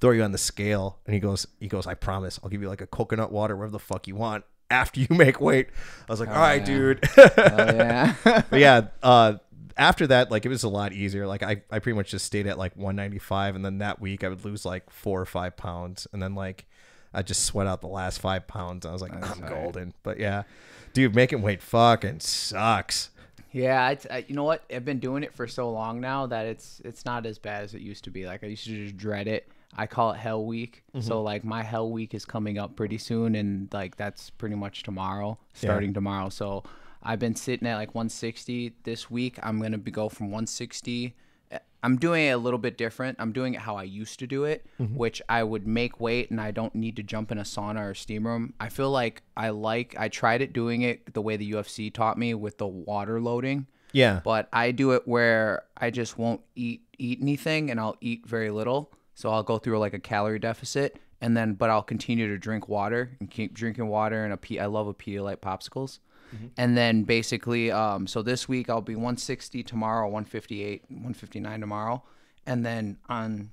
[0.00, 0.98] throw you on the scale.
[1.06, 3.70] And he goes, he goes, I promise, I'll give you like a coconut water, whatever
[3.70, 5.68] the fuck you want after you make weight.
[6.08, 6.66] I was like, all right, yeah.
[6.66, 7.08] dude.
[7.16, 8.14] Oh, yeah.
[8.50, 9.34] but yeah, uh,
[9.76, 11.26] after that, like it was a lot easier.
[11.26, 14.28] Like I, I pretty much just stayed at like 195, and then that week I
[14.28, 16.66] would lose like four or five pounds, and then like
[17.14, 18.84] I just sweat out the last five pounds.
[18.86, 19.48] I was like, I'm all right.
[19.50, 19.94] golden.
[20.02, 20.42] But yeah,
[20.94, 23.10] dude, making weight fucking sucks.
[23.52, 24.64] Yeah, it's, I, you know what?
[24.72, 27.74] I've been doing it for so long now that it's it's not as bad as
[27.74, 28.26] it used to be.
[28.26, 29.48] Like I used to just dread it.
[29.74, 30.82] I call it Hell Week.
[30.94, 31.06] Mm-hmm.
[31.06, 34.82] So like my Hell Week is coming up pretty soon, and like that's pretty much
[34.82, 36.28] tomorrow, starting tomorrow.
[36.28, 36.64] So
[37.02, 39.38] I've been sitting at like 160 this week.
[39.42, 41.14] I'm gonna be go from 160.
[41.84, 43.16] I'm doing it a little bit different.
[43.20, 44.96] I'm doing it how I used to do it, mm-hmm.
[44.96, 47.94] which I would make weight and I don't need to jump in a sauna or
[47.94, 48.54] steam room.
[48.60, 52.18] I feel like I like I tried it doing it the way the UFC taught
[52.18, 56.82] me with the water loading, Yeah, but I do it where I just won't eat
[56.98, 58.92] eat anything and I'll eat very little.
[59.14, 62.68] So I'll go through like a calorie deficit and then but I'll continue to drink
[62.68, 65.98] water and keep drinking water and a P I love a Pedialyte popsicles.
[66.56, 72.02] And then basically, um, so this week I'll be 160 tomorrow, 158, 159 tomorrow,
[72.46, 73.50] and then on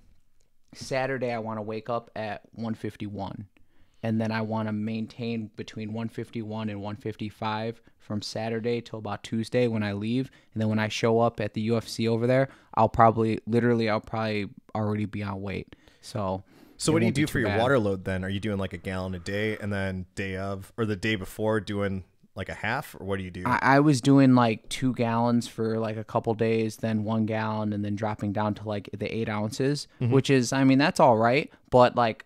[0.74, 3.48] Saturday I want to wake up at 151,
[4.04, 9.68] and then I want to maintain between 151 and 155 from Saturday till about Tuesday
[9.68, 12.90] when I leave, and then when I show up at the UFC over there, I'll
[12.90, 15.76] probably literally I'll probably already be on weight.
[16.02, 16.44] So.
[16.78, 17.60] So it what do you do for your bad.
[17.60, 18.24] water load then?
[18.24, 21.18] Are you doing like a gallon a day and then day of or the day
[21.18, 22.06] before doing
[22.40, 23.44] like a half or what do you do?
[23.46, 27.74] I, I was doing like two gallons for like a couple days, then one gallon,
[27.74, 31.18] and then dropping down to like the eight ounces, which is, I mean, that's all
[31.18, 31.52] right.
[31.70, 32.26] But like,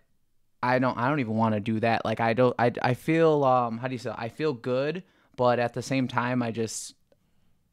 [0.62, 2.06] I don't, I don't even want to do that.
[2.06, 4.14] Like, I don't, I, I feel, um, how do you say?
[4.16, 5.04] I feel good,
[5.36, 6.94] but at the same time, I just,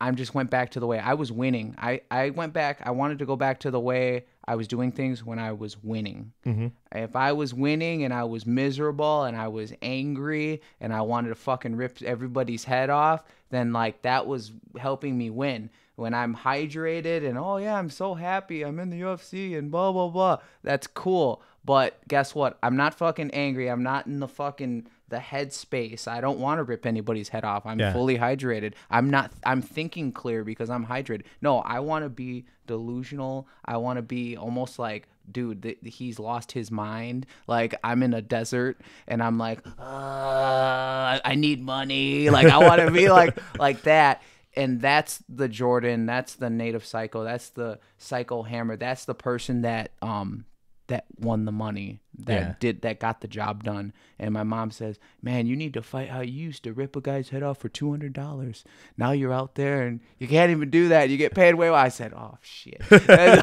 [0.00, 1.74] I just went back to the way I was winning.
[1.76, 2.80] I, I went back.
[2.84, 5.82] I wanted to go back to the way I was doing things when I was
[5.82, 6.32] winning.
[6.46, 6.68] Mm-hmm.
[6.92, 11.28] If I was winning and I was miserable and I was angry and I wanted
[11.28, 15.70] to fucking rip everybody's head off, then like that was helping me win.
[15.96, 19.92] When I'm hydrated and oh yeah, I'm so happy, I'm in the UFC and blah
[19.92, 20.38] blah blah.
[20.62, 21.42] That's cool.
[21.62, 22.58] But guess what?
[22.62, 23.68] I'm not fucking angry.
[23.68, 26.08] I'm not in the fucking the headspace.
[26.08, 27.66] I don't want to rip anybody's head off.
[27.66, 27.92] I'm Yeah.
[27.92, 28.72] fully hydrated.
[28.90, 31.24] I'm not I'm thinking clear because I'm hydrated.
[31.42, 33.46] No, I want to be delusional.
[33.64, 37.24] I want to be almost like dude, th- he's lost his mind.
[37.46, 42.30] Like I'm in a desert and I'm like, uh, I need money.
[42.30, 44.22] Like I want to be like like that.
[44.56, 46.06] And that's the Jordan.
[46.06, 47.22] That's the native psycho.
[47.22, 48.76] That's the psycho hammer.
[48.76, 50.44] That's the person that um
[50.90, 52.54] that won the money that Yeah.
[52.60, 53.92] did that got the job done.
[54.18, 57.00] And my mom says man you need to fight how you used to rip a
[57.00, 58.64] guy's head off for $200
[58.98, 61.08] now you're out there and you can't even do that.
[61.08, 62.80] You get paid way well i said oh shit.
[62.90, 63.42] That's,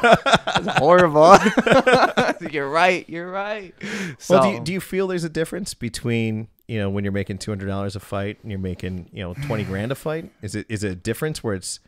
[0.64, 1.36] that's horrible.
[2.50, 3.08] You're right.
[3.08, 3.74] You're right.
[4.18, 7.12] So well, do you, do you feel there's a difference between you know when you're
[7.12, 10.30] making two hundred dollars a fight and you're making you know twenty grand a fight?
[10.42, 11.80] Is it is it a difference where it's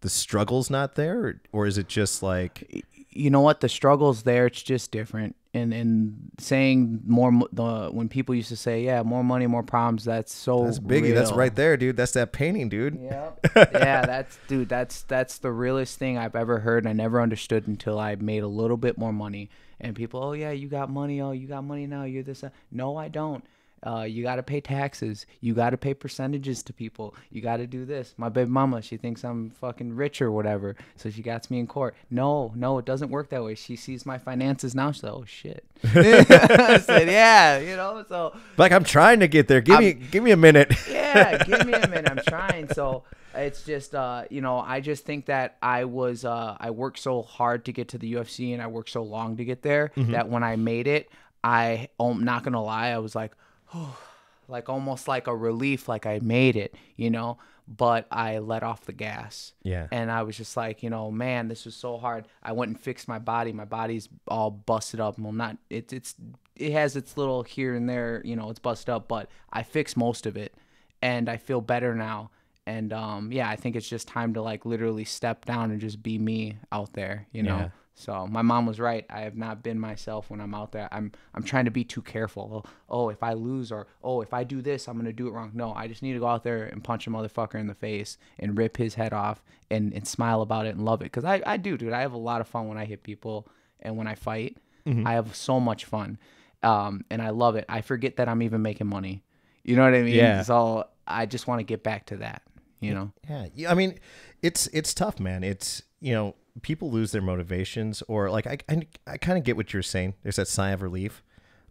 [0.00, 4.22] the struggle's not there, or, or is it just like you know what the struggles
[4.22, 9.02] there it's just different and and saying more the when people used to say yeah
[9.02, 11.14] more money more problems that's so that's biggie?
[11.14, 11.96] That's right there, dude.
[11.96, 12.98] That's that painting, dude.
[13.00, 13.30] Yeah.
[13.56, 17.66] yeah, that's dude, that's that's the realest thing I've ever heard and I never understood
[17.66, 19.50] until I made a little bit more money.
[19.80, 21.20] And people, "Oh yeah, you got money.
[21.20, 22.02] Oh, you got money now.
[22.02, 23.44] You're this." that." No, I don't.
[23.86, 25.26] Uh, you got to pay taxes.
[25.40, 27.14] You got to pay percentages to people.
[27.30, 28.14] You got to do this.
[28.16, 31.66] My baby mama, she thinks I'm fucking rich or whatever, so she gets me in
[31.66, 31.94] court.
[32.10, 33.54] No, no, it doesn't work that way.
[33.54, 34.90] She sees my finances now.
[34.92, 39.48] She's like, "Oh shit." I said, "Yeah, you know." So Like I'm trying to get
[39.48, 39.60] there.
[39.60, 40.72] Give me give me a minute.
[40.90, 42.10] yeah, give me a minute.
[42.10, 42.68] I'm trying.
[42.72, 46.98] So it's just, uh, you know, I just think that I was, uh, I worked
[46.98, 49.92] so hard to get to the UFC and I worked so long to get there
[49.96, 51.08] that when I made it,
[51.44, 53.32] I, I'm not gonna lie, I was like,
[54.48, 57.38] like almost like a relief, like I made it, you know.
[57.70, 59.52] But I let off the gas.
[59.62, 59.88] Yeah.
[59.92, 62.26] And I was just like, you know, man, this was so hard.
[62.42, 63.52] I went and fixed my body.
[63.52, 65.18] My body's all busted up.
[65.18, 66.14] Well, not it's it's
[66.56, 69.96] it has its little here and there, you know, it's busted up, but I fixed
[69.96, 70.54] most of it,
[71.02, 72.30] and I feel better now.
[72.66, 76.02] And um, yeah, I think it's just time to like literally step down and just
[76.02, 77.56] be me out there, you know.
[77.56, 77.68] Yeah.
[77.98, 79.04] So my mom was right.
[79.10, 80.88] I have not been myself when I'm out there.
[80.92, 82.64] I'm I'm trying to be too careful.
[82.64, 85.32] Oh, oh, if I lose or oh, if I do this, I'm gonna do it
[85.32, 85.50] wrong.
[85.52, 88.16] No, I just need to go out there and punch a motherfucker in the face
[88.38, 91.10] and rip his head off and, and smile about it and love it.
[91.10, 91.92] Cause I, I do, dude.
[91.92, 93.48] I have a lot of fun when I hit people
[93.80, 94.58] and when I fight.
[95.06, 96.18] I have so much fun.
[96.62, 97.64] Um, and I love it.
[97.68, 99.22] I forget that I'm even making money.
[99.64, 100.14] You know what I mean?
[100.14, 100.42] Yeah.
[100.42, 102.42] So I just want to get back to that.
[102.80, 103.12] You know?
[103.28, 103.98] Yeah, yeah, I mean,
[104.40, 105.42] it's it's tough, man.
[105.42, 109.56] It's you know, people lose their motivations, or like I I, I kind of get
[109.56, 110.14] what you're saying.
[110.22, 111.22] There's that sigh of relief.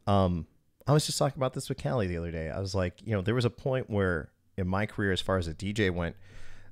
[0.06, 0.48] Um,
[0.86, 2.50] I was just talking about this with Callie the other day.
[2.50, 5.38] I was like, you know, there was a point where in my career, as far
[5.38, 6.16] as a DJ went,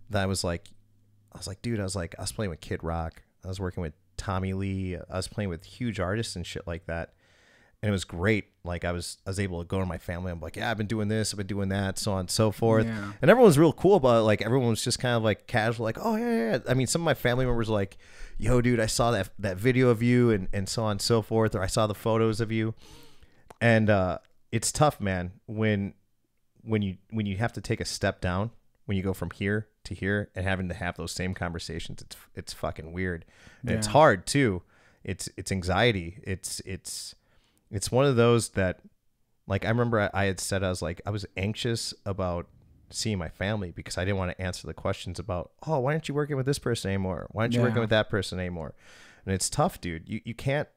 [0.10, 0.70] that I was like,
[1.34, 3.60] I was like, dude, I was like, I was playing with Kid Rock, I was
[3.60, 7.14] working with Tommy Lee, I was playing with huge artists and shit like that
[7.86, 8.46] and it was great.
[8.64, 10.32] Like I was, I was able to go to my family.
[10.32, 12.50] I'm like, yeah, I've been doing this, I've been doing that, so on and so
[12.50, 12.88] forth.
[12.88, 13.12] Yeah.
[13.22, 14.22] And everyone was real cool about it.
[14.22, 16.52] Like everyone was just kind of like casual, like, oh yeah, yeah.
[16.54, 16.60] yeah.
[16.68, 17.98] I mean, some of my family members were like,
[18.40, 21.22] yo, dude, I saw that that video of you, and and so on and so
[21.22, 22.74] forth, or I saw the photos of you.
[23.62, 24.18] And uh,
[24.52, 25.94] it's tough, man, when
[26.64, 28.50] when you when you have to take a step down,
[28.88, 32.02] when you go from here to here, and having to have those same conversations.
[32.02, 33.26] It's it's fucking weird,
[33.62, 34.64] and it's hard too.
[35.04, 36.18] It's it's anxiety.
[36.24, 37.14] It's it's
[37.76, 38.80] it's one of those that
[39.48, 42.48] like i remember I, I had said i was like i was anxious about
[42.90, 46.08] seeing my family because i didn't want to answer the questions about oh why aren't
[46.08, 47.28] you working with this person anymore?
[47.32, 48.74] Why aren't you working with that person anymore?
[49.26, 50.08] And it's tough dude.
[50.08, 50.68] You, you can't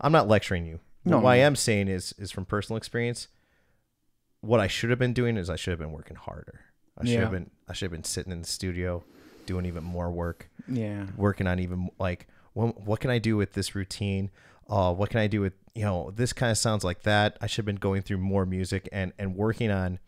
[0.00, 0.80] i'm not lecturing you.
[1.04, 3.28] No, what i am saying is is from personal experience
[4.40, 6.60] what i should have been doing is i should have been working harder.
[6.98, 7.20] I should Yeah.
[7.22, 9.04] have been i should have been sitting in the studio
[9.46, 11.06] doing even more work Yeah.
[11.16, 14.30] working on even like what, what can I do with this routine?
[14.68, 17.36] Oh, what can I do with you know this kind of sounds like that.
[17.40, 19.98] I should have been going through more music and and working on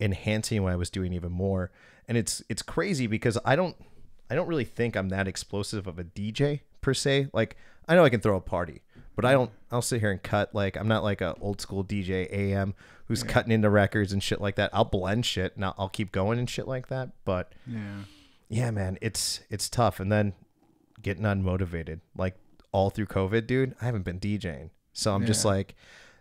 [0.00, 1.70] enhancing what I was doing even more.
[2.08, 3.76] And it's it's crazy because I don't
[4.30, 7.28] I don't really think I'm that explosive of a DJ per se.
[7.32, 7.56] Like
[7.88, 8.82] I know I can throw a party,
[9.16, 11.84] but I don't I'll sit here and cut like I'm not like a old school
[11.84, 12.74] DJ AM
[13.06, 14.70] who's cutting into records and shit like that.
[14.72, 17.10] I'll blend shit and I'll, I'll keep going and shit like that.
[17.24, 18.04] But Yeah.
[18.48, 19.98] yeah, man, it's it's tough.
[20.00, 20.34] And then
[21.02, 22.36] getting unmotivated, like
[22.72, 23.74] all through COVID, dude.
[23.80, 25.74] I haven't been DJing, so I'm just like,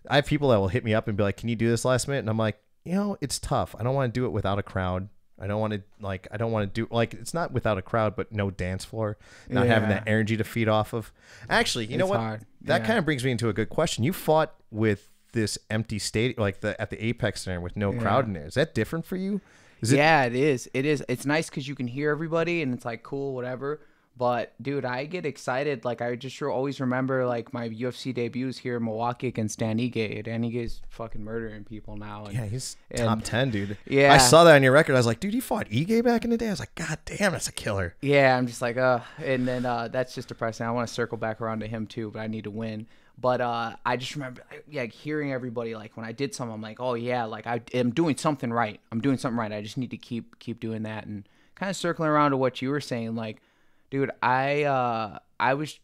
[0.10, 1.86] I have people that will hit me up and be like, "Can you do this
[1.86, 3.76] last minute?" And I'm like, you know, it's tough.
[3.80, 5.10] I don't want to do it without a crowd.
[5.42, 6.28] I don't want to like.
[6.32, 9.18] I don't want to do like it's not without a crowd, but no dance floor,
[9.48, 11.12] not having that energy to feed off of.
[11.50, 12.20] Actually, you know what?
[12.20, 12.46] hard.
[12.62, 12.88] That Yeah.
[12.88, 14.04] kind of brings me into a good question.
[14.04, 18.26] You fought with this empty state like the at the Apex Center with no crowd
[18.26, 18.48] in there.
[18.48, 19.40] Is that different for you?
[19.82, 20.70] Is it yeah, it is.
[20.74, 21.04] It is.
[21.08, 23.80] It's nice because you can hear everybody and it's like cool, whatever.
[24.20, 25.86] But dude, I get excited.
[25.86, 29.78] Like I just sure always remember like my UFC debuts here in Milwaukee against Dan
[29.80, 30.26] Ige.
[30.26, 32.26] Dan Ige's fucking murdering people now.
[32.26, 33.78] And, Yeah, he's And- top ten, dude.
[33.88, 34.12] Yeah.
[34.14, 34.96] I saw that on your record.
[34.96, 36.48] I was like, dude, you fought Ige back in the day.
[36.48, 37.96] I was like, god damn, that's a killer.
[38.02, 40.66] Yeah, I'm just like, uh, and then uh, that's just depressing.
[40.68, 42.88] I want to circle back around to him too, but I need to win.
[43.18, 46.82] But uh, I just remember, yeah, hearing everybody like when I did something, I'm like,
[46.82, 48.82] oh yeah, like I am doing something right.
[48.92, 49.52] I'm doing something right.
[49.54, 51.24] I just need to keep keep doing that and
[51.56, 53.42] kind of circling around to what you were saying, like,
[53.90, 55.80] dude, I uh, I was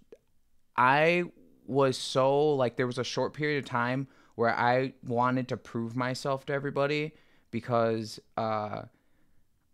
[0.75, 1.23] I
[1.65, 5.95] was so like there was a short period of time where I wanted to prove
[5.95, 7.13] myself to everybody
[7.51, 8.83] because uh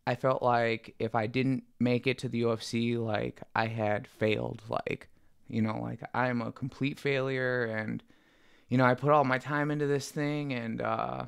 [0.08, 4.64] I felt like if I didn't make it to the UFC, like I had failed.
[4.68, 5.10] Like,
[5.48, 8.04] you know, like I'm a complete failure and
[8.70, 11.26] you know, I put all my time into this thing and uh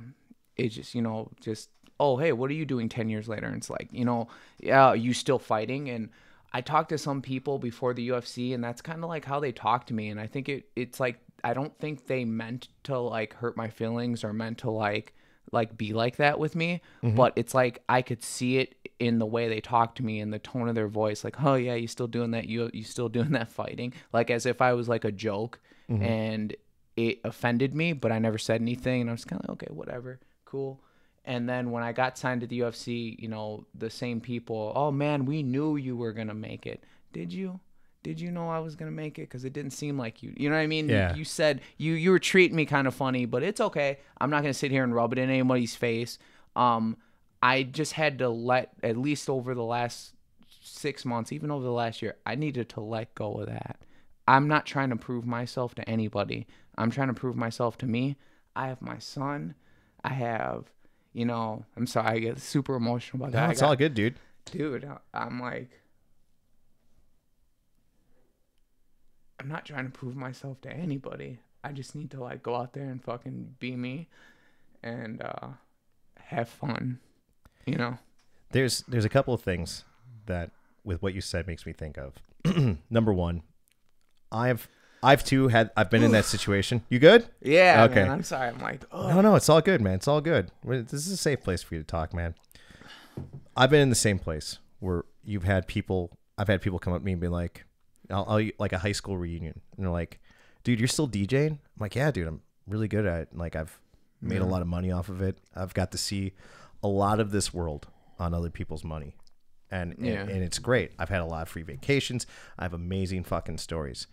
[0.55, 1.69] it just, you know, just
[1.99, 3.45] oh, hey, what are you doing 10 years later?
[3.45, 4.27] And it's like, you know,
[4.59, 6.09] yeah, you still fighting and
[6.53, 9.51] I talked to some people before the UFC and that's kind of like how they
[9.51, 12.97] talk to me and I think it it's like I don't think they meant to
[12.99, 15.13] like hurt my feelings or meant to like
[15.51, 17.15] like be like that with me mm-hmm.
[17.15, 20.33] but it's like i could see it in the way they talk to me and
[20.33, 23.09] the tone of their voice like oh yeah you still doing that you you still
[23.17, 25.59] doing that fighting like as if i was like a joke
[25.89, 26.01] mm-hmm.
[26.01, 26.55] and
[26.95, 29.73] it offended me but i never said anything and i was kind of like okay
[29.73, 30.81] whatever cool
[31.25, 34.91] and then when i got signed to the ufc you know the same people oh
[34.91, 37.59] man we knew you were gonna make it did you
[38.03, 39.21] did you know I was gonna make it?
[39.21, 40.33] Because it didn't seem like you.
[40.35, 40.89] You know what I mean?
[40.89, 41.15] Yeah.
[41.15, 43.99] You said you you were treating me kind of funny, but it's okay.
[44.19, 46.19] I'm not gonna sit here and rub it in anybody's face.
[46.55, 46.97] Um,
[47.41, 50.13] I just had to let at least over the last
[50.61, 53.79] six months, even over the last year, I needed to let go of that.
[54.27, 56.47] I'm not trying to prove myself to anybody.
[56.77, 58.17] I'm trying to prove myself to me.
[58.55, 59.55] I have my son.
[60.03, 60.71] I have,
[61.13, 63.45] you know, I'm sorry, I get super emotional about that.
[63.45, 64.15] No, it's got- all good, dude.
[64.45, 65.69] dude i'm like
[69.39, 72.73] i'm not trying to prove myself to anybody i just need to like go out
[72.73, 74.07] there and fucking be me
[74.83, 75.47] and uh
[76.19, 76.99] have fun
[77.65, 77.97] you know
[78.51, 79.85] There's there's a couple of things
[80.25, 80.51] that
[80.83, 82.13] with what you said makes me think of.
[82.89, 83.41] Number one,
[84.31, 84.67] I've
[85.03, 86.83] I've too had I've been in that situation.
[86.89, 87.27] You good?
[87.41, 88.03] yeah Okay.
[88.03, 89.95] man, i'm sorry i'm like oh No, no, it's all good, man.
[89.95, 90.49] It's all good.
[90.65, 92.35] This is a safe place for you to talk, man.
[93.55, 96.17] I've been in the same place where you've had people.
[96.37, 97.65] I've had people come up to me and be like,
[98.09, 100.19] "I'll, I'll like a high school reunion," and they're like,
[100.63, 102.27] "Dude, you're still DJing?" I'm like, "Yeah, dude.
[102.27, 103.27] I'm really good at it.
[103.31, 103.79] And, Like, I've
[104.21, 105.37] made a lot of money off of it.
[105.55, 106.33] I've got to see
[106.81, 107.87] a lot of this world
[108.19, 109.15] on other people's money,
[109.69, 110.21] and and, Yeah.
[110.21, 110.91] and it's great.
[110.97, 112.25] I've had a lot of free vacations.
[112.57, 114.07] I have amazing fucking stories,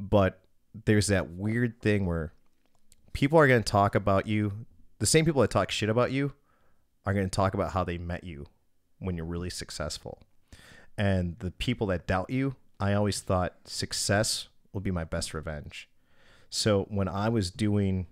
[0.00, 0.40] but
[0.84, 2.32] there's that weird thing where
[3.12, 4.66] people are going to talk about you.
[4.98, 6.32] The same people that talk shit about you
[7.04, 8.46] are going to talk about how they met you
[8.98, 10.22] when you're really successful.
[10.96, 15.88] And the people that doubt you, I always thought success will be my best revenge.
[16.50, 18.06] So when I was doing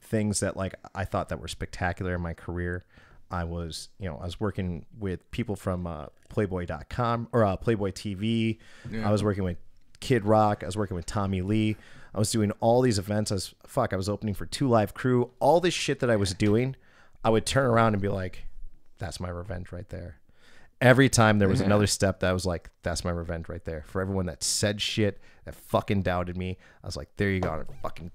[0.00, 2.84] things that like I thought that were spectacular in my career,
[3.30, 7.90] I was, you know, I was working with people from uh, Playboy.com or uh, Playboy
[7.90, 8.58] TV.
[9.04, 9.56] I was working with
[10.00, 10.62] Kid Rock.
[10.62, 11.76] I was working with Tommy Lee.
[12.14, 13.30] I was doing all these events.
[13.30, 13.92] I was fuck.
[13.92, 15.30] I was opening for Two Live Crew.
[15.38, 16.76] All this shit that I was doing,
[17.22, 18.46] I would turn around and be like,
[18.98, 20.16] "That's my revenge right there."
[20.80, 23.84] Every time there was another step that I was like, "That's my revenge right there."
[23.86, 27.52] For everyone that said shit, that fucking doubted me, I was like, "There you go."
[27.52, 28.10] And fucking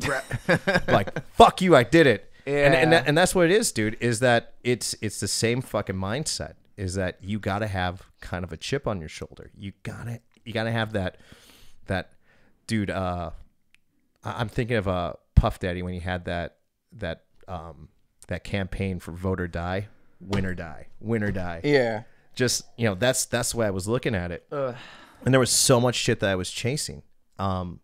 [0.88, 3.96] like, "Fuck you, I did it." And and, that, and that's what it is, dude.
[4.00, 6.54] Is that it's it's the same fucking mindset.
[6.76, 9.50] Is that you got to have kind of a chip on your shoulder.
[9.56, 11.18] You gotta you gotta have that
[11.86, 12.12] that
[12.66, 12.90] dude.
[12.90, 13.30] Uh,
[14.22, 16.56] I'm thinking of uh, Puff Daddy when he had that
[16.92, 17.88] that um
[18.28, 19.88] that campaign for vote or die,
[20.20, 21.60] win or die, win or die.
[21.64, 22.04] yeah
[22.34, 24.46] Just you know, that's that's the way I was looking at it.
[24.50, 24.74] Ugh.
[25.24, 27.02] And there was so much shit that I was chasing.
[27.38, 27.80] Um,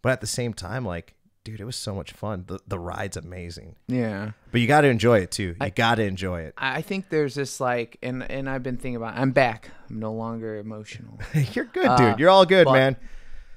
[0.00, 1.14] but at the same time, like,
[1.50, 2.44] dude, it was so much fun.
[2.46, 4.32] The the ride's amazing, Yeah.
[4.52, 5.54] but you got to enjoy it too.
[5.60, 6.54] You got to enjoy it.
[6.58, 9.16] I I think there's this like, and and I've been thinking about.
[9.16, 9.70] I'm back.
[9.88, 11.18] I'm no longer emotional.
[11.54, 12.18] You're good, Uh, dude.
[12.20, 12.96] You're all good, man.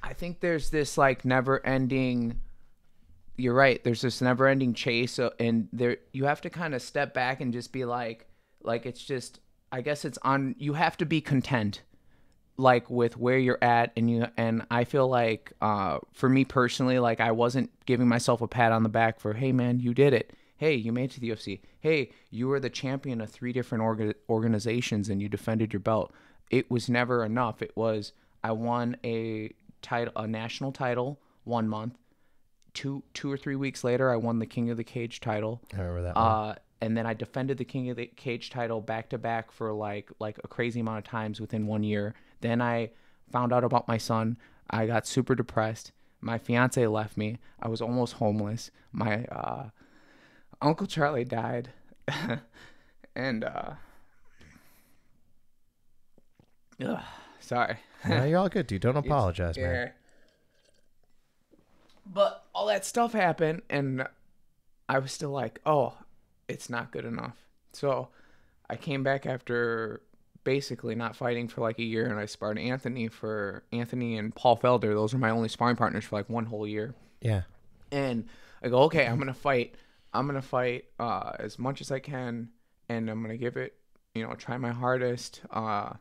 [0.02, 2.40] I think there's this like never-ending.
[3.36, 3.82] You're right.
[3.82, 7.52] There's this never-ending chase, uh, and there you have to kind of step back and
[7.52, 8.26] just be like,
[8.62, 9.40] like it's just.
[9.74, 10.54] I guess it's on.
[10.58, 11.80] You have to be content,
[12.56, 14.26] like with where you're at, and you.
[14.36, 18.72] And I feel like, uh, for me personally, like I wasn't giving myself a pat
[18.72, 20.32] on the back for, hey man, you did it.
[20.56, 21.60] Hey, you made it to the UFC.
[21.80, 26.12] Hey, you were the champion of three different orga- organizations and you defended your belt.
[26.50, 27.62] It was never enough.
[27.62, 28.12] It was
[28.44, 31.98] I won a title, a national title, one month.
[32.74, 35.60] Two, two or three weeks later, I won the King of the Cage title.
[35.74, 36.16] I remember that.
[36.16, 36.24] one.
[36.24, 39.72] Uh, and then I defended the King of the Cage title back to back for
[39.72, 42.12] like like a crazy amount of times within one year.
[42.40, 42.90] Then I
[43.30, 44.36] found out about my son.
[44.68, 45.92] I got super depressed.
[46.20, 47.38] My fiance left me.
[47.60, 48.72] I was almost homeless.
[48.90, 49.68] My uh,
[50.60, 51.70] uncle Charlie died,
[53.14, 53.74] and uh,
[56.84, 57.00] ugh,
[57.38, 57.76] sorry.
[58.08, 58.82] no, you're all good, dude.
[58.82, 59.74] Don't apologize, man.
[59.74, 59.88] Yeah.
[62.04, 64.04] But all that stuff happened, and
[64.88, 65.94] I was still like, oh,
[66.52, 67.36] it's not good enough.
[67.72, 68.08] So
[68.68, 70.02] I came back after
[70.44, 74.56] basically not fighting for like a year, and I sparred Anthony for Anthony and Paul
[74.58, 74.94] Felder.
[74.94, 76.94] Those were my only sparring partners for like one whole year.
[77.20, 77.42] Yeah.
[77.90, 78.26] And
[78.62, 79.74] I go, okay, I'm gonna fight.
[80.12, 82.50] I'm gonna fight uh, as much as I can,
[82.88, 83.74] and I'm gonna give it,
[84.14, 85.40] you know, try my hardest.
[85.50, 85.94] Uh,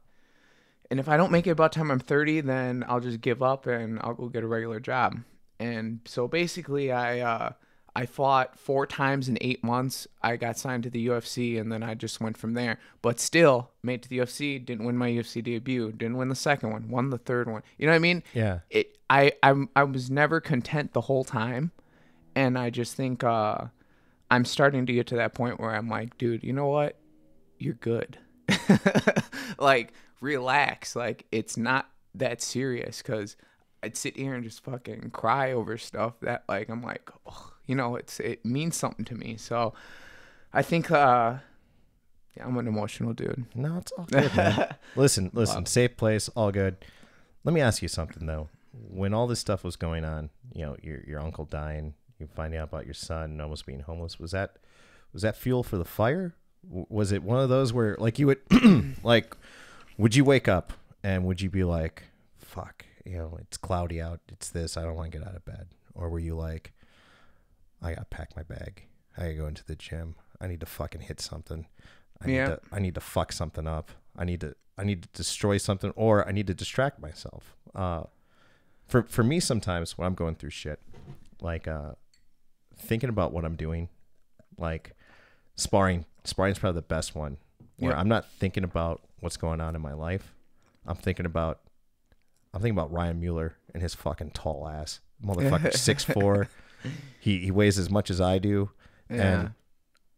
[0.89, 3.65] and if I don't make it about time I'm 30, then I'll just give up
[3.65, 5.19] and I'll go get a regular job.
[5.59, 7.51] And so basically, I uh,
[7.95, 10.07] I fought four times in eight months.
[10.21, 12.79] I got signed to the UFC, and then I just went from there.
[13.01, 14.63] But still, made it to the UFC.
[14.63, 15.91] Didn't win my UFC debut.
[15.91, 16.89] Didn't win the second one.
[16.89, 17.63] Won the third one.
[17.77, 18.23] You know what I mean?
[18.33, 18.59] Yeah.
[18.69, 21.71] it I I'm, I was never content the whole time,
[22.33, 23.65] and I just think uh,
[24.29, 26.97] I'm starting to get to that point where I'm like, dude, you know what?
[27.59, 28.17] You're good.
[29.59, 30.95] like relax.
[30.95, 33.35] Like it's not that serious because
[33.83, 37.75] I'd sit here and just fucking cry over stuff that like I'm like, oh, you
[37.75, 39.37] know, it's it means something to me.
[39.37, 39.73] So
[40.53, 41.35] I think uh,
[42.35, 43.45] yeah, I'm an emotional dude.
[43.55, 44.75] No, it's all good, man.
[44.95, 46.77] listen, listen, safe place, all good.
[47.43, 48.49] Let me ask you something though.
[48.73, 52.59] When all this stuff was going on, you know, your your uncle dying, you finding
[52.59, 54.57] out about your son almost being homeless, was that
[55.13, 56.35] was that fuel for the fire?
[56.69, 58.39] Was it one of those where like you would
[59.03, 59.35] like
[59.97, 60.73] would you wake up
[61.03, 62.03] and would you be like,
[62.37, 65.45] fuck, you know, it's cloudy out, it's this, I don't want to get out of
[65.45, 65.67] bed?
[65.93, 66.71] Or were you like,
[67.81, 68.83] I gotta pack my bag.
[69.17, 70.15] I gotta go into the gym.
[70.39, 71.65] I need to fucking hit something.
[72.21, 72.47] I Yeah.
[72.47, 73.91] need to I need to fuck something up.
[74.17, 77.55] I need to I need to destroy something or I need to distract myself.
[77.75, 78.03] Uh
[78.87, 80.79] for for me sometimes when I'm going through shit,
[81.41, 81.93] like uh
[82.77, 83.89] thinking about what I'm doing,
[84.57, 84.93] like
[85.55, 87.37] sparring sparring's probably the best one.
[87.77, 87.99] Where Yeah.
[87.99, 90.33] I'm not thinking about what's going on in my life.
[90.85, 91.61] I'm thinking about
[92.53, 94.99] I'm thinking about Ryan Mueller and his fucking tall ass.
[95.23, 96.47] Motherfucker six four.
[97.19, 98.71] He he weighs as much as I do.
[99.09, 99.21] Yeah.
[99.21, 99.51] And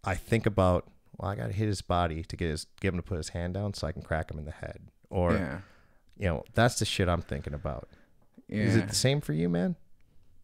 [0.04, 0.88] I think about
[1.18, 3.54] well, I gotta hit his body to get his get him to put his hand
[3.54, 4.80] down so I can crack him in the head.
[5.10, 5.60] Or yeah.
[6.18, 7.90] you know, that's the shit I'm thinking about.
[8.48, 8.64] Yeah.
[8.64, 9.76] Is it the same for you, man?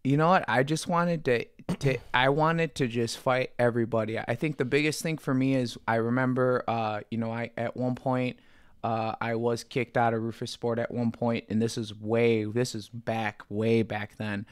[0.04, 0.46] You know what?
[0.48, 1.46] I just wanted to,
[1.80, 4.18] to I wanted to just fight everybody.
[4.18, 7.76] I think the biggest thing for me is I remember, uh, you know, I at
[7.76, 8.40] one point,
[8.84, 12.76] uh, I was kicked out of Roufusport at one point, and this is way, this
[12.76, 14.46] is back, way back then,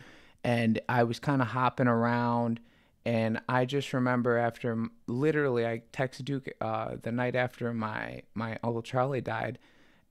[0.48, 2.62] and I was kind of hopping around,
[3.06, 8.58] and I just remember after, literally, I texted Duke uh, the night after my my
[8.64, 9.60] uncle Charlie died,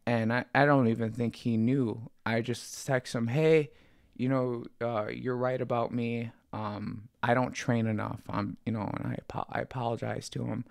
[0.04, 2.10] and I, I don't even think he knew.
[2.26, 3.70] I just text him, hey,
[4.14, 6.30] you know, uh, you're right about me.
[6.52, 8.20] Um, I don't train enough.
[8.28, 10.66] I'm, you know, and I, I apologize to him.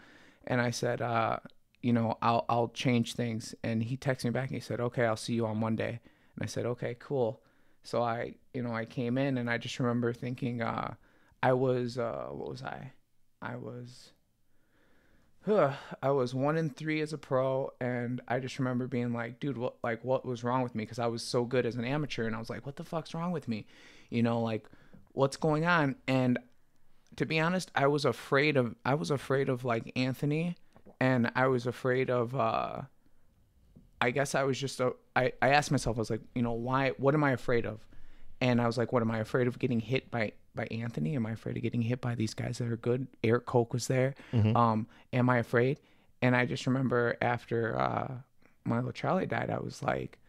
[0.46, 1.38] And I said, uh,
[1.82, 3.56] you know, I'll, I'll change things.
[3.64, 6.00] And he texted me back and he said, okay, I'll see you on Monday.
[6.36, 7.42] And I said, okay, cool.
[7.86, 10.96] So I, you know, I came in and I just remember thinking, uh,
[11.44, 12.92] I was, uh, what was I?
[13.42, 14.12] I was,
[15.46, 19.40] huh, I was one in three as a pro, and I just remember being like,
[19.40, 20.84] dude, what like what was wrong with me?
[20.84, 23.14] Because I was so good as an amateur, and I was like, what the fuck's
[23.14, 23.68] wrong with me?
[24.10, 24.66] You know, like
[25.12, 25.96] what's going on?
[26.08, 26.40] And
[27.18, 30.56] to be honest, I was afraid of I was afraid of like Anthony,
[31.00, 32.82] and I was afraid of uh
[34.02, 36.54] I guess I was just a, I, I asked myself, I was like, you know,
[36.54, 37.80] why what am I afraid of?
[38.42, 41.16] And I was like, what am I afraid of getting hit by by Anthony?
[41.16, 43.08] Am I afraid of getting hit by these guys that are good?
[43.24, 44.14] Erik Koch was there.
[44.56, 45.80] Um, am I afraid?
[46.22, 48.12] And I just remember after uh
[48.66, 50.20] Milo Charlie died, I was like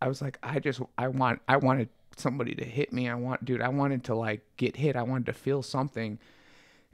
[0.00, 3.08] I was like, I just I want I wanted somebody to hit me.
[3.08, 4.96] I want, dude, I wanted to like get hit.
[4.96, 6.18] I wanted to feel something.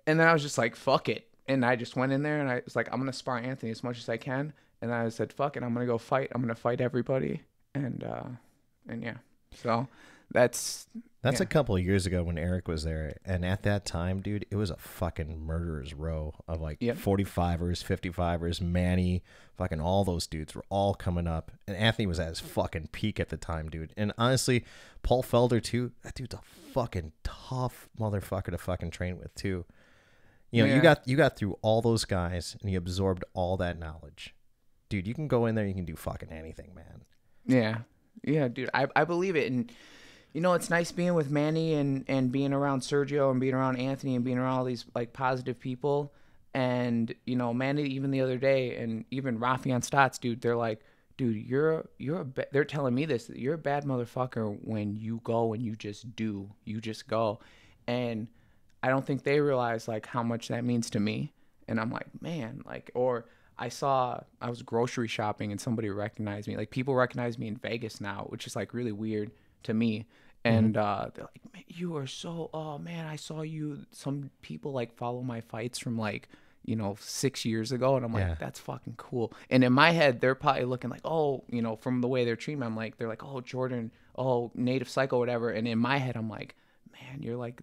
[0.06, 1.28] And then I was just like, fuck it.
[1.46, 3.82] And I just went in there and I was like, I'm gonna spar Anthony as
[3.84, 4.52] much as I can.
[4.82, 6.30] And I said, fuck it, I'm gonna go fight.
[6.34, 7.42] I'm gonna fight everybody.
[7.74, 8.24] And uh
[8.88, 9.16] and yeah.
[9.54, 9.88] So
[10.32, 10.86] that's
[11.22, 11.44] That's Yeah.
[11.44, 14.56] a couple of years ago when Erik was there, and at that time, dude, it
[14.56, 16.96] was a fucking murderer's row of like Yep.
[16.96, 19.22] 45ers, 55ers, Manny,
[19.58, 23.20] fucking all those dudes were all coming up, and Anthony was at his fucking peak
[23.20, 23.92] at the time, dude.
[23.98, 24.64] And honestly,
[25.02, 25.92] Paul Felder too.
[26.02, 26.40] That dude's a
[26.72, 29.66] fucking tough motherfucker to fucking train with too.
[30.52, 33.78] You know, you got you got through all those guys, and you absorbed all that
[33.78, 34.34] knowledge,
[34.90, 35.06] dude.
[35.06, 37.00] You can go in there, you can do fucking anything, man.
[37.46, 37.78] Yeah.
[38.22, 38.68] Yeah, dude.
[38.74, 39.50] I, I believe it.
[39.50, 39.72] And
[40.32, 43.78] you know, it's nice being with Manny and, and being around Sergio and being around
[43.78, 46.12] Anthony and being around all these like positive people.
[46.54, 50.56] And, you know, Manny even the other day and even Rafi on Stotts, dude, they're
[50.56, 50.80] like,
[51.16, 55.20] dude, you're you're a ba-, they're telling me this, you're a bad motherfucker when you
[55.24, 56.48] go and you just do.
[56.64, 57.40] You just go.
[57.86, 58.28] And
[58.82, 61.32] I don't think they realize like how much that means to me.
[61.66, 63.26] And I'm like, man, like, or
[63.60, 66.56] I saw I was grocery shopping and somebody recognized me.
[66.56, 69.30] Like people recognize me in Vegas now, which is like really weird
[69.64, 70.06] to me.
[70.42, 72.48] And uh, they're like, man, you are so.
[72.54, 73.84] Oh man, I saw you.
[73.92, 76.30] Some people like follow my fights from like
[76.64, 78.36] you know six years ago, and I'm like, Yeah.
[78.40, 79.34] that's fucking cool.
[79.50, 82.36] And in my head, they're probably looking like, oh, you know, from the way they're
[82.36, 85.50] treating me, I'm like, they're like, oh, Jordan, oh, Native Psycho, whatever.
[85.50, 86.54] And in my head, I'm like,
[86.92, 87.60] man, you're like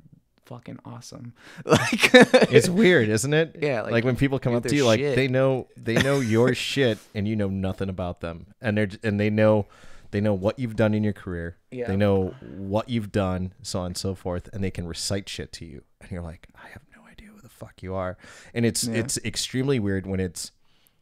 [0.48, 1.34] fucking awesome.
[1.66, 2.10] like
[2.52, 3.58] It's weird, isn't it?
[3.62, 6.20] Yeah, Like, like, when people come up to their you, like they know they know
[6.20, 9.68] your shit, and you know nothing about them, and they're and they know
[10.12, 11.58] they know what you've done in your career.
[11.70, 11.88] Yeah.
[11.88, 15.52] They know what you've done, so on and so forth, and they can recite shit
[15.54, 18.18] to you, and you're like, I have no idea who the fuck you are,
[18.54, 19.00] and it's Yeah.
[19.00, 20.52] it's extremely weird when it's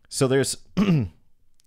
[0.09, 0.57] so there's.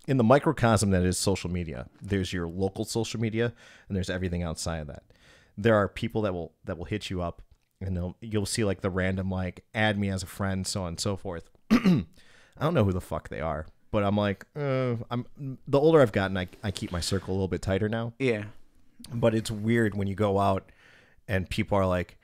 [0.07, 3.53] in the microcosm that is social media, there's your local social media,
[3.87, 5.03] and there's everything outside of that.
[5.55, 7.43] There are people that will that will hit you up,
[7.81, 10.89] and they'll you'll see like the random like add me as a friend, so on
[10.89, 11.49] and so forth.
[11.71, 12.05] I
[12.59, 15.25] don't know who the fuck they are, but I'm like, uh, I'm
[15.67, 18.13] the older I've gotten, I I keep my circle a little bit tighter now.
[18.19, 18.43] yeah,
[19.13, 20.71] But it's weird when you go out
[21.27, 22.17] and people are like,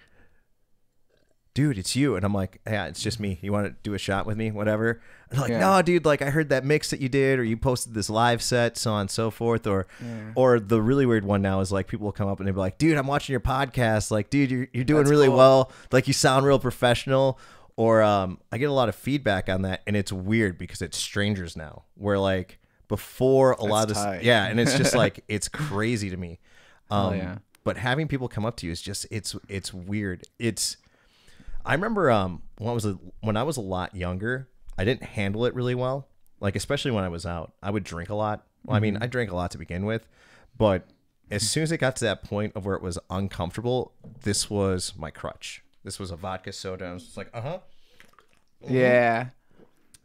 [1.56, 2.15] dude, it's you.
[2.15, 3.40] And I'm like, yeah, it's just me.
[3.41, 4.52] You want to do a shot with me?
[4.52, 5.02] Whatever.
[5.30, 5.60] And they're like, Yeah.
[5.61, 8.44] no, dude, like I heard that mix that you did, or you posted this live
[8.44, 9.65] set, so on and so forth.
[9.65, 9.88] Or,
[10.36, 12.60] or the really weird one now is like people will come up and they'll be
[12.60, 14.11] like, dude, I'm watching your podcast.
[14.11, 15.38] Like, dude, you're, you're doing That's really cool.
[15.38, 15.72] well.
[15.91, 17.40] Like, you sound real professional.
[17.77, 20.98] Or um, I get a lot of feedback on that, and it's weird because it's
[20.98, 21.84] strangers now.
[21.95, 22.57] Where like
[22.88, 24.23] before a lot of this, tight.
[24.23, 26.40] yeah, and it's just like it's crazy to me.
[26.90, 27.38] Um, Oh, yeah.
[27.65, 30.23] But having people come up to you is just it's it's weird.
[30.40, 30.77] It's
[31.65, 34.47] I remember um when I was a, when I was a lot younger,
[34.77, 36.07] I didn't handle it really well.
[36.39, 38.45] Like especially when I was out, I would drink a lot.
[38.63, 40.07] Well, I mean, I drank a lot to begin with,
[40.57, 40.87] but
[41.31, 43.93] as soon as it got to that point of where it was uncomfortable,
[44.23, 45.63] this was my crutch.
[45.83, 46.85] This was a vodka soda.
[46.85, 47.59] I was just like, uh huh.
[48.67, 49.27] yeah,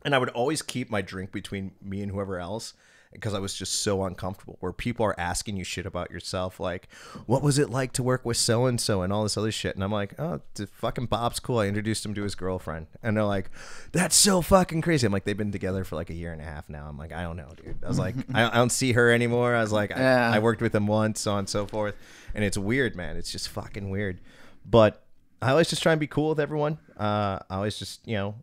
[0.04, 2.74] And I would always keep my drink between me and whoever else
[3.12, 4.56] because I was just so uncomfortable.
[4.60, 6.88] Where people are asking you shit about yourself, like,
[7.26, 9.74] what was it like to work with so and so and all this other shit.
[9.74, 10.40] And I'm like, oh,
[10.72, 11.58] fucking Bob's cool.
[11.58, 12.86] I introduced him to his girlfriend.
[13.02, 13.50] And they're like,
[13.92, 15.06] that's so fucking crazy.
[15.06, 16.86] I'm like, they've been together for like a year and a half now.
[16.88, 17.78] I'm like, I don't know, dude.
[17.84, 19.54] I was like, I, I don't see her anymore.
[19.54, 20.30] I was like, Yeah.
[20.30, 21.96] I, I worked with him once, so on and so forth.
[22.34, 23.16] And it's weird, man.
[23.16, 24.20] It's just fucking weird.
[24.64, 25.02] But
[25.42, 26.78] I always just try and be cool with everyone.
[26.96, 28.36] Uh, I always just, you know,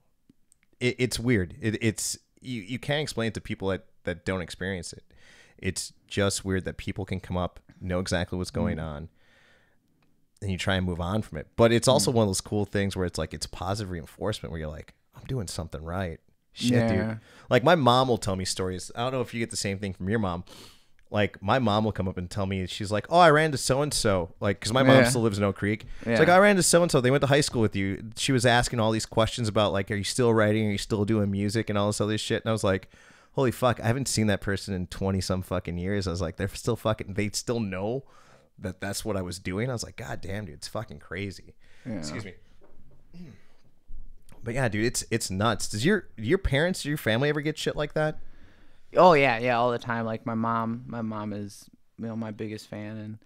[0.79, 1.55] it, it's weird.
[1.61, 5.03] It, it's you, you can't explain it to people that, that don't experience it.
[5.57, 8.83] It's just weird that people can come up, know exactly what's going mm.
[8.83, 9.09] on,
[10.41, 11.47] and you try and move on from it.
[11.55, 12.15] But it's also mm.
[12.15, 15.25] one of those cool things where it's like it's positive reinforcement where you're like, I'm
[15.27, 16.19] doing something right.
[16.53, 17.07] Shit, Yeah.
[17.07, 17.19] dude.
[17.49, 18.91] Like my mom will tell me stories.
[18.95, 20.43] I don't know if you get the same thing from your mom.
[21.09, 23.57] Like my mom will come up and tell me she's like, "Oh, I ran to
[23.57, 25.09] so and so." Like cuz my mom Yeah.
[25.09, 25.85] still lives in Oak Creek.
[26.05, 26.99] It's like, "I ran to so and so.
[26.99, 29.89] They went to high school with you." She was asking all these questions about like,
[29.89, 30.67] "Are you still writing?
[30.67, 32.89] Are you still doing music and all this other shit?" And I was like,
[33.37, 36.35] "Holy fuck, I haven't seen that person in 20 some fucking years." I was like,
[36.35, 38.03] "They're still fucking they still know
[38.59, 41.53] that that's what I was doing." I was like, "God damn, dude, it's fucking crazy."
[41.85, 42.33] Excuse me.
[44.43, 45.67] But yeah, dude, it's it's nuts.
[45.69, 48.17] Does your your parents, your family ever get shit like that?
[48.95, 50.05] Oh yeah, yeah, all the time.
[50.05, 51.69] Like my mom, my mom is
[51.99, 53.17] you know my biggest fan, and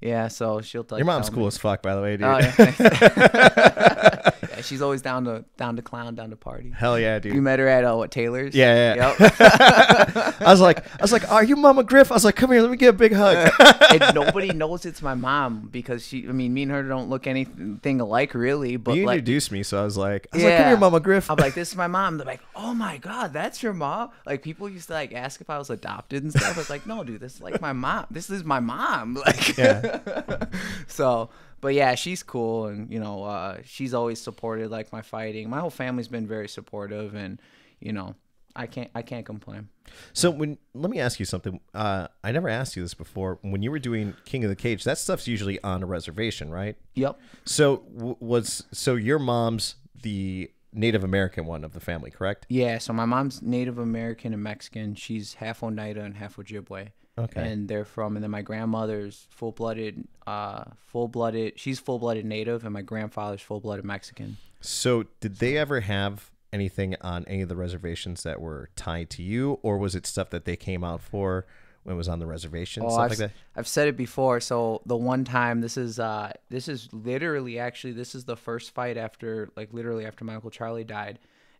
[0.00, 2.26] yeah, so she'll like Your mom's tell cool me- as fuck, by the way, dude.
[2.26, 4.16] Oh yeah.
[4.60, 6.72] yeah, she's always down to down to clown, down to party.
[6.76, 7.34] Hell yeah, dude.
[7.34, 8.54] You met her at uh, what Taylor's?
[8.54, 9.14] Yeah, yeah.
[9.18, 9.32] Yep.
[10.40, 12.10] I was like, I was like, are you Mama Griff?
[12.10, 13.52] I was like, come here, let me get a big hug.
[13.90, 16.28] and nobody knows it's my mom because she.
[16.28, 18.76] I mean, me and her don't look anything alike, really.
[18.76, 21.00] But you like, introduced me, so I was like, I was like, come here, Mama
[21.00, 21.30] Griff.
[21.30, 22.18] I'm like, this is my mom.
[22.18, 24.10] They're like, oh my god, that's your mom.
[24.26, 26.54] Like people used to like ask if I was adopted and stuff.
[26.56, 28.06] I was like, no, dude, this is like my mom.
[28.10, 29.14] This is my mom.
[29.14, 30.46] Like, Yeah.
[30.86, 31.30] so,
[31.60, 35.48] but yeah, she's cool, and you know, uh, she's always supported like my fighting.
[35.50, 37.40] My whole family's been very supportive, and
[37.80, 38.14] you know,
[38.56, 39.68] I can't, I can't complain.
[40.12, 41.60] So when let me ask you something.
[41.74, 43.38] Uh, I never asked you this before.
[43.42, 46.76] When you were doing King of the Cage, that stuff's usually on a reservation, right?
[46.94, 47.18] Yep.
[47.44, 52.46] So w- was so your mom's the Native American one of the family, correct?
[52.48, 54.94] Yeah, so my mom's Native American and Mexican.
[54.94, 56.88] She's half Oneida and half Ojibwe.
[57.20, 57.52] Okay.
[57.52, 61.58] And they're from, and then my grandmother's full blooded, uh, full blooded.
[61.58, 64.36] She's full blooded Native, and my grandfather's full blooded Mexican.
[64.60, 69.22] So did they ever have anything on any of the reservations that were tied to
[69.22, 71.46] you, or was it stuff that they came out for
[71.82, 73.30] when it was on the reservation, Oh, I've, like that?
[73.56, 74.40] I've said it before.
[74.40, 78.72] So the one time, this is, uh, this is literally actually, this is the first
[78.72, 81.18] fight after, like, literally after my uncle Charlie died,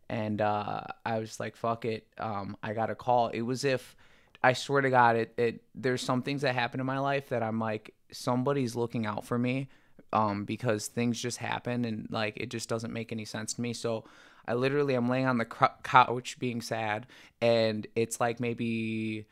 [0.09, 2.07] and uh, I was like, fuck it.
[2.19, 3.29] Um, I got a call.
[3.29, 3.95] It was if.
[4.43, 7.43] I swear to God, it, it there's some things that happen in my life that
[7.43, 9.69] I'm like somebody's looking out for me,
[10.13, 13.73] um, because things just happen and like it just doesn't make any sense to me.
[13.73, 14.05] So
[14.47, 17.07] I literally I'm laying on the couch being sad,
[17.41, 19.27] and it's like maybe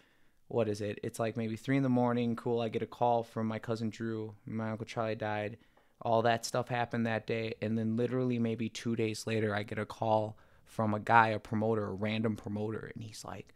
[0.49, 0.99] what is it?
[1.03, 2.37] It's like maybe three in the morning.
[2.37, 2.61] Cool.
[2.61, 4.35] I get a call from my cousin Drew.
[4.47, 5.59] My uncle Charlie died.
[6.01, 9.79] All that stuff happened that day, and then literally maybe two days later, I get
[9.79, 13.55] a call from a guy, a promoter, a random promoter, and he's like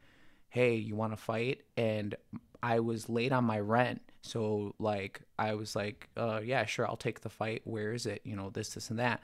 [0.53, 1.63] hey, you want to fight?
[1.79, 2.15] And
[2.63, 4.03] I was late on my rent.
[4.21, 7.63] So, like, I was like, uh, yeah, sure, I'll take the fight.
[7.65, 8.21] Where is it?
[8.23, 9.23] You know, this, this, and that.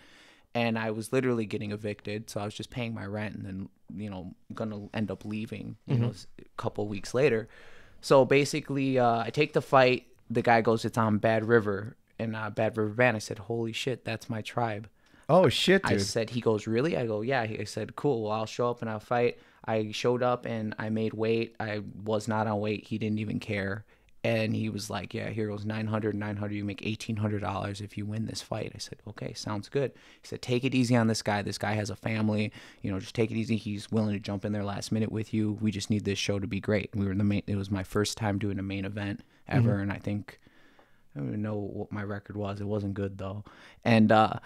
[0.54, 2.30] And I was literally getting evicted.
[2.30, 5.76] So I was just paying my rent and then, you know, to end up leaving,
[5.86, 7.46] you know, a couple weeks later.
[8.00, 10.06] So basically, uh, I take the fight.
[10.30, 11.94] The guy goes, it's on Bad River.
[12.18, 13.16] And uh, Bad River Band.
[13.16, 14.88] I said, holy shit, that's my tribe.
[15.28, 16.96] Oh shit, I said, he goes, really?
[16.96, 17.42] I go, yeah.
[17.42, 18.22] I said, cool.
[18.22, 19.38] Well, I'll show up and I'll fight.
[19.68, 21.54] I showed up and I made weight.
[21.60, 22.86] I was not on weight.
[22.86, 23.84] He didn't even care.
[24.24, 26.54] And he was like, yeah, here goes 900, 900.
[26.54, 28.72] You make $1,800 if you win this fight.
[28.74, 29.92] I said, okay, sounds good.
[30.22, 31.42] He said, take it easy on this guy.
[31.42, 32.50] This guy has a family.
[32.82, 33.56] You know, just take it easy.
[33.56, 35.58] He's willing to jump in there last minute with you.
[35.60, 36.90] We just need this show to be great.
[36.94, 39.78] We were in the main, it was my first time doing a main event ever.
[39.78, 40.40] And I think,
[41.14, 42.60] I don't even know what my record was.
[42.60, 43.44] It wasn't good though.
[43.84, 44.40] And, uh,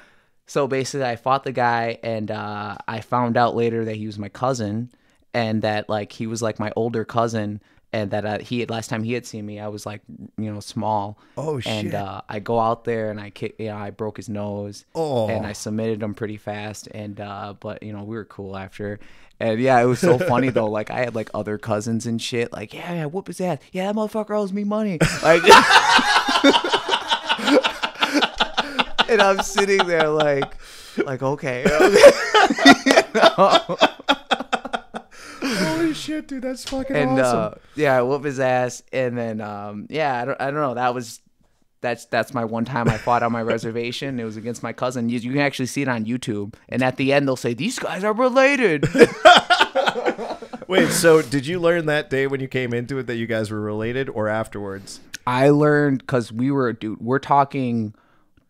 [0.47, 4.19] so basically, I fought the guy, and uh, I found out later that he was
[4.19, 4.90] my cousin,
[5.34, 7.60] and that like he was like my older cousin,
[7.92, 10.00] and that uh, he had last time he had seen me, I was like
[10.38, 11.18] you know small.
[11.36, 11.94] Oh, And shit.
[11.94, 15.28] uh, I go out there and I kick, you know, I broke his nose, Oh.
[15.28, 18.98] and I submitted him pretty fast, and uh, but you know we were cool after.
[19.40, 20.70] And yeah, it was so funny though.
[20.70, 22.52] Like I had like other cousins and shit.
[22.52, 23.59] Like yeah, yeah, whoop his ass.
[23.72, 24.98] Yeah, that motherfucker owes me money.
[25.22, 25.42] Like,
[29.09, 30.54] and I'm sitting there like,
[31.04, 31.64] like okay.
[35.93, 36.43] Holy shit, dude!
[36.43, 37.39] That's fucking and awesome.
[37.39, 40.74] uh, yeah, I whoop his ass, and then um, yeah, I don't, I don't know.
[40.74, 41.20] That was
[41.82, 44.19] that's that's my one time I fought on my reservation.
[44.19, 45.09] It was against my cousin.
[45.10, 47.78] You, you can actually see it on YouTube, and at the end they'll say these
[47.78, 48.86] guys are related.
[50.69, 53.51] Wait, so did you learn that day when you came into it that you guys
[53.51, 55.01] were related, or afterwards?
[55.27, 57.01] I learned because we were dude.
[57.01, 57.94] We're talking.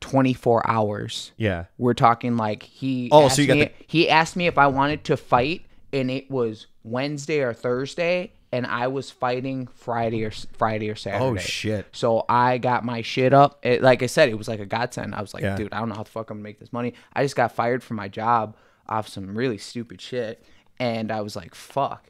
[0.01, 1.31] 24 hours.
[1.37, 1.67] Yeah.
[1.79, 4.67] We're talking like he Oh, so you got me, the- he asked me if I
[4.67, 5.63] wanted to fight
[5.93, 10.97] and it was Wednesday or Thursday and I was fighting Friday or Friday or oh,
[10.97, 11.25] Saturday.
[11.25, 11.87] Oh shit.
[11.93, 13.59] So I got my shit up.
[13.65, 15.15] It, like I said, it was like a godsend.
[15.15, 15.57] I was like, Yeah.
[15.57, 16.93] dude, I don't know how the fuck I'm gonna make this money.
[17.15, 18.57] I just got fired from my job
[18.89, 20.45] off some really stupid shit,
[20.79, 22.09] and I was like, fuck.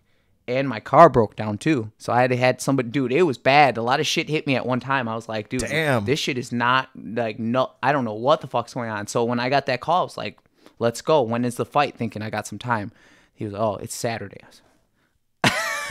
[0.49, 2.89] And my car broke down too, so I had had somebody.
[2.89, 3.77] Dude, it was bad.
[3.77, 5.07] A lot of shit hit me at one time.
[5.07, 6.05] I was like, dude, Damn.
[6.05, 7.71] this shit is not like no.
[7.81, 9.07] I don't know what the fuck's going on.
[9.07, 10.39] So when I got that call, I was like,
[10.81, 11.23] let's go.
[11.23, 11.97] When is the fight?
[11.97, 12.91] Thinking I got some time.
[13.43, 14.39] He was, oh, it's Saturday.
[14.41, 14.63] I was,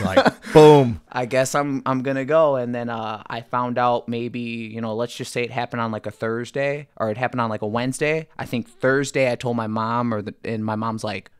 [0.00, 1.02] Like boom.
[1.12, 2.56] I guess I'm I'm gonna go.
[2.56, 5.92] And then uh, I found out maybe you know let's just say it happened on
[5.92, 8.26] like a Thursday or it happened on like a Wednesday.
[8.38, 11.30] I think Thursday I told my mom or the, and my mom's like,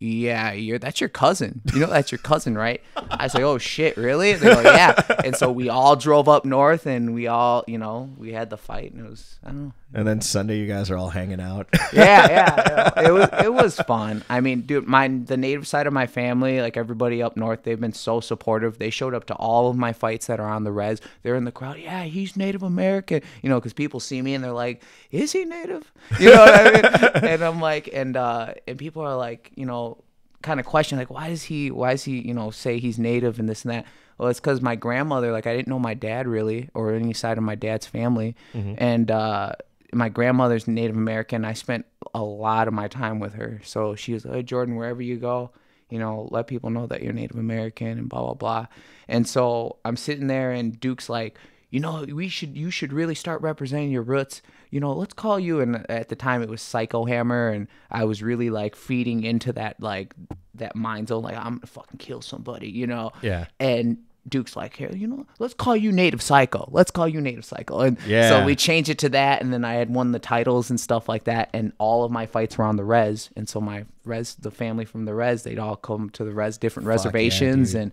[0.00, 1.62] yeah, you're that's your cousin.
[1.72, 2.82] You know that's your cousin, right?
[2.96, 4.32] I was like, oh shit, really?
[4.32, 5.00] They're like, yeah.
[5.24, 8.58] And so we all drove up north and we all you know we had the
[8.58, 9.72] fight and it was I don't know.
[9.92, 11.66] And then Sunday, you guys are all hanging out.
[11.92, 13.08] Yeah, yeah.
[13.08, 14.22] It was it was fun.
[14.30, 17.80] I mean, dude, my the native side of my family, like everybody up north, they've
[17.80, 18.78] been so supportive.
[18.78, 21.00] They showed up to all of my fights that are on the res.
[21.22, 21.78] They're in the crowd.
[21.80, 23.22] Yeah, he's Native American.
[23.42, 25.90] You know, because people see me and they're like, "Is he Native?"
[26.20, 27.24] You know what I mean?
[27.24, 29.98] and I'm like, and uh, and people are like, you know.
[30.42, 33.38] kind of question like why does he why does he you know say he's native
[33.38, 33.84] and this and that
[34.16, 37.36] well it's because my grandmother like i didn't know my dad really or any side
[37.36, 38.34] of my dad's family
[38.78, 39.52] and uh
[39.92, 41.84] my grandmother's native american i spent
[42.14, 45.16] a lot of my time with her so she was like hey, jordan wherever you
[45.16, 45.50] go
[45.88, 48.66] you know let people know that you're native american and blah blah blah
[49.08, 51.38] and so i'm sitting there and duke's like
[51.70, 54.42] you know, we should you should really start representing your roots.
[54.70, 58.04] You know, let's call you and at the time it was Psycho Hammer and I
[58.04, 60.14] was really like feeding into that like
[60.54, 63.12] that mind zone like I'm gonna fucking kill somebody, you know.
[63.22, 63.46] Yeah.
[63.60, 66.68] And Duke's like, here, you know, let's call you Native Psycho.
[66.70, 67.80] Let's call you Native Psycho.
[67.80, 68.28] And Yeah.
[68.28, 71.08] so we changed it to that, and then I had won the titles and stuff
[71.08, 71.48] like that.
[71.54, 74.84] And all of my fights were on the res, and so my res, the family
[74.84, 77.80] from the res, they'd all come to the res, different yeah, reservations, dude.
[77.82, 77.92] and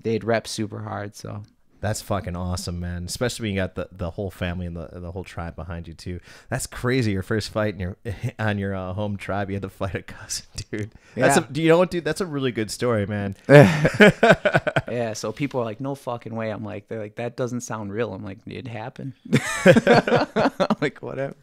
[0.00, 1.16] they'd rep super hard.
[1.16, 1.42] So
[1.84, 3.04] That's fucking awesome, man.
[3.04, 5.92] Especially when you got the, the whole family and the the whole tribe behind you
[5.92, 6.18] too.
[6.48, 7.12] That's crazy.
[7.12, 7.96] Your first fight in your
[8.38, 10.92] on your uh, home tribe, you had to fight a cousin, dude.
[11.14, 11.44] That's Yeah.
[11.46, 12.02] a, do you know what, dude?
[12.04, 13.36] That's a really good story, man.
[13.48, 16.48] yeah, so people are like, no fucking way.
[16.50, 18.14] I'm like, they're like, that doesn't sound real.
[18.14, 19.12] I'm like, it happened.
[19.64, 21.34] I'm like, whatever.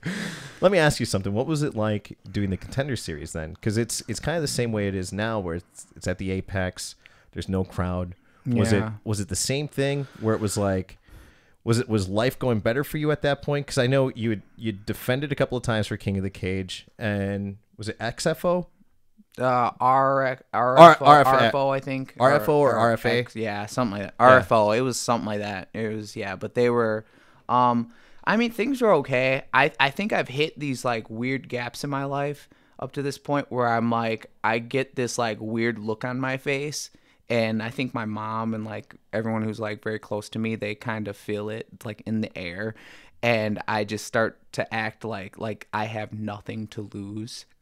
[0.59, 1.34] Let me ask you something.
[1.34, 3.53] What was it like doing the contender series then?
[3.53, 6.18] Because it's it's kind of the same way it is now, where it's, it's at
[6.18, 6.95] the apex.
[7.34, 8.15] There's no crowd.
[8.45, 10.97] Was it was it the same thing where it was like,
[11.63, 13.65] was it was life going better for you at that point?
[13.65, 16.30] Because I know you had, you defended a couple of times for King of the
[16.30, 18.68] Cage, and was it XFO?
[19.39, 22.15] Uh, R, R- RFO, RFO, I think.
[22.18, 23.19] RFO or RFA?
[23.19, 24.18] X- yeah, something like that.
[24.18, 24.77] RFO.
[24.77, 25.69] It was something like that.
[25.73, 27.05] It was, yeah, but they were,
[27.47, 27.93] um,
[28.26, 29.43] I mean, things were okay.
[29.53, 33.18] I, I think I've hit these like weird gaps in my life up to this
[33.18, 36.89] point where I'm like, I get this like weird look on my face.
[37.31, 40.75] And I think my mom and like everyone who's like very close to me, they
[40.75, 42.75] kind of feel it like in the air.
[43.23, 47.45] And I just start to act like like I have nothing to lose.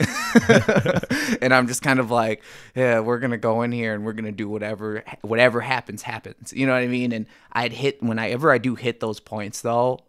[1.40, 2.42] and I'm just kind of like,
[2.74, 6.52] yeah, we're gonna go in here and we're gonna do whatever whatever happens happens.
[6.52, 7.12] You know what I mean?
[7.12, 10.00] And I'd hit whenever I do hit those points though,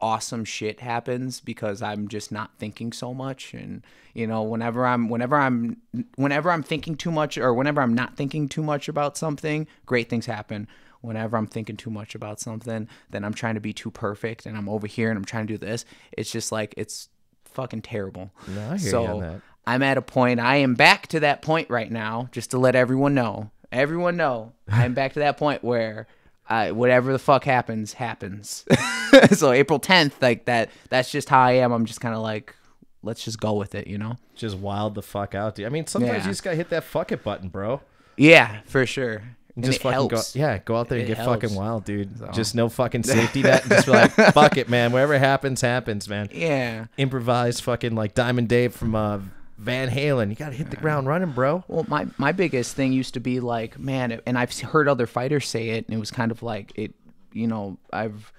[0.00, 3.54] awesome shit happens because I'm just not thinking so much.
[3.54, 3.82] And
[4.14, 5.78] you know whenever I'm whenever I'm
[6.16, 10.08] whenever I'm thinking too much or whenever I'm not thinking too much about something great
[10.08, 10.68] things happen.
[11.00, 14.56] Whenever I'm thinking too much about something then I'm trying to be too perfect and
[14.56, 15.84] I'm over here and I'm trying to do this.
[16.12, 17.08] It's just like it's
[17.44, 18.30] fucking terrible.
[18.46, 19.40] No, I hear you so on that.
[19.66, 22.74] I'm at a point I am back to that point right now just to let
[22.74, 23.50] everyone know.
[23.70, 26.06] Everyone know I'm back to that point where
[26.48, 28.64] I, whatever the fuck happens happens
[29.32, 32.54] so April 10th like that that's just how I am I'm just kind of like
[33.02, 35.66] let's just go with it you know Just wild the fuck out, dude.
[35.66, 36.24] I mean, sometimes Yeah.
[36.24, 37.80] you just gotta hit that fuck it button, bro.
[38.16, 39.22] yeah for sure
[39.56, 40.34] and just it fucking helps.
[40.34, 42.16] go, yeah, go out there and It get fucking wild, dude.
[42.16, 42.30] So.
[42.32, 43.62] Just no fucking safety net.
[43.62, 44.92] And just be like, fuck it, man.
[44.92, 46.28] Whatever happens, happens, man.
[46.32, 49.18] yeah Improvise, fucking like Diamond Dave from uh,
[49.58, 50.30] Van Halen.
[50.30, 51.64] You gotta hit the ground running, bro.
[51.68, 55.48] Well, my my biggest thing used to be like, man, and I've heard other fighters
[55.48, 56.94] say it, and it was kind of like it,
[57.32, 58.32] you know, I've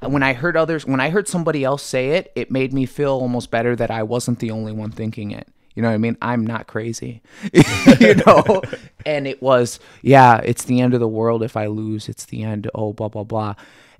[0.00, 3.12] when I heard others, when I heard somebody else say it, it made me feel
[3.12, 5.46] almost better that I wasn't the only one thinking it.
[5.74, 6.18] You know what I mean?
[6.20, 7.22] I'm not crazy,
[8.00, 8.62] you know.
[9.04, 12.08] And it was, yeah, it's the end of the world if I lose.
[12.08, 12.70] It's the end.
[12.72, 13.56] Oh, blah blah blah.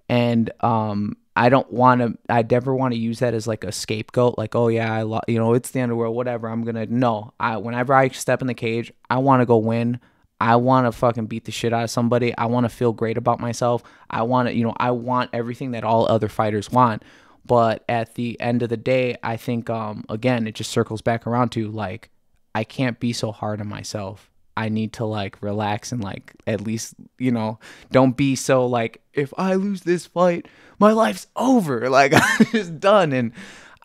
[0.08, 2.18] And um, I don't want to.
[2.28, 4.36] I never want to use that as like a scapegoat.
[4.36, 6.14] Like, oh yeah, I, lo- you know, it's the end of the world.
[6.14, 6.48] Whatever.
[6.48, 7.32] I'm gonna no.
[7.40, 9.98] I whenever I step in the cage, I want to go win.
[10.40, 12.36] I want to fucking beat the shit out of somebody.
[12.36, 13.84] I want to feel great about myself.
[14.10, 17.04] I want to, you know, I want everything that all other fighters want.
[17.46, 21.26] But at the end of the day, I think um again, it just circles back
[21.26, 22.10] around to like
[22.54, 24.31] I can't be so hard on myself.
[24.56, 27.58] I need to like relax and like at least, you know,
[27.90, 30.46] don't be so like if I lose this fight,
[30.78, 31.88] my life's over.
[31.90, 33.32] Like I'm just done and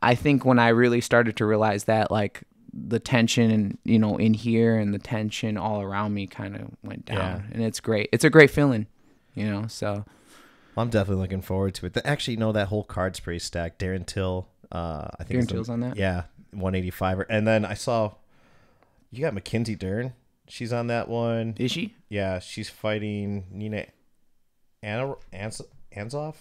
[0.02, 4.18] I think when I really started to realize that like the tension and you know
[4.18, 7.42] in here and the tension all around me kind of went down Yeah.
[7.54, 8.10] and it's great.
[8.12, 8.86] It's a great feeling,
[9.34, 9.66] you know.
[9.68, 10.06] So
[10.76, 11.98] I'm definitely looking forward to it.
[12.06, 15.80] Actually, no, that whole card's pretty stacked Darren Till, uh, I think Darren Till's on
[15.80, 15.96] that?
[15.96, 17.24] Yeah, 185.
[17.30, 18.14] And then I saw
[19.10, 20.14] you got Mackenzie Dern.
[20.48, 21.56] She's on that one.
[21.58, 21.96] is she?
[22.10, 23.86] Yeah, she's fighting Nina
[24.82, 25.62] Anna Ans-
[25.96, 26.36] Anzoff.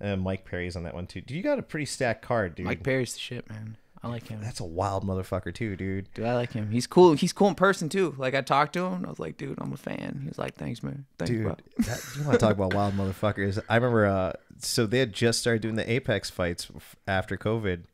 [0.00, 1.20] And Mike Perry's on that one too.
[1.20, 2.66] Dude, you got a pretty stacked card, dude.
[2.66, 3.76] Mike Perry's the shit, man.
[4.02, 4.40] I like him.
[4.42, 6.12] That's a wild motherfucker too, dude.
[6.12, 6.70] Dude, I like him.
[6.70, 7.14] He's cool.
[7.14, 8.14] He's cool in person too.
[8.18, 10.18] Like I talked to him, I was like, dude, I'm a fan.
[10.22, 11.06] He was like, thanks, man.
[11.18, 11.56] Thanks, Dude, bro.
[11.78, 13.62] that, you want to talk about wild motherfuckers?
[13.66, 16.68] I remember, uh, so they had just started doing the Apex fights
[17.08, 17.84] after COVID,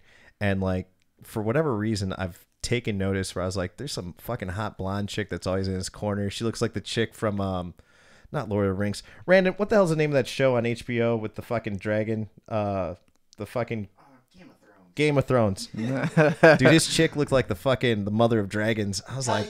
[0.41, 0.89] and like
[1.23, 5.09] for whatever reason, I've taken notice where I was like, "There's some fucking hot blonde
[5.09, 6.31] chick that's always in his corner.
[6.31, 7.75] She looks like the chick from, um,
[8.33, 9.03] not Lord of the Rings.
[9.27, 12.29] Random, what the hell's the name of that show on HBO with the fucking dragon?
[12.49, 12.95] Uh,
[13.37, 13.89] the fucking
[14.95, 15.67] Game of Thrones.
[15.75, 19.01] Dude, this chick looked like the fucking the mother of dragons.
[19.09, 19.47] I was like,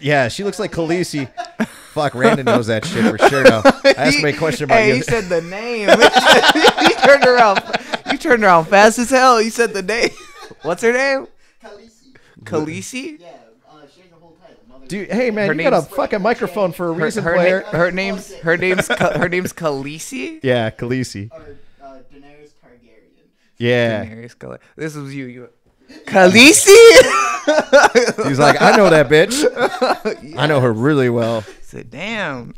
[0.00, 1.30] Yeah, she looks like Khaleesi.
[1.92, 3.44] Fuck, Randon knows that shit for sure.
[3.44, 3.62] Now,
[3.96, 4.94] asked him a question about hey, you.
[4.94, 5.88] he said the name.
[6.88, 7.62] he turned around.
[8.10, 9.38] You turned around fast as hell.
[9.38, 10.10] He said the name.
[10.62, 11.26] What's her name?
[12.44, 13.18] Khaleesi.
[13.18, 13.20] Khaleesi.
[13.20, 13.28] Yeah,
[13.68, 14.86] uh, she whole title.
[14.88, 17.60] Dude, hey man, Her you got a fucking microphone for a Her, reason, her, player.
[17.72, 20.40] na- her name's her name's Ka- her name's Khaleesi.
[20.42, 21.30] yeah, Khaleesi.
[21.32, 23.26] Or uh, Daenerys Targaryen.
[23.58, 24.04] Yeah.
[24.04, 25.26] Daenerys Khale- This was you.
[25.26, 25.48] You.
[26.06, 26.66] Khaleesi.
[28.28, 30.36] He's like, I know that bitch.
[30.38, 31.42] I know her really well.
[31.62, 32.54] said, damn.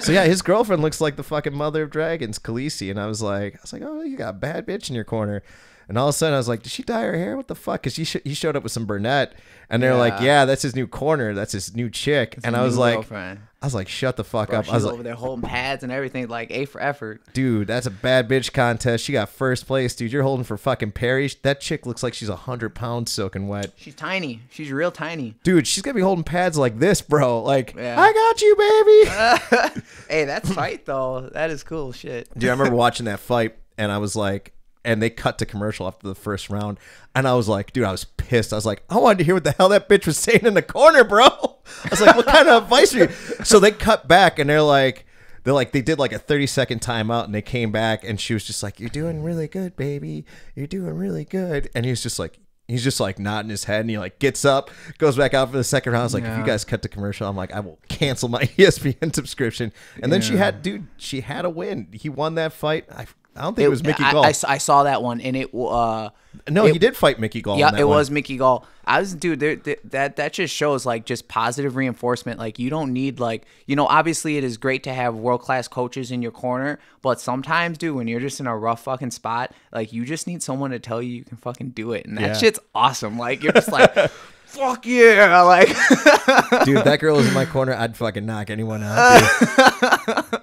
[0.00, 3.20] So yeah, his girlfriend looks like the fucking mother of dragons, Khaleesi, and I was
[3.22, 5.42] like, I was like, oh, you got a bad bitch in your corner.
[5.88, 7.36] And all of a sudden, I was like, did she dye her hair?
[7.36, 7.80] What the fuck?
[7.82, 9.32] Because he sh- he showed up with some brunette,
[9.70, 10.24] and they're like, Yeah.
[10.26, 12.38] yeah, that's his new corner, that's his new chick.
[12.44, 13.40] and I was like, girlfriend.
[13.60, 14.64] I was like, shut the fuck Bro, up.
[14.66, 17.22] she's I was over like, there holding pads and everything, like A for effort.
[17.32, 19.02] dude, that's a bad bitch contest.
[19.04, 20.12] She got first place, dude.
[20.12, 21.28] You're holding for fucking Perry.
[21.42, 23.72] That chick looks like she's a hundred pounds soaking wet.
[23.76, 24.42] She's tiny.
[24.50, 25.34] She's real tiny.
[25.42, 27.42] Dude, she's gonna be holding pads like this, bro.
[27.42, 27.98] Like, Yeah.
[27.98, 29.82] I got you, baby.
[30.08, 31.28] Hey, that's tight though.
[31.32, 32.28] That is cool shit.
[32.38, 34.52] Dude, I remember watching that fight, and I was like,
[34.88, 36.78] and they cut to commercial after the first round,
[37.14, 38.54] and I was like, dude, I was pissed.
[38.54, 40.54] I was like, I wanted to hear what the hell that bitch was saying in
[40.54, 41.26] the corner, bro.
[41.26, 43.08] I was like, what kind of advice are you?
[43.44, 45.04] So they cut back, and they're like.
[45.44, 48.34] They're like they did like a 30 second timeout and they came back and she
[48.34, 52.18] was just like you're doing really good baby you're doing really good and he's just
[52.18, 55.50] like he's just like nodding his head and he like gets up goes back out
[55.50, 57.52] for the second round I was like if you guys cut the commercial I'm like
[57.52, 61.88] I will cancel my ESPN subscription and then she had dude she had a win
[61.92, 63.06] he won that fight I,
[63.38, 65.54] I don't think it, was Mickey I, Gall I, I saw that one and it.
[65.54, 66.10] uh
[66.50, 67.96] no it- he did fight Mickey Gall Yeah, that it one.
[67.96, 68.66] was Mickey Gall.
[68.84, 69.38] I was, dude.
[69.40, 72.38] There, there- that that just shows like just positive reinforcement.
[72.38, 73.86] Like you don't need like you know.
[73.86, 77.94] Obviously, it is great to have world class coaches in your corner, but sometimes, dude,
[77.96, 81.02] when you're just in a rough fucking spot, like you just need someone to tell
[81.02, 82.32] you you can fucking do it, and that Yeah.
[82.36, 83.18] shit's awesome.
[83.18, 83.94] Like you're just like,
[84.48, 85.68] fuck yeah, like
[86.64, 89.20] dude if that girl was in my corner I'd fucking knock anyone out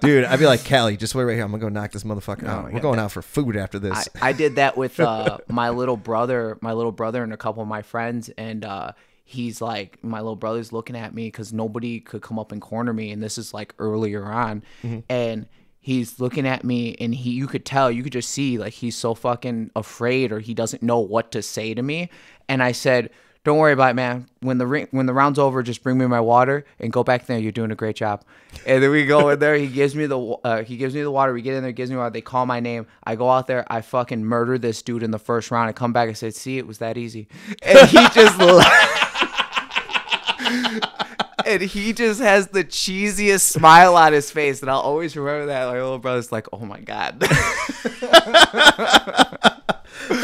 [0.00, 2.46] Dude, I'd be like Callie just wait right here I'm gonna go knock this motherfucker
[2.46, 2.72] out.
[2.72, 4.08] We're going out for food after this.
[4.20, 7.68] I did that with uh, my little brother, my little brother, and a couple of
[7.68, 8.92] my friends, and uh,
[9.24, 12.92] he's like, my little brother's looking at me because nobody could come up and corner
[12.92, 14.62] me, and this is like earlier on,
[15.08, 15.46] and
[15.80, 18.96] he's looking at me, and he, you could tell, you could just see, like he's
[18.96, 22.10] so fucking afraid, or he doesn't know what to say to me,
[22.48, 23.10] and I said.
[23.46, 24.26] Don't worry about it, man.
[24.40, 27.26] When the ring, when the round's over, just bring me my water and go back
[27.26, 27.38] there.
[27.38, 28.24] You're doing a great job.
[28.66, 29.54] And then we go in there.
[29.54, 31.32] He gives me the uh, he gives me the water.
[31.32, 32.10] We get in there, gives me water.
[32.10, 32.88] They call my name.
[33.04, 33.64] I go out there.
[33.72, 35.68] I fucking murder this dude in the first round.
[35.68, 36.08] I come back.
[36.08, 37.28] I said, "See, it was that easy."
[37.62, 38.40] And he just
[41.46, 45.68] and he just has the cheesiest smile on his face, and I'll always remember that.
[45.68, 47.22] My little brother's like, "Oh my god."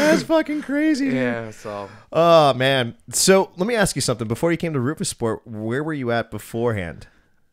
[0.03, 1.13] that's fucking crazy dude.
[1.15, 1.51] yeah.
[1.51, 2.95] So Oh man.
[3.11, 4.27] So let me ask you something.
[4.27, 7.07] Before you came to Roufusport, where were you at beforehand?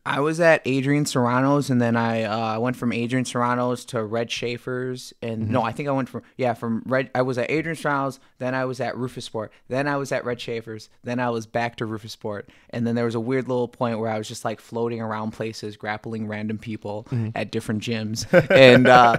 [0.05, 4.31] I was at Adrian Serrano's, and then I uh, went from Adrian Serrano's to Red
[4.31, 7.11] Schaefer's, and no, I think I went from yeah from Red.
[7.13, 10.41] I was at Adrian Serrano's, then I was at Roufusport, then I was at Red
[10.41, 13.99] Schaefer's, then I was back to Roufusport, and then there was a weird little point
[13.99, 18.87] where I was just like floating around places, grappling random people at different gyms, and
[18.87, 19.17] uh,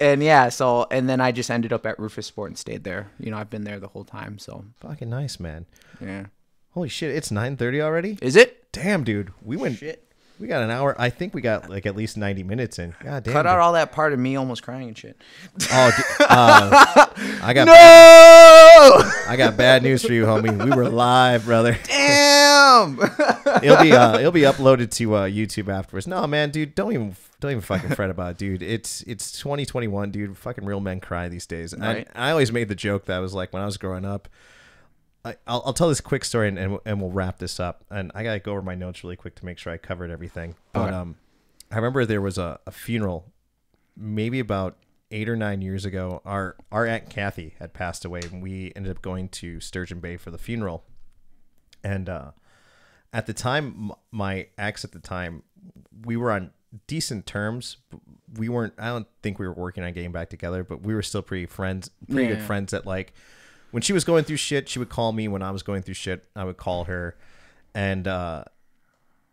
[0.00, 3.10] and yeah, so and then I just ended up at Roufusport and stayed there.
[3.20, 5.66] You know, I've been there the whole time, so Fucking nice, man.
[6.00, 6.26] yeah.
[6.70, 8.18] Holy shit, it's 9:30 already?
[8.22, 8.72] Is it?
[8.72, 9.30] Damn, dude.
[9.42, 10.11] We went Shit.
[10.38, 10.94] We got an hour.
[10.98, 12.94] I think we got like at least 90 minutes in.
[13.02, 13.32] God damn.
[13.32, 15.16] Cut out all that part of me almost crying and shit.
[15.70, 15.90] Oh,
[16.20, 17.06] uh,
[17.42, 19.30] I got No!
[19.30, 20.64] I got bad news for you, homie.
[20.64, 21.78] We were live, brother.
[21.84, 22.98] Damn.
[23.62, 26.06] It'll be uh, it'll be uploaded to uh, YouTube afterwards.
[26.06, 28.62] No, man, dude, don't even don't even fucking fret about it, dude.
[28.62, 30.36] It's it's 2021, dude.
[30.36, 31.74] Fucking real men cry these days.
[31.76, 32.08] Right.
[32.14, 34.28] I always made the joke that I was like when I was growing up.
[35.24, 37.84] I, I'll, I'll tell this quick story and, and and we'll wrap this up.
[37.90, 40.54] And I gotta go over my notes really quick to make sure I covered everything.
[40.72, 41.16] But um,
[41.70, 43.32] I remember there was a, a funeral,
[43.96, 44.76] maybe about
[45.10, 46.22] eight or nine years ago.
[46.24, 50.16] Our our aunt Kathy had passed away, and we ended up going to Sturgeon Bay
[50.16, 50.84] for the funeral.
[51.84, 52.30] And uh,
[53.12, 55.42] at the time, m- my ex at the time,
[56.04, 56.50] we were on
[56.86, 57.76] decent terms.
[58.34, 58.74] We weren't.
[58.78, 61.46] I don't think we were working on getting back together, but we were still pretty
[61.46, 62.72] friends, pretty good friends.
[62.72, 63.12] That like,
[63.72, 65.26] when she was going through shit, she would call me.
[65.28, 67.16] When I was going through shit, I would call her,
[67.74, 68.44] and uh,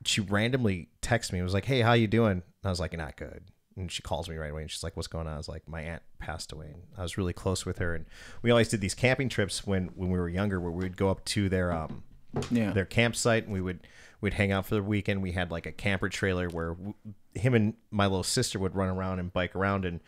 [0.05, 1.39] she randomly texted me.
[1.39, 3.43] It was like, "Hey, how you doing?" And I was like, "Not good."
[3.77, 5.67] And she calls me right away, and she's like, "What's going on?" I was like,
[5.67, 8.05] "My aunt passed away." And I was really close with her, and
[8.41, 11.09] we always did these camping trips when when we were younger, where we would go
[11.09, 12.03] up to their um
[12.51, 12.71] Yeah.
[12.71, 13.79] their campsite and we would
[14.21, 16.93] we'd hang out for the weekend we had like a camper trailer where w-
[17.33, 19.99] him and my little sister would run around and bike around and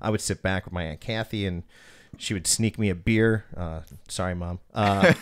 [0.00, 1.62] i would sit back with my aunt kathy and
[2.18, 3.44] she would sneak me a beer.
[3.56, 4.60] Uh, sorry, mom.
[4.74, 5.12] Uh,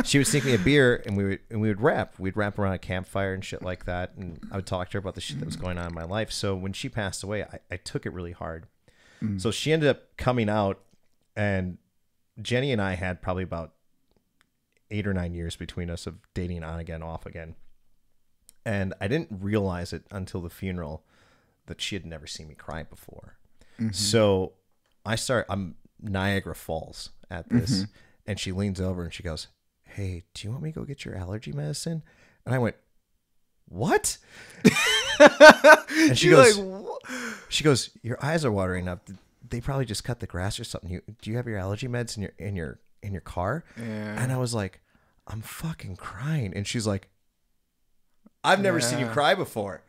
[0.04, 2.14] she would sneak me a beer, and we would and we would rap.
[2.18, 4.14] We'd rap around a campfire and shit like that.
[4.16, 6.04] And I would talk to her about the shit that was going on in my
[6.04, 6.30] life.
[6.30, 8.66] So when she passed away, I, I took it really hard.
[9.38, 10.80] So she ended up coming out,
[11.34, 11.78] and
[12.40, 13.72] Jenny and I had probably about
[14.92, 17.56] eight or nine years between us of dating on again, off again.
[18.64, 21.02] And I didn't realize it until the funeral
[21.66, 23.38] that she had never seen me cry before.
[23.92, 24.52] So
[25.08, 27.92] I start, I'm Niagara Falls at this, mm-hmm.
[28.26, 29.48] and she leans over and she goes,
[29.82, 32.02] Hey, do you want me to go get your allergy medicine?
[32.44, 32.76] And I went,
[33.68, 34.18] What?
[35.18, 36.60] and she goes,
[37.48, 39.08] she goes, "Your eyes are watering up.
[39.48, 40.90] They probably just cut the grass or something.
[40.90, 44.22] You, do you have your allergy meds in your in your in your car?" Yeah.
[44.22, 44.80] And I was like,
[45.26, 47.08] "I'm fucking crying." And she's like,
[48.44, 49.82] "I've never seen you cry before."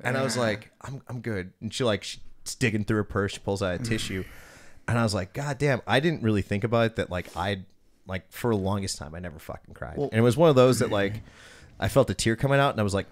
[0.00, 2.20] And I was like, "I'm I'm good." And she like she's
[2.58, 3.32] digging through her purse.
[3.32, 4.24] She pulls out a tissue,
[4.88, 7.60] and I was like, "God damn!" I didn't really think about it that like I
[8.06, 10.78] like for the longest time I never fucking cried, and it was one of those
[10.80, 11.22] that like.
[11.78, 13.04] I felt a tear coming out, and I was like,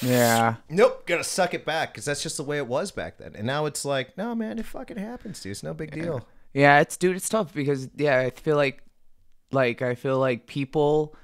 [0.00, 0.56] Yeah.
[0.68, 3.36] nope, gotta suck it back because that's just the way it was back then.
[3.36, 5.52] And now it's like, no, man, it fucking happens, dude.
[5.52, 6.26] It's no big deal.
[6.52, 8.82] Yeah, it's dude, it's tough because yeah, I feel like
[9.52, 11.14] like I feel like people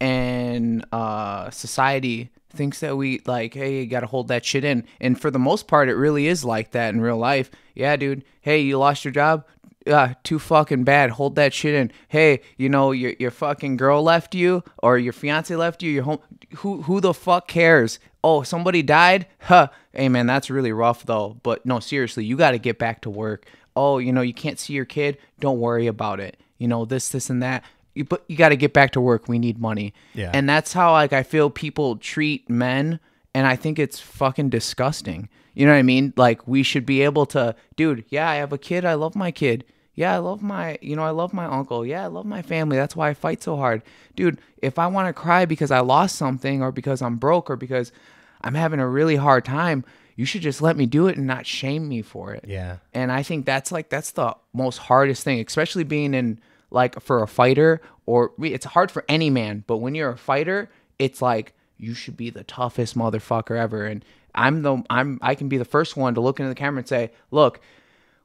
[0.00, 4.84] and uh society thinks that we like, hey, you gotta hold that shit in.
[5.00, 7.50] And for the most part it really is like that in real life.
[7.74, 8.24] Yeah, dude.
[8.40, 9.44] Hey, you lost your job?
[9.86, 11.10] Yeah, too fucking bad.
[11.10, 11.90] Hold that shit in.
[12.08, 16.04] Hey, you know, your your fucking girl left you or your fiance left you, your
[16.04, 16.20] home
[16.56, 17.98] who who the fuck cares?
[18.22, 19.26] Oh, somebody died?
[19.40, 19.68] Huh.
[19.92, 21.38] Hey man, that's really rough though.
[21.42, 23.46] But no, seriously, you gotta get back to work
[23.76, 26.36] oh, you know, you can't see your kid, don't worry about it.
[26.58, 27.64] You know, this, this, and that.
[27.94, 29.28] You, but you got to get back to work.
[29.28, 29.92] We need money.
[30.14, 30.30] Yeah.
[30.32, 33.00] And that's how like I feel people treat men,
[33.34, 35.28] and I think it's fucking disgusting.
[35.54, 36.14] You know what I mean?
[36.16, 38.04] Like we should be able to, dude.
[38.08, 38.84] Yeah, I have a kid.
[38.84, 39.64] I love my kid.
[39.94, 41.84] Yeah, I love my, you know, I love my uncle.
[41.84, 42.78] Yeah, I love my family.
[42.78, 43.82] That's why I fight so hard.
[44.16, 47.56] Dude, if I want to cry because I lost something or because I'm broke or
[47.56, 47.92] because
[48.40, 49.84] I'm having a really hard time,
[50.16, 52.46] you should just let me do it and not shame me for it.
[52.48, 52.78] Yeah.
[52.94, 56.40] And I think that's like that's the most hardest thing, especially being in
[56.72, 60.70] like for a fighter or it's hard for any man, but when you're a fighter,
[60.98, 64.04] it's like you should be the toughest motherfucker ever and
[64.34, 66.88] I'm the I'm I can be the first one to look into the camera and
[66.88, 67.60] say, "Look,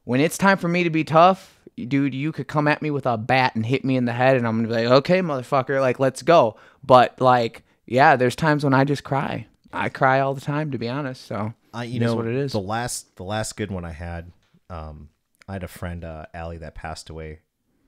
[0.03, 3.05] when it's time for me to be tough, dude, you could come at me with
[3.05, 5.19] a bat and hit me in the head and I'm going to be like, "Okay,
[5.19, 9.47] motherfucker, like let's go." But like, yeah, there's times when I just cry.
[9.73, 12.53] I cry all the time to be honest, so I, you know, what it is.
[12.53, 14.31] the last, the last good one I had,
[14.69, 15.09] um,
[15.47, 17.41] I had a friend, uh, Allie, that passed away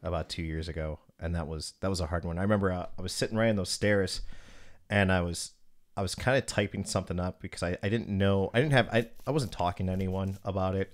[0.03, 2.37] about two years ago, and that was that was a hard one.
[2.37, 4.21] I remember uh, I was sitting right on those stairs,
[4.89, 5.51] and I was
[5.97, 8.87] I was kind of typing something up because I, I didn't know I didn't have
[8.89, 10.93] I, I wasn't talking to anyone about it,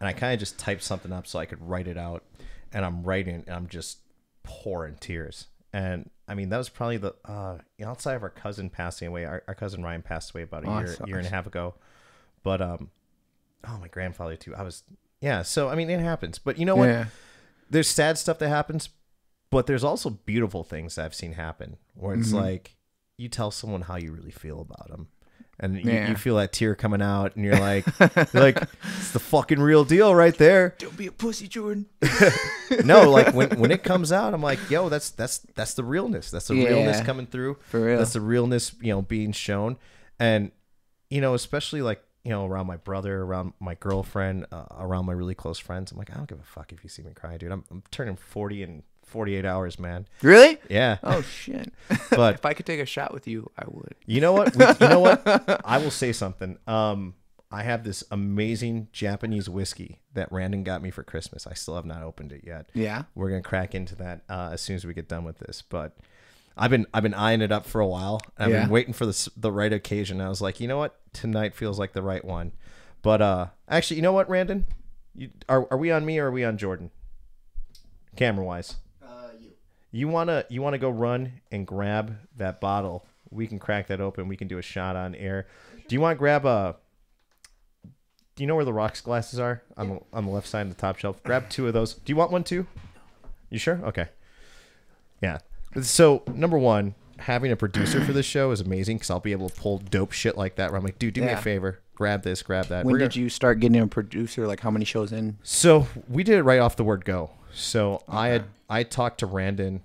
[0.00, 2.24] and I kind of just typed something up so I could write it out,
[2.72, 3.98] and I'm writing and I'm just
[4.42, 5.46] pouring tears.
[5.72, 9.24] And I mean that was probably the uh, outside of our cousin passing away.
[9.24, 11.74] Our, our cousin Ryan passed away about a Oh, year year and a half ago,
[12.42, 12.90] but um,
[13.68, 14.54] oh my grandfather too.
[14.54, 14.84] I was
[15.20, 15.42] yeah.
[15.42, 16.86] So I mean it happens, but you know what?
[16.88, 17.06] yeah.
[17.70, 18.88] There's sad stuff that happens,
[19.50, 22.36] but there's also beautiful things that I've seen happen where it's Mm-hmm.
[22.38, 22.76] like
[23.18, 25.08] you tell someone how you really feel about them.
[25.58, 26.10] And you, Yeah.
[26.10, 28.62] you feel that tear coming out, and you're like, you're like
[28.98, 30.74] it's the fucking real deal right there.
[30.78, 31.86] Don't be a pussy, Jordan.
[32.84, 36.30] No, like when when it comes out, I'm like, yo, that's that's that's the realness.
[36.30, 37.56] That's the realness coming through.
[37.68, 37.98] For real.
[37.98, 39.78] That's the realness, you know, being shown.
[40.18, 40.50] And
[41.08, 45.12] you know, especially like you know, around my brother, around my girlfriend, uh, around my
[45.12, 47.36] really close friends, I'm like, I don't give a fuck if you see me cry,
[47.36, 47.52] dude.
[47.52, 50.06] I'm, I'm turning 40 in 48 hours, man.
[50.22, 50.58] Really?
[50.68, 51.72] Yeah, Oh shit.
[52.10, 53.94] but if I could take a shot with you, I would.
[54.06, 54.56] you know what?
[54.56, 55.22] We, you know what?
[55.64, 56.58] I will say something.
[56.66, 57.14] Um,
[57.52, 61.46] I have this amazing Japanese whiskey that Randon got me for Christmas.
[61.46, 62.68] I still have not opened it yet.
[62.74, 63.04] Yeah.
[63.14, 65.62] We're gonna crack into that uh, as soon as we get done with this.
[65.62, 65.96] But
[66.56, 68.20] I've been I've been eyeing it up for a while.
[68.38, 68.60] I've Yeah.
[68.62, 70.20] been waiting for the the right occasion.
[70.20, 70.98] I was like, you know what?
[71.12, 72.52] Tonight feels like the right one.
[73.02, 74.64] But uh, actually, you know what, Randon?
[75.14, 76.90] You, are are we on me or are we on Jordan?
[78.16, 79.50] Camera wise, Uh, you.
[79.90, 83.06] you wanna you wanna go run and grab that bottle.
[83.30, 84.28] We can crack that open.
[84.28, 85.46] We can do a shot on air.
[85.88, 86.76] Do you want to grab a?
[88.34, 90.68] Do you know where the rocks glasses are on the, on the left side of
[90.68, 91.22] the top shelf?
[91.22, 91.94] Grab two of those.
[91.94, 92.66] Do you want one too?
[93.50, 93.80] You sure?
[93.84, 94.08] Okay.
[95.22, 95.38] Yeah.
[95.82, 99.48] So number one, having a producer for this show is amazing because I'll be able
[99.48, 100.70] to pull dope shit like that.
[100.70, 102.84] Where I'm like, dude, do me a favor, grab this, grab that.
[102.84, 104.46] When We're did gonna- you start getting a producer?
[104.46, 105.38] Like how many shows in?
[105.42, 107.30] So we did it right off the word go.
[107.52, 109.82] So I had I talked to Randon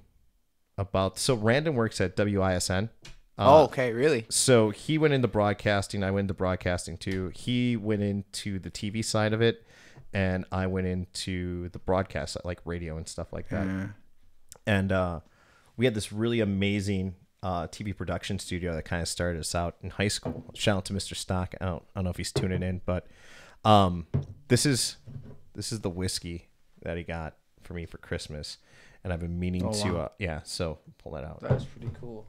[0.77, 2.89] about so Randon works at WISN.
[3.37, 4.25] oh, okay, really?
[4.29, 6.03] so he went into broadcasting.
[6.03, 7.31] I went into broadcasting too.
[7.35, 9.63] He went into the TV side of it,
[10.13, 13.89] and I went into the broadcast, like radio and stuff like that.
[14.67, 15.19] And uh,
[15.77, 19.75] we had this really amazing uh, TV production studio that kind of started us out
[19.81, 20.45] in high school.
[20.53, 21.15] Shout out to Mr.
[21.15, 21.55] Stock.
[21.59, 23.07] I don't, I don't know if he's tuning in, but
[23.65, 24.07] um,
[24.47, 24.97] this is
[25.53, 26.47] this is the whiskey
[26.83, 28.57] that he got for me for Christmas,
[29.03, 29.99] and I've been meaning Oh, to wow.
[30.01, 30.41] uh, yeah.
[30.43, 31.39] So pull that out.
[31.41, 32.25] That's pretty cool.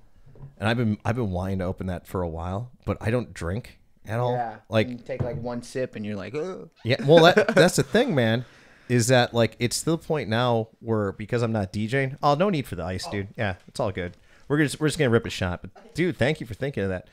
[0.59, 3.33] And I've been I've been wanting to open that for a while, but I don't
[3.35, 4.33] drink at all.
[4.33, 6.69] Yeah, Like you take like one sip and you're like, Ugh.
[6.85, 8.45] yeah, well that, that's the thing, man.
[8.93, 12.51] Is that like it's to the point now where because I'm not DJing, oh no
[12.51, 13.29] need for the ice, dude.
[13.39, 14.19] Yeah, it's all good.
[14.49, 15.63] We're just we're just gonna rip a shot.
[15.63, 17.09] But dude, thank you for thinking of that.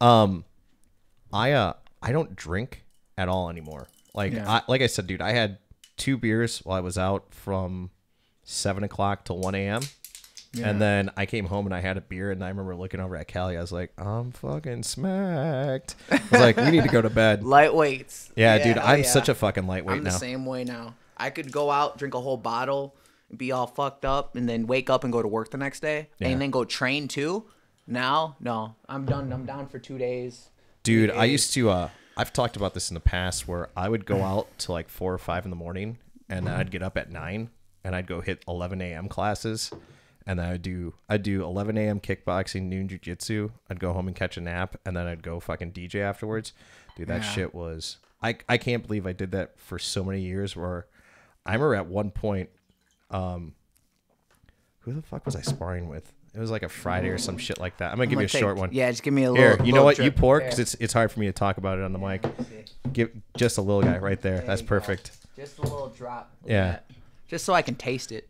[0.00, 0.44] Um
[1.32, 2.84] I uh I don't drink
[3.18, 3.88] at all anymore.
[4.14, 4.48] Like Yeah.
[4.48, 5.58] I like I said, dude, I had
[5.96, 7.90] two beers while I was out from
[8.44, 9.82] seven o'clock till one AM.
[10.62, 13.16] And then I came home and I had a beer, and I remember looking over
[13.16, 13.56] at Callie.
[13.56, 17.42] I was like, "I'm fucking smacked." I was like, "We need to go to bed."
[17.42, 18.30] lightweights.
[18.36, 19.04] Yeah, dude, oh, I'm yeah.
[19.04, 20.12] such a fucking lightweight I'm now.
[20.12, 20.94] the same way now.
[21.16, 22.94] I could go out, drink a whole bottle,
[23.36, 26.08] be all fucked up, and then wake up and go to work the next day,
[26.18, 26.28] Yeah.
[26.28, 27.44] and then go train too.
[27.86, 29.32] Now, no, I'm done.
[29.32, 30.48] I'm down for two days.
[30.82, 31.70] Dude, I used to.
[31.70, 34.88] uh I've talked about this in the past, where I would go out to like
[34.88, 37.50] four or five in the morning, and I'd get up at nine,
[37.82, 39.08] and I'd go hit 11 a.m.
[39.08, 39.72] classes,
[40.24, 41.98] and then I'd do I'd do 11 a.m.
[42.00, 43.50] kickboxing, noon jujitsu.
[43.68, 46.52] I'd go home and catch a nap, and then I'd go fucking DJ afterwards.
[46.96, 47.30] Dude, that Yeah.
[47.32, 47.96] shit was.
[48.22, 50.54] I I can't believe I did that for so many years.
[50.56, 50.86] Where
[51.46, 52.48] I remember at one point,
[53.10, 53.54] um,
[54.80, 56.10] who the fuck was I sparring with?
[56.34, 57.92] It was like a Friday or some shit like that.
[57.92, 58.70] I'm gonna give I'm you a take- short one.
[58.72, 59.44] Yeah, just give me a little.
[59.56, 59.98] Here, you know little what?
[59.98, 60.16] You drip.
[60.16, 62.24] pour because it's it's hard for me to talk about it on the mic.
[62.92, 64.40] Give just a little guy right there.
[64.40, 64.68] That's you go.
[64.80, 65.12] perfect.
[65.36, 66.32] Just a little drop.
[66.42, 66.80] of Yeah.
[67.28, 68.28] Just so I can taste it.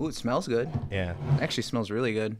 [0.00, 0.68] Ooh, it smells good.
[0.92, 1.12] Yeah.
[1.36, 2.36] It actually smells really good.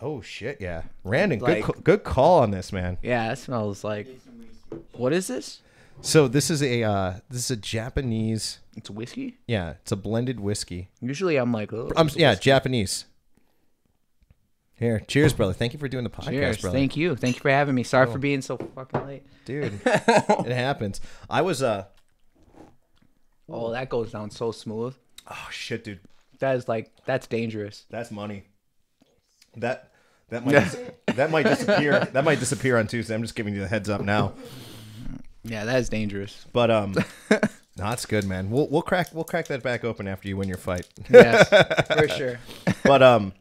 [0.00, 0.60] Oh shit.
[0.60, 0.82] Yeah.
[1.04, 2.98] Randon, good Like- ca- good call on this, man.
[3.02, 4.06] Yeah, it smells like.
[4.06, 4.86] Did some research.
[4.92, 5.60] What is this?
[6.02, 8.58] So this is a uh this is a Japanese.
[8.76, 9.38] It's whiskey.
[9.46, 10.88] Yeah, it's a blended whiskey.
[11.00, 13.04] Usually, I'm like, oh, Um, yeah, Japanese.
[14.74, 15.52] Here, cheers, brother.
[15.52, 16.58] Thank you for doing the podcast, cheers.
[16.62, 16.78] brother.
[16.78, 17.14] Thank you.
[17.14, 17.82] Thank you for having me.
[17.82, 19.26] Sorry for being so fucking late.
[19.44, 21.00] Dude, it happens.
[21.28, 21.84] I was uh
[23.48, 24.94] Oh, that goes down so smooth.
[25.30, 26.00] oh shit, dude.
[26.38, 27.84] That is like that's dangerous.
[27.90, 28.44] That's money.
[29.56, 29.90] That
[30.30, 32.06] that might that might disappear.
[32.06, 33.14] That might disappear on Tuesday.
[33.14, 34.32] I'm just giving you the heads up now.
[35.42, 36.46] Yeah, that is dangerous.
[36.52, 36.92] But um,
[37.30, 37.38] no,
[37.76, 38.50] that's good, man.
[38.50, 40.86] We'll we'll crack we'll crack that back open after you win your fight.
[41.08, 42.38] Yes, for sure.
[42.84, 43.32] but um,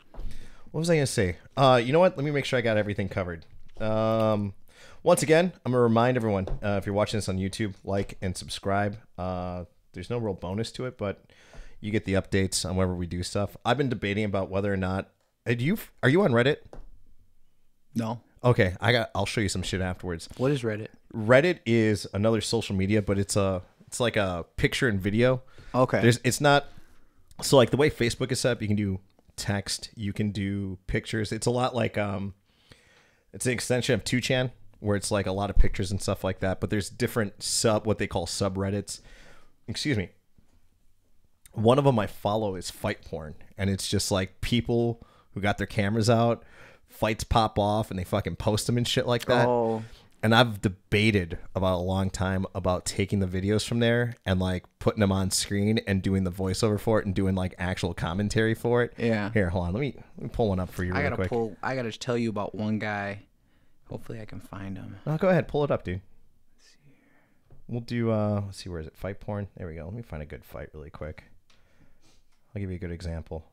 [0.71, 1.37] what was I gonna say?
[1.57, 2.15] Uh, you know what?
[2.17, 3.45] Let me make sure I got everything covered.
[3.81, 4.53] Um,
[5.03, 8.35] once again, I'm gonna remind everyone uh, if you're watching this on YouTube, like and
[8.37, 8.97] subscribe.
[9.17, 11.25] Uh, there's no real bonus to it, but
[11.81, 13.57] you get the updates on whenever we do stuff.
[13.65, 15.09] I've been debating about whether or not.
[15.47, 16.57] uh, Do you are you on Reddit?
[17.95, 18.21] No.
[18.43, 19.11] Okay, I got.
[19.13, 20.29] I'll show you some shit afterwards.
[20.37, 20.87] What is Reddit?
[21.13, 25.41] Reddit is another social media, but it's a it's like a picture and video.
[25.75, 26.01] Okay.
[26.01, 26.67] There's it's not
[27.41, 28.99] so like the way Facebook is set up, you can do
[29.35, 31.31] text, you can do pictures.
[31.31, 32.33] It's a lot like um
[33.33, 36.39] it's an extension of 2chan where it's like a lot of pictures and stuff like
[36.39, 39.01] that, but there's different sub what they call subreddits.
[39.67, 40.09] Excuse me.
[41.51, 45.57] One of them I follow is fight porn, and it's just like people who got
[45.57, 46.43] their cameras out,
[46.89, 49.47] fights pop off, and they fucking post them and shit like that.
[49.47, 49.83] Oh.
[50.21, 54.65] And I've debated about a long time about taking the videos from there and like
[54.79, 58.53] putting them on screen and doing the voiceover for it and doing like actual commentary
[58.53, 58.93] for it.
[58.97, 59.31] Yeah.
[59.31, 59.73] Here, hold on.
[59.73, 61.29] Let me let me pull one up for you I real gotta quick.
[61.29, 61.55] pull.
[61.63, 63.21] I gotta tell you about one guy.
[63.87, 64.97] Hopefully, I can find him.
[65.05, 66.01] No, go ahead, pull it up, dude.
[66.59, 66.75] See.
[67.69, 68.97] We'll do uh let's see where is it?
[68.97, 69.47] Fight porn.
[69.55, 69.85] There we go.
[69.85, 71.23] Let me find a good fight really quick.
[72.53, 73.45] I'll give you a good example.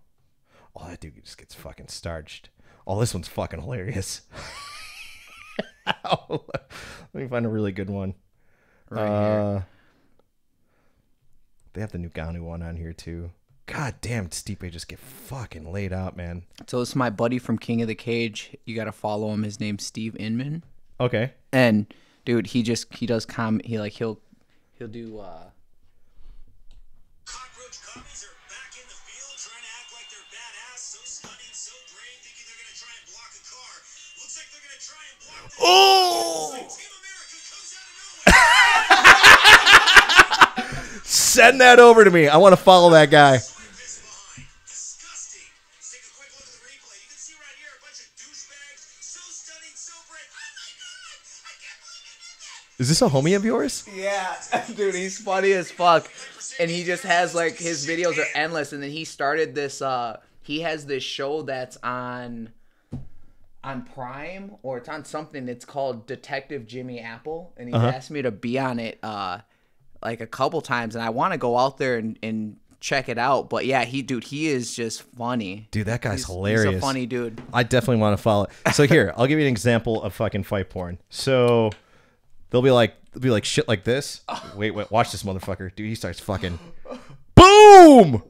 [0.74, 2.50] Oh, that dude just gets fucking starched.
[2.86, 4.22] Oh, this one's fucking hilarious.
[6.04, 6.40] Let
[7.14, 8.14] me find a really good one.
[8.90, 9.66] Right uh, here.
[11.72, 13.30] They have the new Ngannou one on here too.
[13.66, 16.44] God damn, Stipe just get fucking laid out, man.
[16.68, 18.56] So this is my buddy from King of the Cage.
[18.64, 19.42] You gotta follow him.
[19.42, 20.62] His name's Steve Inman.
[21.00, 21.32] Okay.
[21.52, 21.92] And
[22.24, 23.60] dude, he just he does com.
[23.64, 24.20] He like he'll
[24.78, 25.18] he'll do.
[25.18, 25.50] uh
[35.60, 36.66] nowhere.
[41.04, 42.28] Send that over to me.
[42.28, 43.38] I want to follow that guy.
[43.38, 44.42] Oh!
[52.78, 53.84] Is this a homie of yours?
[53.94, 54.36] Yeah,
[54.76, 56.10] dude, he's funny as fuck.
[56.60, 58.72] And he just has like his videos are endless.
[58.72, 59.80] And then he started this.
[59.80, 62.50] uh He has this show that's on.
[63.66, 65.48] On Prime or it's on something.
[65.48, 67.88] It's called Detective Jimmy Apple, and he's Uh-huh.
[67.88, 69.38] asked me to be on it uh
[70.02, 73.18] like a couple times, and I want to go out there and, and check it
[73.18, 73.50] out.
[73.50, 75.66] But yeah, he dude, he is just funny.
[75.72, 76.74] Dude, that guy's He's- hilarious.
[76.74, 77.42] He's a funny dude.
[77.52, 78.44] I definitely want to follow.
[78.66, 78.74] it.
[78.74, 80.98] So here, I'll give you an example of fucking fight porn.
[81.08, 81.70] So
[82.50, 84.20] they'll be like, they'll be like shit like this.
[84.54, 85.88] Wait, wait, watch this motherfucker, dude.
[85.88, 86.58] He starts fucking,
[87.34, 88.22] boom,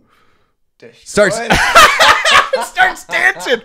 [1.05, 1.37] starts
[2.65, 3.61] starts dancing,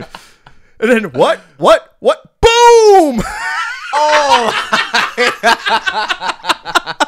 [0.82, 3.22] and then what, what, what, boom.
[3.94, 4.68] Oh.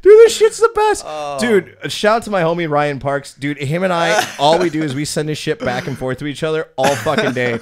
[0.00, 1.04] Dude, this shit's the best.
[1.06, 1.38] Oh.
[1.40, 3.34] Dude, a shout out to my homie Ryan Parks.
[3.34, 6.18] Dude, him and I, all we do is we send this shit back and forth
[6.18, 7.58] to each other all fucking day.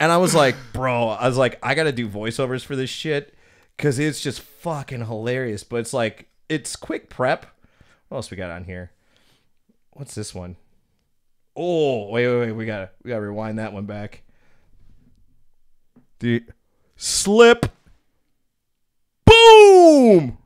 [0.00, 3.34] And I was like, bro, I was like, I gotta do voiceovers for this shit
[3.76, 5.62] because it's just fucking hilarious.
[5.62, 7.46] But it's like, it's quick prep.
[8.08, 8.92] What else we got on here?
[9.90, 10.56] What's this one?
[11.62, 12.52] Oh, wait, wait, wait.
[12.52, 14.22] We gotta, we gotta rewind that one back.
[16.20, 16.42] The
[16.96, 17.66] slip.
[19.26, 20.38] Boom.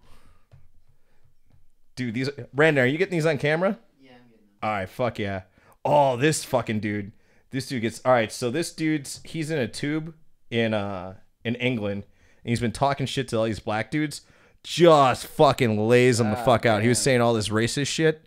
[1.95, 3.79] Dude, these Brandon, are you getting these on camera?
[4.03, 4.59] Yeah, I'm getting them.
[4.61, 5.43] All right, fuck yeah.
[5.85, 7.13] Oh, this fucking dude.
[7.51, 8.33] This dude gets all right.
[8.33, 10.15] So this dude's he's in a tube
[10.51, 11.15] in uh
[11.45, 12.07] in England,
[12.43, 14.23] and he's been talking shit to all these black dudes.
[14.65, 16.83] Just fucking lays them the fuck out.
[16.83, 18.27] He was saying all this racist shit.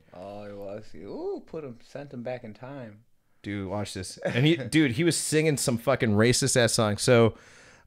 [0.77, 1.37] Oh.
[1.37, 2.99] Ooh, put him, sent him back in time.
[3.41, 4.17] Dude, watch this.
[4.17, 6.97] And he, dude, he was singing some fucking racist ass song.
[6.97, 7.35] So,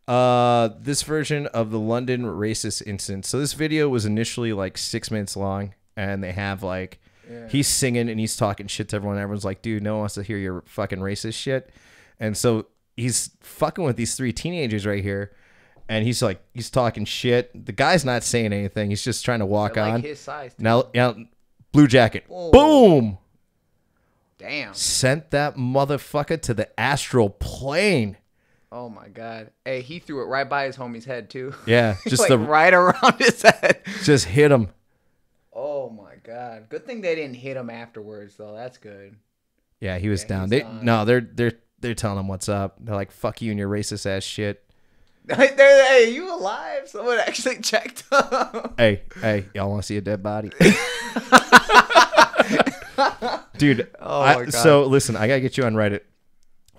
[0.09, 3.27] uh, this version of the London racist incident.
[3.27, 6.99] So this video was initially like six minutes long, and they have like
[7.49, 9.19] he's singing and he's talking shit to everyone.
[9.19, 11.71] Everyone's like, dude, no one wants to hear your fucking racist shit.
[12.19, 15.33] And so he's fucking with these three teenagers right here.
[15.89, 17.67] And he's like, he's talking shit.
[17.67, 18.91] The guy's not saying anything.
[18.91, 20.03] He's just trying to walk like on.
[20.03, 20.55] his size.
[20.55, 20.63] Too.
[20.63, 21.17] Now, now,
[21.73, 22.25] blue jacket.
[22.31, 22.51] Oh.
[22.51, 23.19] Boom
[24.39, 24.73] Damn.
[24.75, 28.17] sent that motherfucker to the astral plane.
[28.73, 29.51] Oh my god.
[29.65, 31.53] Hey, he threw it right by his homie's head too.
[31.67, 33.83] Yeah, just like the right around his head.
[34.03, 34.69] just hit him.
[35.53, 36.69] Oh my god.
[36.69, 38.55] Good thing they didn't hit him afterwards though.
[38.55, 39.17] That's good.
[39.81, 40.49] Yeah, he was Yeah, down.
[40.51, 42.77] They no, they're they're they're telling him what's up.
[42.81, 44.63] They're like, "Fuck you and your racist ass shit."
[45.37, 46.89] Hey, you alive?
[46.89, 48.73] Someone actually checked him.
[48.77, 50.51] Hey, hey, y'all want to see a dead body?
[53.59, 53.89] dude.
[54.01, 54.55] Oh I- my God.
[54.55, 56.01] So listen, I gotta get you on Reddit.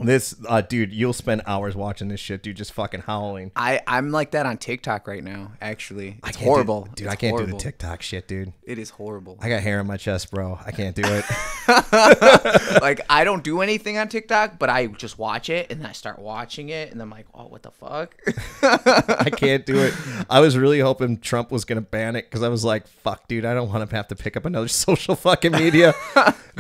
[0.06, 3.52] This, uh, dude, you'll spend hours watching this shit, dude, just fucking howling.
[3.56, 5.52] I I'm like that on TikTok right now.
[5.62, 7.08] Actually, it's can't do- horrible, dude.
[7.08, 8.54] It's I can't do the TikTok shit, dude.
[8.64, 9.38] It is horrible.
[9.42, 10.60] I got hair on my chest, bro.
[10.66, 11.26] I can't do it.
[12.82, 16.20] like I don't do anything on TikTok, but I just watch it and I start
[16.20, 18.16] watching it and I'm like, oh, what the fuck?
[18.62, 19.94] I can't do it.
[20.30, 23.46] I was really hoping Trump was gonna ban it because I was like, "Fuck, dude,
[23.46, 25.94] I don't want to have to pick up another social fucking media."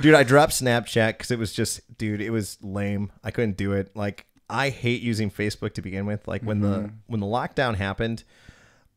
[0.01, 3.11] dude, I dropped Snapchat because it was just, dude, it was lame.
[3.23, 3.95] I couldn't do it.
[3.95, 6.27] Like, I hate using Facebook to begin with.
[6.27, 8.23] Like when the when the lockdown happened,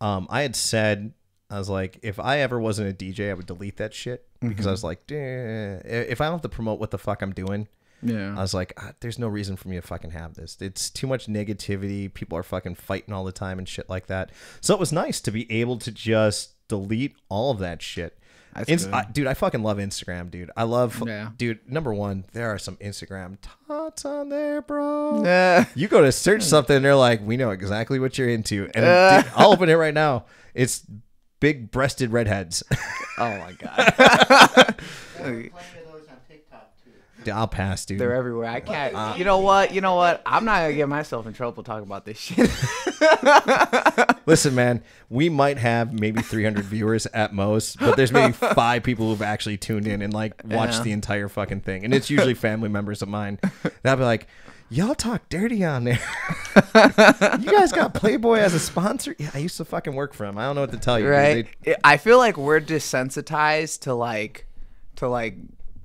[0.00, 1.12] um, I had said
[1.48, 4.66] I was like, if I ever wasn't a DJ, I would delete that shit because
[4.66, 7.68] I was like, "Eh, if I don't have to promote what the fuck I'm doing.
[8.02, 10.58] Yeah, I was like, ah, there's no reason for me to fucking have this.
[10.60, 12.12] It's too much negativity.
[12.12, 14.30] People are fucking fighting all the time and shit like that.
[14.60, 18.18] So it was nice to be able to just delete all of that shit.
[18.54, 18.94] That's good.
[18.94, 20.50] I- dude, I fucking love Instagram, dude.
[20.56, 21.30] I love, Yeah.
[21.36, 21.60] dude.
[21.70, 23.36] Number one, there are some Instagram
[23.66, 25.22] tots on there, bro.
[25.24, 25.66] Yeah.
[25.74, 28.70] You go to search something, they're like, we know exactly what you're into.
[28.74, 29.22] And Uh.
[29.22, 30.24] dude, I'll open it right now.
[30.54, 30.82] It's
[31.40, 32.62] big breasted redheads.
[33.18, 33.94] Oh my god.
[35.16, 36.90] There are plenty of those on TikTok too.
[36.90, 37.98] Dude, I'll pass, dude.
[37.98, 38.48] They're everywhere.
[38.50, 39.18] I can't.
[39.18, 39.72] you know what?
[39.74, 40.22] You know what?
[40.26, 42.50] I'm not gonna get myself in trouble talking about this shit.
[44.26, 49.08] Listen, man, we might have maybe 300 viewers at most, but there's maybe five people
[49.10, 50.82] who've actually tuned in and like watched Yeah.
[50.84, 51.84] the entire fucking thing.
[51.84, 53.38] And it's usually family members of mine.
[53.82, 54.26] They'll be like,
[54.70, 56.00] y'all talk dirty on there.
[56.74, 59.14] you guys got Playboy as a sponsor?
[59.18, 60.38] Yeah, I used to fucking work for him.
[60.38, 61.08] I don't know what to tell you.
[61.08, 61.46] right?
[61.62, 64.46] They- I feel like we're desensitized to like
[64.96, 65.36] to like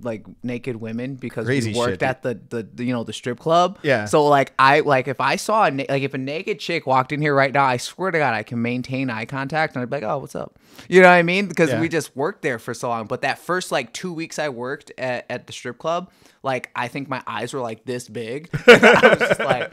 [0.01, 2.03] like naked women because Crazy we worked dude.
[2.03, 3.79] at the, the the you know the strip club.
[3.83, 4.05] Yeah.
[4.05, 7.11] So like I like if I saw a na- like if a naked chick walked
[7.11, 9.89] in here right now, I swear to God I can maintain eye contact and I'd
[9.89, 10.57] be like, oh, what's up?
[10.87, 11.47] You know what I mean?
[11.47, 11.81] Because Yeah.
[11.81, 13.07] we just worked there for so long.
[13.07, 16.11] But that first like two weeks I worked at, at the strip club,
[16.43, 18.49] like I think my eyes were like this big.
[18.67, 19.71] I was just like,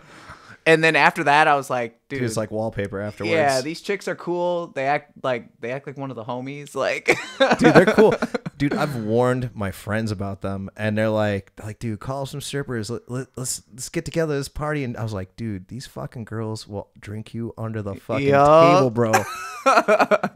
[0.66, 3.32] and then after that I was like, dude, it's like wallpaper afterwards.
[3.32, 4.68] yeah, these chicks are cool.
[4.68, 6.74] They act like they act like one of the homies.
[6.74, 7.16] Like,
[7.58, 8.14] dude, they're cool.
[8.58, 12.90] Dude, I've warned my friends about them, and they're like, like, dude, call some strippers.
[12.90, 14.82] Let, let, let's let's get together, this party.
[14.82, 18.90] And I was like, dude, these fucking girls will drink you under the fucking table,
[18.90, 19.12] bro.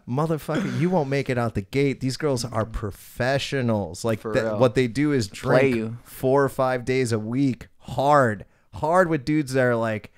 [0.09, 2.01] Motherfucker, you won't make it out the gate.
[2.01, 4.05] These girls are professionals.
[4.05, 4.59] Like real.
[4.59, 5.99] what they do is drink you.
[6.05, 8.45] four or five days a week, hard,
[8.75, 10.13] hard with dudes that are like,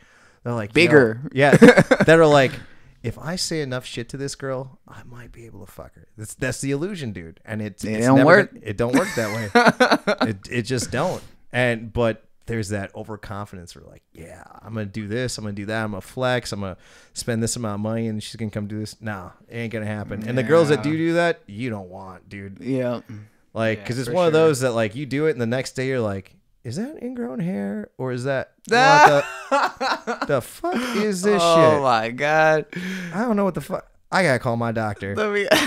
[0.45, 1.21] they're like Bigger.
[1.33, 2.53] "Yo," yeah, that are like,
[3.03, 6.09] if I say enough shit to this girl, I might be able to fuck her.
[6.17, 8.51] That's that's the illusion, dude, and it's, It don't never work.
[8.63, 10.29] it don't work that way.
[10.29, 11.23] it it just don't.
[11.53, 15.67] And but there's that overconfidence where like, yeah, I'm gonna do this, I'm gonna do
[15.67, 16.77] that, I'm gonna flex, I'm gonna
[17.15, 19.01] spend this amount of money, and she's gonna come do this.
[19.01, 20.29] Nah, it ain't gonna happen.
[20.29, 22.59] And the girls that do do that, you don't want, dude.
[22.61, 23.01] Yeah.
[23.55, 25.73] Like, Yeah, because it's one of those that like you do it, and the next
[25.73, 29.25] day you're like, is that ingrown hair or is that the,
[30.27, 31.65] the fuck is this oh shit?
[31.79, 32.67] Oh my god.
[33.13, 33.89] I don't know what the fuck.
[34.11, 35.15] I gotta call my doctor.
[35.17, 35.49] Let me.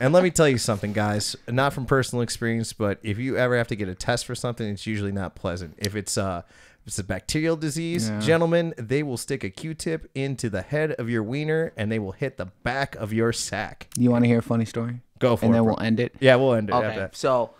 [0.00, 1.36] And let me tell you something, guys.
[1.46, 4.66] Not from personal experience, but if you ever have to get a test for something,
[4.66, 5.74] it's usually not pleasant.
[5.76, 6.42] If it's uh
[6.80, 8.20] if it's a bacterial disease, Yeah.
[8.20, 12.12] gentlemen, they will stick a Q-tip into the head of your wiener and they will
[12.12, 13.88] hit the back of your sack.
[13.98, 15.00] you want to hear a funny story?
[15.18, 15.58] Go for and it.
[15.58, 15.74] And then bro.
[15.74, 16.14] we'll end it.
[16.20, 17.08] yeah, we'll end it Okay.
[17.12, 17.50] So,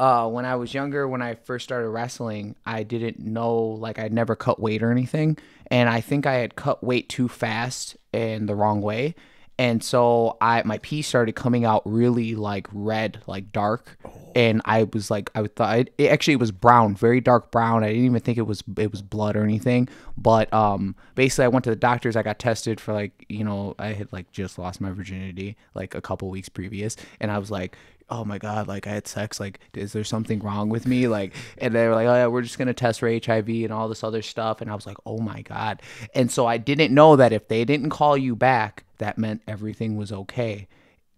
[0.00, 4.14] uh, when I was younger, when I first started wrestling, I didn't know, like, I'd
[4.14, 5.36] never cut weight or anything.
[5.70, 9.14] And I think I had cut weight too fast and the wrong way.
[9.58, 13.98] And so I my pee started coming out really like red, like dark,
[14.34, 17.84] and I was like I thought it, it actually was brown, very dark brown.
[17.84, 19.90] I didn't even think it was it was blood or anything.
[20.16, 22.16] But um, basically, I went to the doctors.
[22.16, 25.94] I got tested for like you know I had like just lost my virginity like
[25.94, 27.76] a couple weeks previous, and I was like,
[28.10, 29.40] oh my god, like I had sex.
[29.40, 31.08] Like, is there something wrong with me?
[31.08, 33.88] Like, and they were like, oh yeah, we're just gonna test for HIV and all
[33.88, 34.60] this other stuff.
[34.60, 35.82] And I was like, oh my god.
[36.14, 39.96] And so I didn't know that if they didn't call you back, that meant everything
[39.96, 40.68] was okay.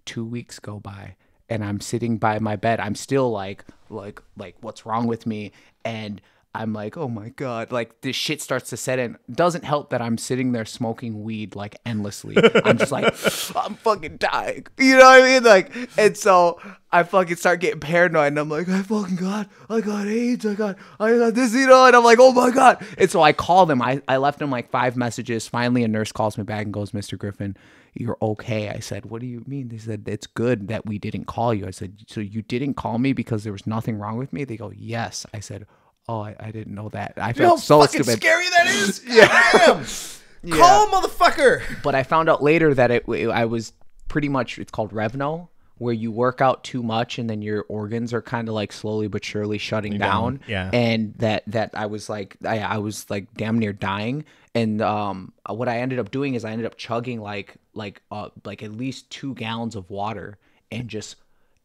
[0.05, 1.17] Two weeks go by,
[1.49, 2.81] and I'm sitting by my bed.
[2.81, 5.53] I'm still like, like, like, what's wrong with me?
[5.85, 6.21] And
[6.55, 9.17] I'm like, oh my god, like this shit starts to set in.
[9.31, 12.37] Doesn't help that I'm sitting there smoking weed like endlessly.
[12.65, 13.05] I'm just like,
[13.57, 14.67] I'm fucking dying.
[14.79, 15.45] You know what I mean?
[15.45, 16.61] Like, and so
[16.93, 20.53] I fucking start getting paranoid, and I'm like, I fucking got, I got AIDS, I
[20.53, 22.85] got, I got this, you know, and I'm like, oh my god.
[22.99, 23.81] And so I called them.
[23.81, 25.49] I, I left them like five messages.
[25.49, 27.17] Finally, a nurse calls me back and goes, Mr.
[27.17, 27.57] Griffin,
[27.95, 28.69] you're okay.
[28.69, 29.69] I said, what do you mean?
[29.69, 31.67] They said, it's good that we didn't call you.
[31.67, 34.45] I said, so you didn't call me because there was nothing wrong with me?
[34.45, 35.25] They go, yes.
[35.33, 35.67] I said,
[36.09, 37.15] oh, I, I didn't know that.
[37.17, 38.21] I You know how felt so fucking stupid.
[38.21, 39.05] scary that is?
[40.43, 40.57] yeah.
[40.57, 41.63] Call motherfucker.
[41.83, 43.73] But I found out later that it, I was
[44.09, 45.49] pretty much it's called Revno,
[45.79, 49.09] where you work out too much and then your organs are kind of like slowly
[49.09, 50.41] but surely shutting down.
[50.47, 50.71] yeah.
[50.73, 54.25] And that that I was like I, I was like damn near dying.
[54.55, 58.29] And um, what I ended up doing is I ended up chugging like like uh
[58.45, 60.39] like at least two gallons of water
[60.71, 61.17] and just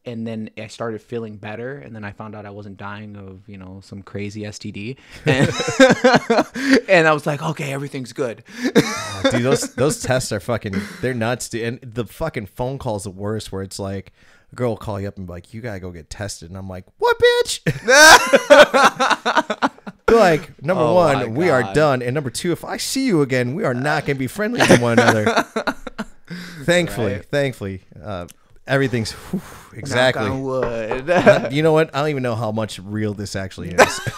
[0.07, 3.47] and then I started feeling better, and then I found out I wasn't dying of
[3.47, 5.49] you know some crazy STD, and,
[6.89, 8.43] and I was like, okay, everything's good.
[9.31, 11.63] dude those those tests are fucking they're nuts dude.
[11.63, 14.13] And the fucking phone call's the worst where it's like
[14.51, 16.49] a girl will call you up and be like you gotta go get tested.
[16.49, 17.59] And i'm like what bitch?
[20.09, 22.01] Like number Oh one my we are done.
[22.01, 24.77] And number two if i see you again we are not gonna be friendly to
[24.77, 25.25] one another.
[26.63, 27.25] Thankfully Right.
[27.25, 28.27] thankfully uh,
[28.67, 29.41] everything's whew,
[29.73, 31.07] exactly wood.
[31.51, 33.99] you know what i don't even know how much real this actually is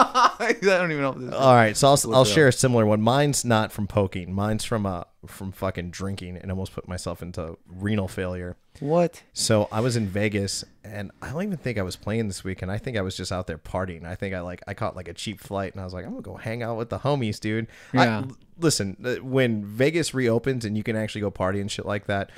[0.00, 1.34] I don't even know if this.
[1.34, 3.00] All right, so I'll, I'll share a similar one.
[3.00, 4.32] Mine's not from poking.
[4.32, 8.56] Mine's from uh from fucking drinking and almost put myself into renal failure.
[8.78, 9.22] what?
[9.32, 12.70] So I was in Vegas and I don't even think I was playing this weekend.
[12.70, 14.04] I think I was just out there partying.
[14.04, 16.12] I think I like I caught like a cheap flight and I was like, I'm
[16.12, 17.66] gonna go hang out with the homies, dude.
[17.92, 18.24] I- Yeah.
[18.60, 22.30] listen, uh, when Vegas reopens and you can actually go party and shit like that,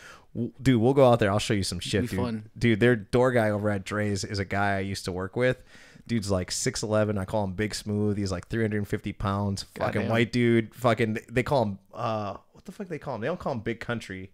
[0.62, 1.30] dude, we'll go out there.
[1.30, 2.18] I'll show you some shit, be dude.
[2.18, 2.50] fun.
[2.58, 5.62] Dude, their door guy over at Drai's is a guy I used to work with.
[6.06, 7.18] Dude's like 6'11.
[7.18, 8.16] I call him Big Smooth.
[8.18, 9.62] He's like 350 pounds.
[9.76, 10.10] Fucking Goddamn.
[10.10, 10.74] white dude.
[10.74, 13.20] Fucking, they call him, uh, what the fuck they call him?
[13.20, 14.32] They don't call him Big Country.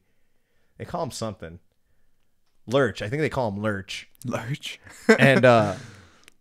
[0.79, 1.59] They call him something.
[2.67, 3.03] Lurch.
[3.03, 4.09] I think they call him Lurch.
[4.25, 4.81] Lurch.
[5.19, 5.75] And, uh,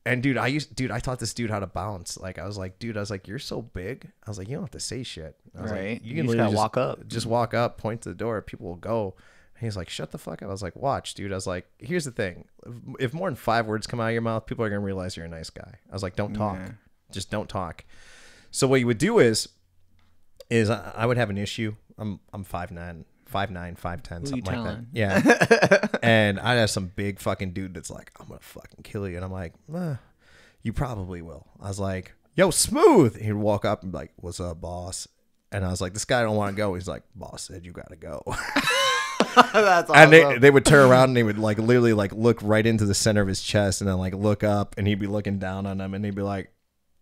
[0.06, 2.18] and dude, I used, dude, I taught this dude how to bounce.
[2.18, 4.12] Like, I was like, dude, I was like, you're so big.
[4.26, 5.36] I was like, you don't have to say shit.
[5.58, 5.90] I was Right.
[5.94, 7.08] like, You can just literally walk up.
[7.08, 9.16] Just walk up, point to the door, people will go.
[9.56, 10.50] And he's like, shut the fuck up.
[10.50, 11.32] I was like, watch, dude.
[11.32, 12.46] I was like, here's the thing.
[13.00, 15.16] If, more than five words come out of your mouth, people are going to realize
[15.16, 15.76] you're a nice guy.
[15.90, 16.58] I was like, don't talk.
[16.58, 16.72] Yeah.
[17.12, 17.86] Just don't talk.
[18.52, 19.48] So what you would do is,
[20.50, 21.76] is I, I would have an issue.
[21.98, 24.66] I'm, I'm 5'9", 5'9", 5'10", something like telling?
[24.66, 24.86] that.
[24.94, 25.88] Yeah.
[26.04, 29.16] and I'd have some big fucking dude that's like, I'm going to fucking kill you.
[29.16, 29.96] And I'm like, eh,
[30.64, 31.48] you probably will.
[31.62, 33.22] I was like, yo, smooth.
[33.22, 35.08] He'd walk up and be like, what's up, boss?
[35.52, 36.74] And I was like, this guy don't want to go.
[36.74, 38.22] He's like, boss said you got to go.
[39.54, 42.66] That's and they, they would turn around and they would like literally like look right
[42.66, 45.40] into the center of his chest and then like look up and he'd be looking
[45.40, 46.52] down on them and he'd be like,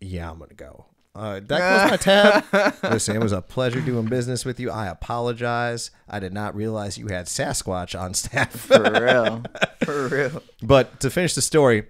[0.00, 0.86] yeah, I'm going to go.
[1.16, 2.74] Uh, that goes my tab.
[2.92, 4.70] Listen, it was a pleasure doing business with you.
[4.70, 5.92] I apologize.
[6.08, 8.50] I did not realize you had Sasquatch on staff.
[8.50, 9.44] For real.
[9.84, 10.42] For real.
[10.62, 11.84] But to finish the story,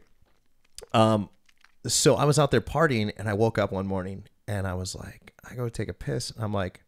[0.92, 1.30] um,
[1.86, 4.94] so I was out there partying and I woke up one morning and I was
[4.94, 6.30] like, I go take a piss.
[6.30, 6.82] And I'm like,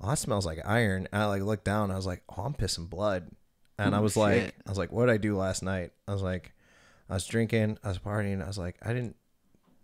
[0.00, 1.08] oh, that smells like iron.
[1.12, 1.90] And I like looked down.
[1.90, 3.30] I was like, oh, I'm pissing blood.
[3.78, 4.54] And I Oh, was like.
[4.66, 5.92] I was like, what did I do last night?
[6.08, 6.52] I was like,
[7.08, 8.42] I was drinking, I was partying.
[8.42, 9.14] I was like, I didn't,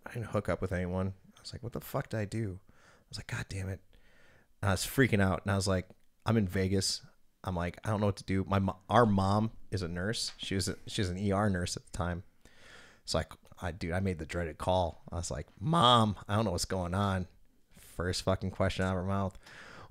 [0.05, 1.13] I didn't hook up with anyone.
[1.37, 2.59] I was like, what the fuck did I do?
[2.69, 3.79] I was like, God damn it.
[4.61, 5.41] And I was freaking out.
[5.43, 5.87] And I was like,
[6.25, 7.01] I'm in Vegas.
[7.45, 8.45] I'm like, I don't know what to do.
[8.47, 10.31] My our mom is a nurse.
[10.37, 12.23] She was a, she was an ER nurse at the time.
[13.05, 13.25] So I,
[13.61, 15.01] I, dude, I made the dreaded call.
[15.11, 17.27] I was like, Mom, I don't know what's going on.
[17.95, 19.37] First fucking question out of her mouth.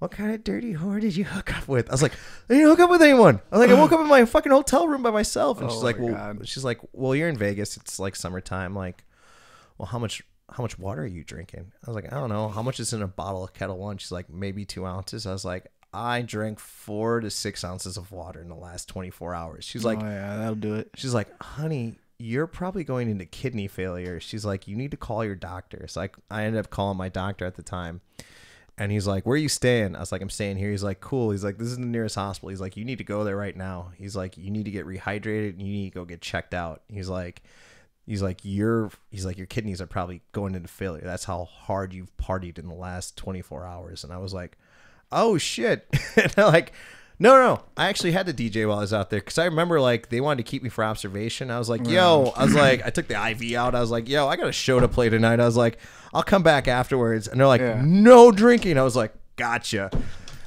[0.02, 1.88] What kind of dirty whore did you hook up with?
[1.88, 2.14] I was like,
[2.50, 3.40] I didn't hook up with anyone.
[3.52, 5.60] I was like, I woke up in my fucking hotel room by myself.
[5.60, 6.48] And Oh she's like, well, God.
[6.48, 7.76] she's like, well, you're in Vegas.
[7.76, 8.74] It's like summertime.
[8.74, 9.04] Like,
[9.78, 11.70] well, how much, how much water are you drinking?
[11.86, 12.48] I was like, I don't know.
[12.48, 13.96] How much is in a bottle of Ketel One?
[13.96, 15.24] She's like, maybe two ounces.
[15.24, 19.36] I was like, I drank four to six ounces of water in the last 24
[19.36, 19.64] hours.
[19.64, 20.90] She's oh, like, oh yeah, that'll do it.
[20.96, 24.18] She's like, honey, you're probably going into kidney failure.
[24.18, 25.86] She's like, you need to call your doctor.
[25.86, 28.00] So I, I ended up calling my doctor at the time.
[28.82, 29.94] And he's like, where are you staying?
[29.94, 30.72] I was like, I'm staying here.
[30.72, 31.30] He's like, cool.
[31.30, 32.48] He's like, this is the nearest hospital.
[32.48, 33.92] He's like, you need to go there right now.
[33.96, 36.82] He's like, you need to get rehydrated and you need to go get checked out.
[36.88, 37.44] He's like,
[38.08, 41.04] he's like, your, he's like, your kidneys are probably going into failure.
[41.04, 44.02] That's how hard you've partied in the last 24 hours.
[44.02, 44.58] And I was like,
[45.12, 45.86] oh shit.
[46.16, 46.72] and I'm like,
[47.22, 49.80] no, no, I actually had to DJ while I was out there because I remember
[49.80, 51.52] like they wanted to keep me for observation.
[51.52, 53.76] I was like, yo, I was like, I took the IV out.
[53.76, 55.38] I was like, yo, I got a show to play tonight.
[55.38, 55.78] I was like,
[56.12, 57.28] I'll come back afterwards.
[57.28, 57.80] And they're like, Yeah.
[57.84, 58.76] no drinking.
[58.76, 59.88] I was like, gotcha.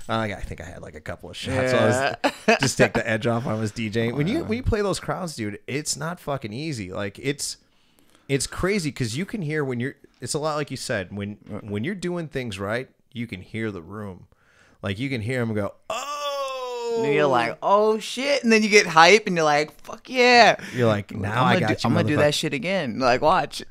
[0.09, 1.71] Uh, I think I had like a couple of shots.
[1.71, 4.13] So I was just take the edge off when I was DJing.
[4.17, 6.91] When you when you play those crowds, dude, it's not fucking easy.
[6.91, 7.55] Like it's
[8.27, 9.95] it's crazy because you can hear when you're.
[10.19, 13.71] It's a lot like you said when when you're doing things right, you can hear
[13.71, 14.27] the room.
[14.83, 16.24] Like you can hear them go, oh.
[17.03, 20.55] And you're like, oh shit, and then you get hype, and you're like, fuck yeah.
[20.73, 21.89] You're like, now I'm I gonna got do, you.
[21.89, 22.99] I'm gonna do that shit again.
[22.99, 23.63] Like, watch.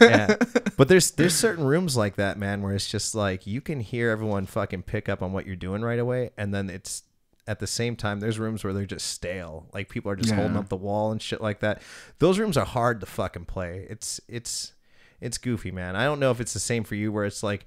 [0.00, 0.36] yeah.
[0.76, 4.10] But there's there's certain rooms like that, man, where it's just like you can hear
[4.10, 7.04] everyone fucking pick up on what you're doing right away, and then it's
[7.46, 10.56] at the same time there's rooms where they're just stale, like people are just holding
[10.56, 11.80] up the wall and shit like that.
[12.18, 13.86] Those rooms are hard to fucking play.
[13.88, 14.72] It's it's
[15.20, 15.94] it's goofy, man.
[15.94, 17.64] I don't know if it's the same for you, where it's like,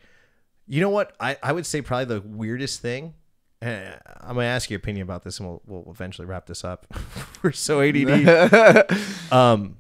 [0.68, 1.16] you know what?
[1.22, 3.14] I I would say probably the weirdest thing.
[3.62, 6.86] I'm gonna ask your opinion about this, and we'll we'll eventually wrap this up.
[7.44, 8.92] We're so ADD.
[9.32, 9.78] um,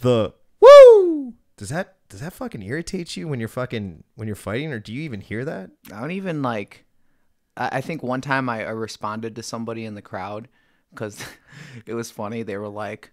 [0.00, 4.72] the woo does that does that fucking irritate you when you're fucking when you're fighting
[4.72, 6.84] or do you even hear that I don't even like.
[7.56, 10.48] I, I think one time I, I responded to somebody in the crowd
[10.90, 11.24] because
[11.86, 12.42] it was funny.
[12.42, 13.10] They were like,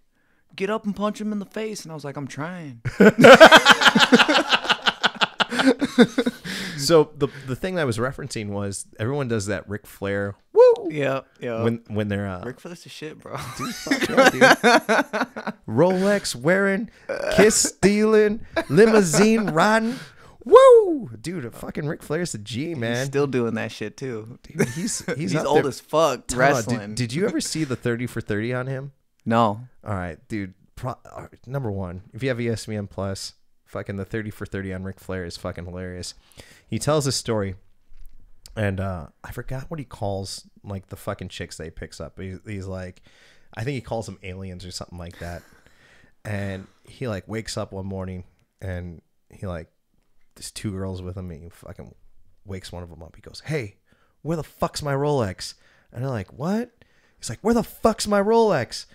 [0.56, 2.82] "Get up and punch him in the face," and I was like, "I'm trying."
[6.78, 10.90] so the the thing that I was referencing was everyone does that Ric Flair woo
[10.90, 11.64] yeah, yeah.
[11.64, 13.38] when when they're uh, Rick for this is shit, bro.
[13.92, 14.42] yeah, dude.
[15.68, 16.90] Rolex wearing,
[17.36, 19.96] kiss stealing, limousine riding.
[20.44, 21.52] Woo, dude!
[21.56, 23.08] Fucking Ric Flair's a G, He's man.
[23.08, 24.38] still doing that shit too.
[24.44, 25.68] Dude, he's he's, He's, old there.
[25.70, 26.96] as fuck Tell me, did- wrestling.
[26.96, 28.92] Did, you ever see the thirty for thirty on him?
[29.26, 29.62] no.
[29.84, 30.54] All right, dude.
[30.76, 31.00] Pro-
[31.48, 33.34] number one, if you have ESPN Plus,
[33.66, 36.14] fucking the thirty for thirty on Ric Flair is fucking hilarious.
[36.68, 37.56] He tells a story,
[38.56, 42.20] and uh, I forgot what he calls like the fucking chicks that he picks up.
[42.20, 43.02] He, he's like,
[43.54, 45.44] I think he calls them aliens or something like that.
[46.24, 48.24] And he like wakes up one morning,
[48.62, 49.70] and he like,
[50.36, 51.30] there's two girls with him.
[51.32, 51.94] And he fucking
[52.46, 53.16] wakes one of them up.
[53.16, 53.78] He goes, "Hey,
[54.22, 55.54] where the fuck's my Rolex?"
[55.92, 56.72] And they're like, "What?"
[57.18, 58.86] He's like, "Where the fuck's my Rolex?"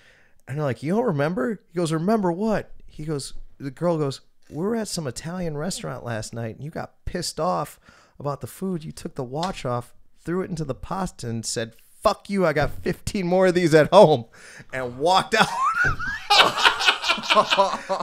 [0.48, 4.20] And they're like, "You don't remember?" He goes, "Remember what?" He goes, the girl goes,
[4.50, 7.78] "We were at some Italian restaurant last night, and you got pissed off
[8.18, 8.84] about the food.
[8.84, 12.46] You took the watch off, threw it into the pasta, and said." Fuck you!
[12.46, 14.24] I got 15 more of these at home,
[14.72, 15.46] and walked out.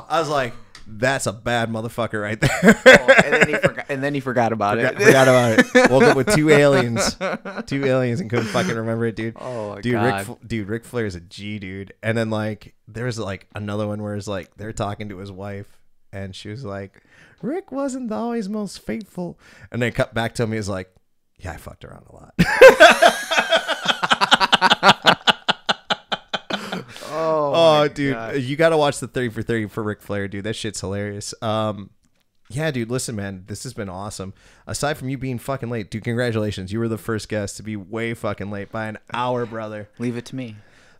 [0.08, 0.54] I was like,
[0.88, 3.86] "That's a bad motherfucker right there." Oh, and then he forgot.
[3.90, 5.06] And then he forgot about Forgot, it.
[5.06, 5.92] forgot about it.
[5.92, 7.18] Woke up with two aliens,
[7.66, 9.36] two aliens, and couldn't fucking remember it, dude.
[9.40, 10.28] Oh, my dude, God.
[10.28, 11.94] Ric, dude, Ric Flair's a G, dude.
[12.04, 15.77] And then like, there's like another one where it's like they're talking to his wife,
[16.12, 17.04] and she was like,
[17.42, 19.40] "Ric wasn't always most faithful,"
[19.72, 20.52] and then cut back to him.
[20.52, 20.94] He's like,
[21.38, 22.34] "Yeah, I fucked around a lot."
[27.10, 28.36] oh, Oh, dude, God.
[28.38, 30.44] you got to watch the 30 for 30 for Ric Flair, dude.
[30.44, 31.34] That shit's hilarious.
[31.42, 31.92] Um,
[32.50, 34.34] yeah, dude, listen, man, this has been awesome.
[34.66, 36.72] Aside from you being fucking late, dude, congratulations.
[36.72, 39.90] You were the first guest to be way fucking late by an hour, brother.
[40.00, 40.56] Leave it to me.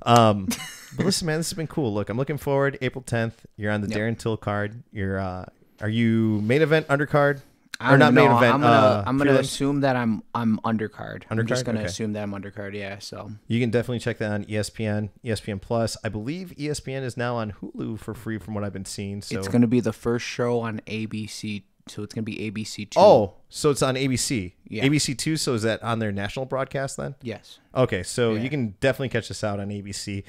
[0.06, 0.46] Um,
[0.96, 1.94] but listen, man, this has been cool.
[1.94, 2.78] Look, I'm looking forward.
[2.82, 3.98] April 10th, you're on the Yep.
[3.98, 4.84] Darren Till card.
[4.92, 5.46] You're, uh,
[5.82, 7.42] are you main event undercard?
[7.80, 8.38] I or not even main know.
[8.38, 8.54] event.
[8.56, 11.26] I'm gonna uh, I'm gonna assume that I'm I'm undercard.
[11.30, 11.88] I'm just gonna Okay.
[11.88, 12.74] assume that I'm undercard.
[12.74, 12.98] Yeah.
[12.98, 15.96] So You can definitely check that on ESPN, ESPN Plus.
[16.04, 19.22] I believe ESPN is now on Hulu for free, from what I've been seeing.
[19.22, 21.66] So it's gonna be the first show on ABC.
[21.90, 23.00] So it's gonna be ABC two.
[23.00, 24.84] oh, so it's on ABC, Yeah.
[24.86, 25.38] ABC two.
[25.38, 27.16] So is that on their national broadcast then?
[27.22, 27.60] yes.
[27.76, 28.42] Okay, so Yeah.
[28.42, 30.24] you can definitely catch this out on ABC.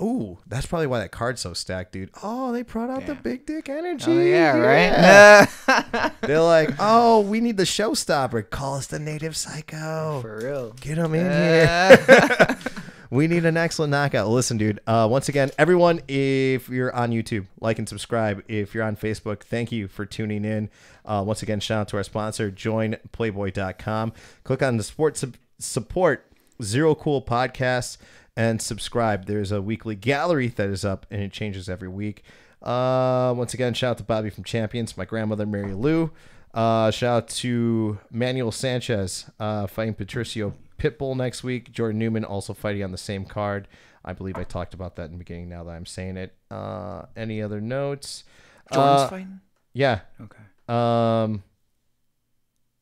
[0.00, 2.10] Ooh, that's probably why that card's so stacked, dude.
[2.22, 4.10] Oh, they brought out the big dick energy.
[4.10, 5.46] Oh yeah, Yeah.
[5.66, 6.12] right.
[6.22, 8.48] They're like, oh, we need the showstopper.
[8.50, 10.20] Call us the native psycho.
[10.22, 10.72] For real.
[10.80, 12.58] Get him in uh, here.
[13.12, 14.26] we need an excellent knockout.
[14.28, 14.80] Listen, dude.
[14.86, 18.42] Uh, once again, everyone, if you're on YouTube, like and subscribe.
[18.48, 20.70] If you're on Facebook, thank you for tuning in.
[21.04, 24.14] Uh, once again, shout out to our sponsor, joinplayboy.com.
[24.44, 25.22] Click on the support
[25.58, 26.26] support
[26.62, 27.98] Zero Cool Podcasts
[28.34, 29.26] and subscribe.
[29.26, 32.22] There's a weekly gallery that is up, and it changes every week.
[32.62, 36.10] Uh, once again, shout out to Bobby from Champions, my grandmother Mary Lou.
[36.54, 41.70] Uh, shout out to Manuel Sanchez uh, fighting Patricio Pitbull next week.
[41.70, 43.68] Jordan Newman also fighting on the same card.
[44.04, 45.48] I believe I talked about that in the beginning.
[45.48, 48.24] Now that I'm saying it, uh, any other notes?
[48.72, 49.40] Jordan's Uh, fighting.
[49.74, 50.42] Yeah, Okay.
[50.68, 51.44] um,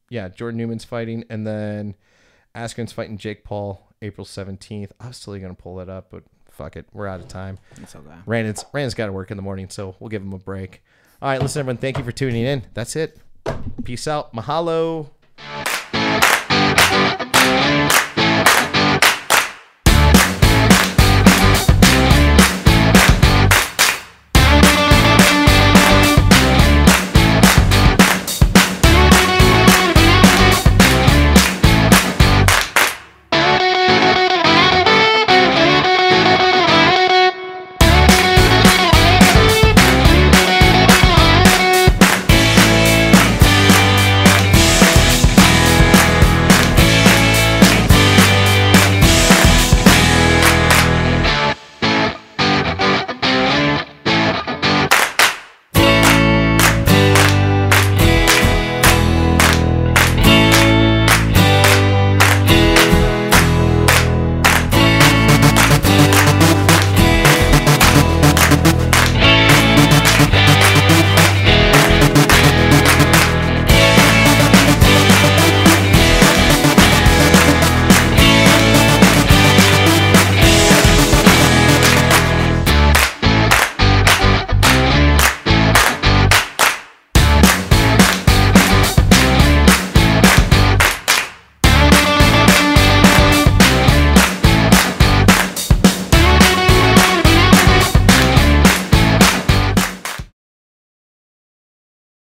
[0.09, 1.95] yeah, Jordan Newman's fighting, and then
[2.55, 4.93] Askren's fighting Jake Paul April 17th.
[4.99, 6.87] I was still going to pull that up, but fuck it.
[6.93, 7.59] We're out of time.
[7.83, 8.09] It's okay.
[8.27, 10.83] Randon's, Randon's got to work in the morning, so we'll give him a break.
[11.23, 11.77] All right, listen, everyone.
[11.77, 12.63] Thank you for tuning in.
[12.73, 13.19] That's it.
[13.85, 14.33] Peace out.
[14.35, 15.11] Mahalo.